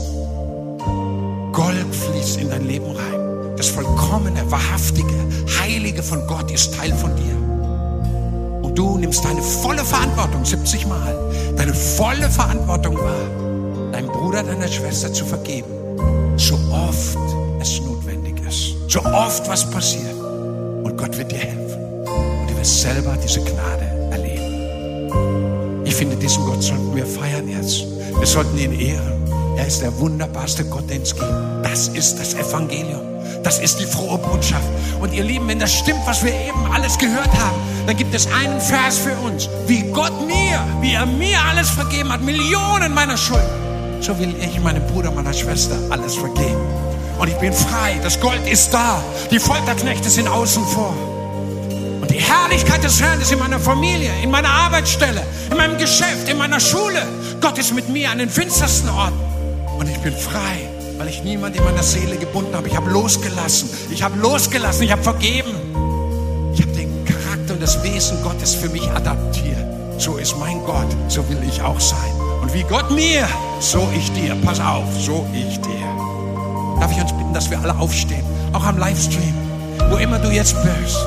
Gold 1.52 1.92
fließt 1.92 2.38
in 2.38 2.50
dein 2.50 2.64
Leben 2.64 2.86
rein. 2.86 3.17
Das 3.58 3.70
vollkommene, 3.70 4.48
wahrhaftige, 4.52 5.16
heilige 5.60 6.00
von 6.00 6.24
Gott 6.28 6.48
ist 6.52 6.74
Teil 6.74 6.94
von 6.94 7.10
dir. 7.16 8.62
Und 8.62 8.78
du 8.78 8.96
nimmst 8.98 9.24
deine 9.24 9.42
volle 9.42 9.84
Verantwortung, 9.84 10.44
70 10.44 10.86
Mal, 10.86 11.12
deine 11.56 11.74
volle 11.74 12.30
Verantwortung 12.30 12.96
wahr, 12.96 13.90
deinem 13.90 14.06
Bruder, 14.12 14.44
deiner 14.44 14.68
Schwester 14.68 15.12
zu 15.12 15.24
vergeben, 15.24 15.68
so 16.36 16.54
oft 16.70 17.18
es 17.60 17.80
notwendig 17.80 18.36
ist, 18.46 18.76
so 18.86 19.00
oft 19.00 19.48
was 19.48 19.68
passiert. 19.68 20.14
Und 20.84 20.96
Gott 20.96 21.18
wird 21.18 21.32
dir 21.32 21.38
helfen. 21.38 21.82
Und 22.06 22.48
du 22.48 22.56
wirst 22.56 22.82
selber 22.82 23.16
diese 23.20 23.40
Gnade 23.40 23.86
erleben. 24.12 25.82
Ich 25.84 25.96
finde, 25.96 26.14
diesen 26.14 26.44
Gott 26.44 26.62
sollten 26.62 26.94
wir 26.94 27.06
feiern 27.06 27.48
jetzt. 27.48 27.86
Wir 28.16 28.26
sollten 28.26 28.56
ihn 28.56 28.78
ehren. 28.78 29.14
Er 29.56 29.66
ist 29.66 29.82
der 29.82 29.98
wunderbarste 29.98 30.64
Gott, 30.66 30.88
den 30.88 31.02
es 31.02 31.12
gibt. 31.12 31.26
Das 31.64 31.88
ist 31.88 32.20
das 32.20 32.34
Evangelium. 32.34 33.07
Das 33.42 33.58
ist 33.58 33.80
die 33.80 33.86
frohe 33.86 34.18
Botschaft. 34.18 34.66
Und 35.00 35.12
ihr 35.12 35.24
Lieben, 35.24 35.48
wenn 35.48 35.58
das 35.58 35.72
stimmt, 35.72 36.00
was 36.06 36.24
wir 36.24 36.32
eben 36.32 36.70
alles 36.72 36.98
gehört 36.98 37.32
haben, 37.38 37.56
dann 37.86 37.96
gibt 37.96 38.14
es 38.14 38.26
einen 38.26 38.60
Vers 38.60 38.98
für 38.98 39.16
uns. 39.18 39.48
Wie 39.66 39.82
Gott 39.92 40.26
mir, 40.26 40.60
wie 40.80 40.94
er 40.94 41.06
mir 41.06 41.38
alles 41.48 41.70
vergeben 41.70 42.12
hat, 42.12 42.20
Millionen 42.20 42.92
meiner 42.92 43.16
Schulden, 43.16 43.48
so 44.00 44.18
will 44.18 44.34
ich 44.40 44.60
meinem 44.60 44.86
Bruder, 44.88 45.10
meiner 45.10 45.32
Schwester 45.32 45.76
alles 45.90 46.14
vergeben. 46.14 46.60
Und 47.18 47.28
ich 47.28 47.36
bin 47.36 47.52
frei. 47.52 47.98
Das 48.02 48.20
Gold 48.20 48.46
ist 48.48 48.72
da. 48.72 49.02
Die 49.30 49.40
Folterknechte 49.40 50.08
sind 50.08 50.28
außen 50.28 50.64
vor. 50.66 50.94
Und 52.00 52.10
die 52.10 52.20
Herrlichkeit 52.20 52.84
des 52.84 53.00
Herrn 53.00 53.20
ist 53.20 53.32
in 53.32 53.38
meiner 53.38 53.58
Familie, 53.58 54.10
in 54.22 54.30
meiner 54.30 54.50
Arbeitsstelle, 54.50 55.22
in 55.50 55.56
meinem 55.56 55.78
Geschäft, 55.78 56.28
in 56.28 56.38
meiner 56.38 56.60
Schule. 56.60 57.02
Gott 57.40 57.58
ist 57.58 57.74
mit 57.74 57.88
mir 57.88 58.10
an 58.10 58.18
den 58.18 58.30
finstersten 58.30 58.88
Orten. 58.88 59.18
Und 59.78 59.88
ich 59.88 59.98
bin 59.98 60.14
frei, 60.14 60.68
weil 60.98 61.08
ich 61.08 61.22
niemand 61.22 61.56
in 61.56 61.64
meiner 61.64 61.82
Seele 61.82 62.16
gebunden 62.16 62.54
habe. 62.54 62.68
Ich 62.68 62.76
habe 62.76 62.90
losgelassen. 62.90 63.70
Ich 63.90 64.02
habe 64.02 64.18
losgelassen. 64.18 64.82
Ich 64.82 64.92
habe 64.92 65.02
vergeben. 65.02 65.54
Ich 66.52 66.60
habe 66.60 66.72
den 66.72 67.04
Charakter 67.04 67.54
und 67.54 67.62
das 67.62 67.82
Wesen 67.82 68.20
Gottes 68.22 68.54
für 68.54 68.68
mich 68.68 68.88
adaptiert. 68.90 69.56
So 69.98 70.16
ist 70.16 70.36
mein 70.38 70.62
Gott. 70.64 70.88
So 71.08 71.26
will 71.28 71.38
ich 71.48 71.62
auch 71.62 71.80
sein. 71.80 72.10
Und 72.42 72.52
wie 72.52 72.64
Gott 72.64 72.90
mir, 72.90 73.28
so 73.60 73.88
ich 73.94 74.12
dir. 74.12 74.34
Pass 74.44 74.60
auf, 74.60 74.88
so 74.98 75.24
ich 75.32 75.60
dir. 75.60 75.86
Darf 76.80 76.90
ich 76.90 77.00
uns 77.00 77.12
bitten, 77.12 77.32
dass 77.32 77.50
wir 77.50 77.60
alle 77.60 77.76
aufstehen? 77.78 78.24
Auch 78.52 78.64
am 78.64 78.78
Livestream. 78.78 79.34
Wo 79.90 79.96
immer 79.96 80.18
du 80.18 80.30
jetzt 80.30 80.56
bist. 80.62 80.98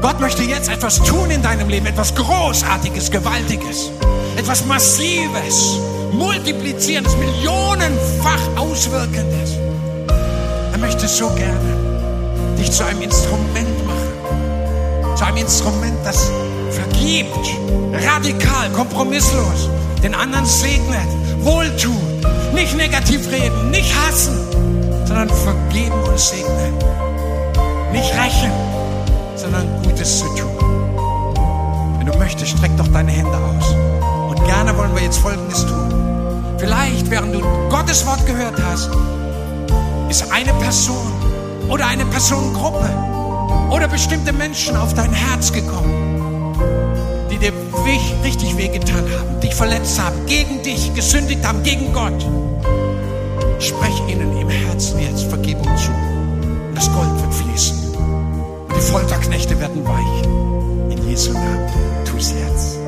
Gott 0.00 0.20
möchte 0.20 0.42
jetzt 0.42 0.68
etwas 0.68 0.96
tun 1.02 1.30
in 1.30 1.42
deinem 1.42 1.68
Leben. 1.68 1.86
Etwas 1.86 2.14
Großartiges, 2.14 3.10
Gewaltiges. 3.10 3.90
Etwas 4.36 4.64
Massives 4.64 5.78
multiplizierendes, 6.12 7.16
millionenfach 7.16 8.56
auswirkendes. 8.56 9.52
möchte 10.82 11.06
so 11.06 11.28
gerne 11.30 12.56
dich 12.58 12.70
zu 12.70 12.84
einem 12.84 13.02
Instrument 13.02 13.86
machen. 13.86 15.16
Zu 15.16 15.24
einem 15.24 15.36
Instrument, 15.38 15.96
das 16.04 16.30
vergibt, 16.70 17.48
radikal, 17.92 18.70
kompromisslos, 18.70 19.70
den 20.02 20.14
anderen 20.14 20.44
segnet, 20.44 21.08
wohltut, 21.40 21.94
nicht 22.52 22.76
negativ 22.76 23.30
reden, 23.30 23.70
nicht 23.70 23.94
hassen, 23.94 24.36
sondern 25.06 25.28
vergeben 25.28 26.02
und 26.02 26.18
segnen. 26.18 26.74
Nicht 27.92 28.12
rächen, 28.14 28.52
sondern 29.36 29.66
Gutes 29.84 30.18
zu 30.18 30.24
tun. 30.34 31.96
Wenn 31.98 32.06
du 32.06 32.18
möchtest, 32.18 32.52
streck 32.58 32.76
doch 32.76 32.88
deine 32.88 33.12
Hände 33.12 33.36
aus. 33.36 33.74
Und 34.30 34.44
gerne 34.44 34.76
wollen 34.76 34.94
wir 34.94 35.02
jetzt 35.02 35.18
Folgendes 35.18 35.64
tun. 35.64 35.91
Vielleicht, 36.62 37.10
während 37.10 37.34
du 37.34 37.40
Gottes 37.70 38.06
Wort 38.06 38.24
gehört 38.24 38.54
hast, 38.62 38.88
ist 40.08 40.30
eine 40.30 40.54
Person 40.60 41.12
oder 41.68 41.88
eine 41.88 42.06
Personengruppe 42.06 42.88
oder 43.68 43.88
bestimmte 43.88 44.32
Menschen 44.32 44.76
auf 44.76 44.94
dein 44.94 45.12
Herz 45.12 45.52
gekommen, 45.52 46.54
die 47.32 47.38
dir 47.38 47.52
richtig 48.22 48.56
wehgetan 48.56 49.04
haben, 49.18 49.40
dich 49.40 49.52
verletzt 49.56 50.00
haben, 50.00 50.24
gegen 50.26 50.62
dich 50.62 50.94
gesündigt 50.94 51.44
haben, 51.44 51.64
gegen 51.64 51.92
Gott. 51.92 52.24
Sprech 53.58 54.00
ihnen 54.08 54.40
im 54.40 54.48
Herzen 54.48 55.00
jetzt 55.00 55.24
Vergebung 55.24 55.76
zu. 55.76 55.90
Und 55.90 56.76
das 56.76 56.88
Gold 56.92 57.10
wird 57.22 57.34
fließen. 57.34 57.96
Und 57.96 58.76
die 58.76 58.80
Folterknechte 58.80 59.58
werden 59.58 59.84
weichen. 59.84 60.92
In 60.92 61.08
Jesu 61.08 61.32
Namen. 61.32 61.68
Tu 62.04 62.16
es 62.18 62.30
jetzt. 62.30 62.78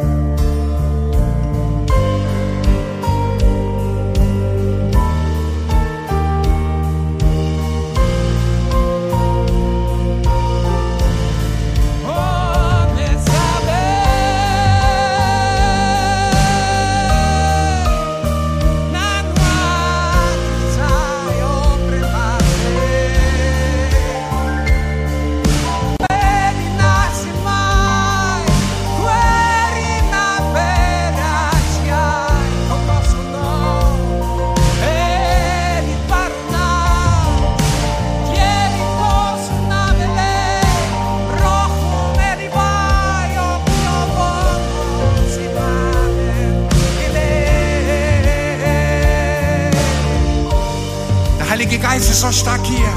Stark 52.35 52.65
hier. 52.65 52.93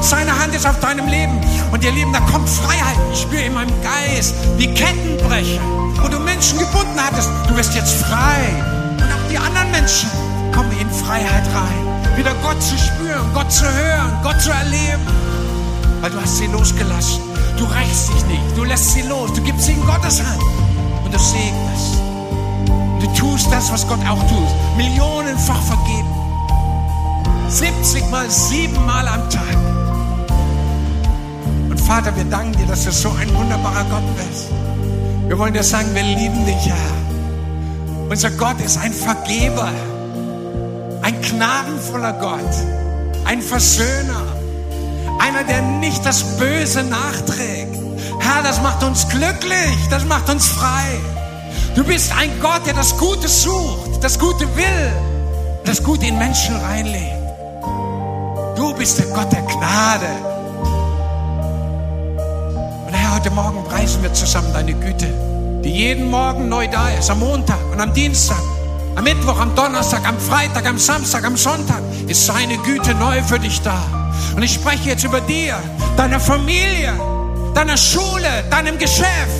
Seine 0.00 0.38
Hand 0.38 0.54
ist 0.54 0.66
auf 0.66 0.78
deinem 0.80 1.08
Leben. 1.08 1.38
Und 1.72 1.84
ihr 1.84 1.92
Lieben, 1.92 2.12
da 2.12 2.20
kommt 2.20 2.48
Freiheit. 2.48 2.96
Ich 3.12 3.22
spüre 3.22 3.42
in 3.42 3.54
meinem 3.54 3.74
Geist 3.82 4.34
die 4.58 4.72
Ketten 4.74 5.16
brechen. 5.26 5.60
Wo 6.00 6.08
du 6.08 6.18
Menschen 6.20 6.58
gebunden 6.58 6.98
hattest, 6.98 7.28
du 7.48 7.56
wirst 7.56 7.74
jetzt 7.74 7.94
frei. 8.04 8.54
Und 8.92 9.02
auch 9.02 9.30
die 9.30 9.38
anderen 9.38 9.70
Menschen 9.70 10.08
kommen 10.54 10.70
in 10.78 10.90
Freiheit 10.90 11.44
rein. 11.54 12.16
Wieder 12.16 12.34
Gott 12.42 12.62
zu 12.62 12.76
spüren, 12.78 13.32
Gott 13.34 13.50
zu 13.50 13.64
hören, 13.64 14.18
Gott 14.22 14.40
zu 14.40 14.50
erleben. 14.50 15.02
Weil 16.00 16.10
du 16.10 16.20
hast 16.20 16.38
sie 16.38 16.46
losgelassen. 16.46 17.22
Du 17.56 17.64
rächst 17.64 18.08
dich 18.08 18.24
nicht. 18.26 18.56
Du 18.56 18.64
lässt 18.64 18.92
sie 18.92 19.02
los. 19.02 19.32
Du 19.32 19.42
gibst 19.42 19.66
sie 19.66 19.72
in 19.72 19.84
Gottes 19.84 20.20
Hand. 20.20 20.42
Und 21.04 21.12
du 21.12 21.18
segnest. 21.18 21.98
Du 23.00 23.06
tust 23.14 23.50
das, 23.50 23.72
was 23.72 23.86
Gott 23.86 24.00
auch 24.08 24.22
tut. 24.28 24.76
Millionenfach 24.76 25.62
vergeben. 25.62 26.17
70 27.48 28.10
mal, 28.10 28.28
7 28.30 28.84
Mal 28.84 29.08
am 29.08 29.30
Tag. 29.30 29.56
Und 31.70 31.80
Vater, 31.80 32.14
wir 32.14 32.24
danken 32.24 32.52
dir, 32.52 32.66
dass 32.66 32.84
du 32.84 32.92
so 32.92 33.10
ein 33.10 33.34
wunderbarer 33.34 33.84
Gott 33.84 34.02
bist. 34.16 34.48
Wir 35.26 35.38
wollen 35.38 35.54
dir 35.54 35.62
sagen, 35.62 35.94
wir 35.94 36.02
lieben 36.02 36.44
dich, 36.44 36.66
ja. 36.66 36.74
Unser 38.10 38.30
Gott 38.32 38.60
ist 38.60 38.76
ein 38.76 38.92
Vergeber, 38.92 39.70
ein 41.02 41.20
gnadenvoller 41.22 42.12
Gott, 42.14 42.54
ein 43.24 43.40
Versöhner, 43.40 44.24
einer, 45.18 45.44
der 45.44 45.62
nicht 45.62 46.04
das 46.04 46.22
Böse 46.36 46.82
nachträgt. 46.82 47.76
Herr, 48.20 48.42
das 48.42 48.60
macht 48.62 48.82
uns 48.84 49.08
glücklich, 49.08 49.88
das 49.90 50.04
macht 50.04 50.28
uns 50.28 50.48
frei. 50.48 51.00
Du 51.74 51.82
bist 51.82 52.12
ein 52.12 52.30
Gott, 52.40 52.66
der 52.66 52.74
das 52.74 52.96
Gute 52.98 53.28
sucht, 53.28 54.02
das 54.02 54.18
Gute 54.18 54.44
will, 54.54 54.92
das 55.64 55.82
Gute 55.82 56.06
in 56.06 56.18
Menschen 56.18 56.56
reinlegt. 56.56 57.17
Du 58.58 58.74
bist 58.74 58.98
der 58.98 59.06
Gott 59.06 59.30
der 59.30 59.42
Gnade. 59.42 60.08
Und 62.88 62.92
Herr, 62.92 63.14
heute 63.14 63.30
Morgen 63.30 63.62
preisen 63.62 64.02
wir 64.02 64.12
zusammen 64.12 64.52
deine 64.52 64.74
Güte, 64.74 65.06
die 65.62 65.70
jeden 65.70 66.10
Morgen 66.10 66.48
neu 66.48 66.66
da 66.66 66.88
ist, 66.88 67.08
am 67.08 67.20
Montag 67.20 67.60
und 67.70 67.80
am 67.80 67.94
Dienstag, 67.94 68.42
am 68.96 69.04
Mittwoch, 69.04 69.38
am 69.38 69.54
Donnerstag, 69.54 70.04
am 70.08 70.18
Freitag, 70.18 70.66
am 70.66 70.76
Samstag, 70.76 71.24
am 71.24 71.36
Sonntag 71.36 71.80
ist 72.08 72.26
seine 72.26 72.58
Güte 72.58 72.96
neu 72.96 73.22
für 73.22 73.38
dich 73.38 73.60
da. 73.62 73.80
Und 74.34 74.42
ich 74.42 74.54
spreche 74.54 74.88
jetzt 74.88 75.04
über 75.04 75.20
dir, 75.20 75.54
deiner 75.96 76.18
Familie, 76.18 76.94
deiner 77.54 77.76
Schule, 77.76 78.42
deinem 78.50 78.76
Geschäft, 78.76 79.38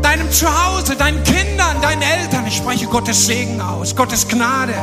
deinem 0.00 0.30
Zuhause, 0.30 0.94
deinen 0.94 1.24
Kindern, 1.24 1.82
deinen 1.82 2.02
Eltern. 2.02 2.46
Ich 2.46 2.58
spreche 2.58 2.86
Gottes 2.86 3.26
Segen 3.26 3.60
aus, 3.60 3.96
Gottes 3.96 4.28
Gnade, 4.28 4.74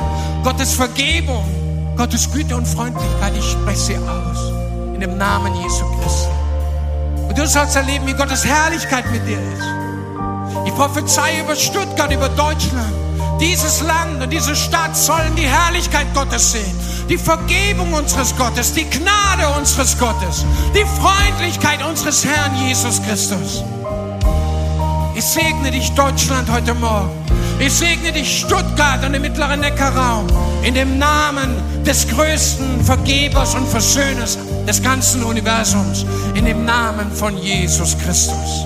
Gottes 0.43 0.74
Vergebung. 0.74 1.64
Gottes 1.98 2.30
Güte 2.32 2.56
und 2.56 2.68
Freundlichkeit, 2.68 3.34
ich 3.38 3.52
spreche 3.52 3.80
sie 3.80 3.98
aus. 3.98 4.52
In 4.93 5.00
dem 5.00 5.18
Namen 5.18 5.54
Jesu 5.56 5.86
Christi. 5.98 6.30
Und 7.30 7.38
du 7.38 7.48
sollst 7.48 7.76
erleben, 7.76 8.06
wie 8.06 8.14
Gottes 8.14 8.46
Herrlichkeit 8.46 9.10
mit 9.12 9.26
dir 9.28 9.38
ist. 9.38 9.64
Ich 10.66 10.74
prophezei 10.74 11.39
über 11.39 11.56
Stuttgart, 11.56 12.12
über 12.12 12.30
Deutschland. 12.30 12.93
Dieses 13.39 13.82
Land 13.82 14.22
und 14.24 14.30
diese 14.30 14.56
Stadt 14.56 14.96
sollen 14.96 15.36
die 15.36 15.48
Herrlichkeit 15.48 16.08
Gottes 16.14 16.54
sehen. 16.54 16.80
Die 17.10 17.18
Vergebung 17.18 17.93
unseres 17.93 18.36
Gottes, 18.36 18.74
die 18.74 18.89
Gnade 18.89 19.48
unseres 19.58 19.98
Gottes, 19.98 20.46
die 20.74 20.86
Freundlichkeit 21.02 21.84
unseres 21.84 22.26
Herrn 22.26 22.56
Jesus 22.66 23.02
Christus. 23.04 23.64
Ich 25.14 25.24
segne 25.24 25.72
dich, 25.72 25.91
Deutschland, 25.91 26.50
heute 26.52 26.74
Morgen. 26.74 27.12
Ich 27.58 27.74
segne 27.74 28.12
dich, 28.12 28.41
Stuttgart 28.41 29.03
und 29.06 29.14
den 29.14 29.22
mittleren 29.22 29.62
Neckarraum, 29.62 30.28
in 30.62 30.74
dem 30.74 30.97
Namen 30.97 31.56
des 31.86 32.08
größten 32.08 32.84
Vergebers 32.84 33.56
und 33.56 33.68
Versöhners 33.68 34.38
des 34.68 34.82
ganzen 34.84 35.24
Universums, 35.24 36.06
in 36.36 36.45
dem 36.45 36.66
Namen 36.66 37.12
von 37.12 37.38
Jesus 37.38 37.97
Christus. 37.99 38.66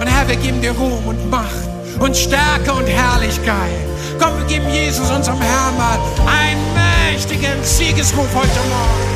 Und 0.00 0.06
Herr, 0.06 0.28
wir 0.28 0.36
geben 0.36 0.60
dir 0.60 0.72
Ruhm 0.72 1.06
und 1.06 1.30
Macht 1.30 1.68
und 1.98 2.16
Stärke 2.16 2.72
und 2.72 2.86
Herrlichkeit. 2.86 3.72
Komm, 4.20 4.38
wir 4.38 4.46
geben 4.46 4.72
Jesus, 4.72 5.10
unserem 5.10 5.40
Herrn, 5.40 5.76
mal 5.76 5.98
einen 6.26 6.62
mächtigen 6.74 7.62
Siegesruf 7.62 8.28
heute 8.34 8.60
Morgen. 8.68 9.11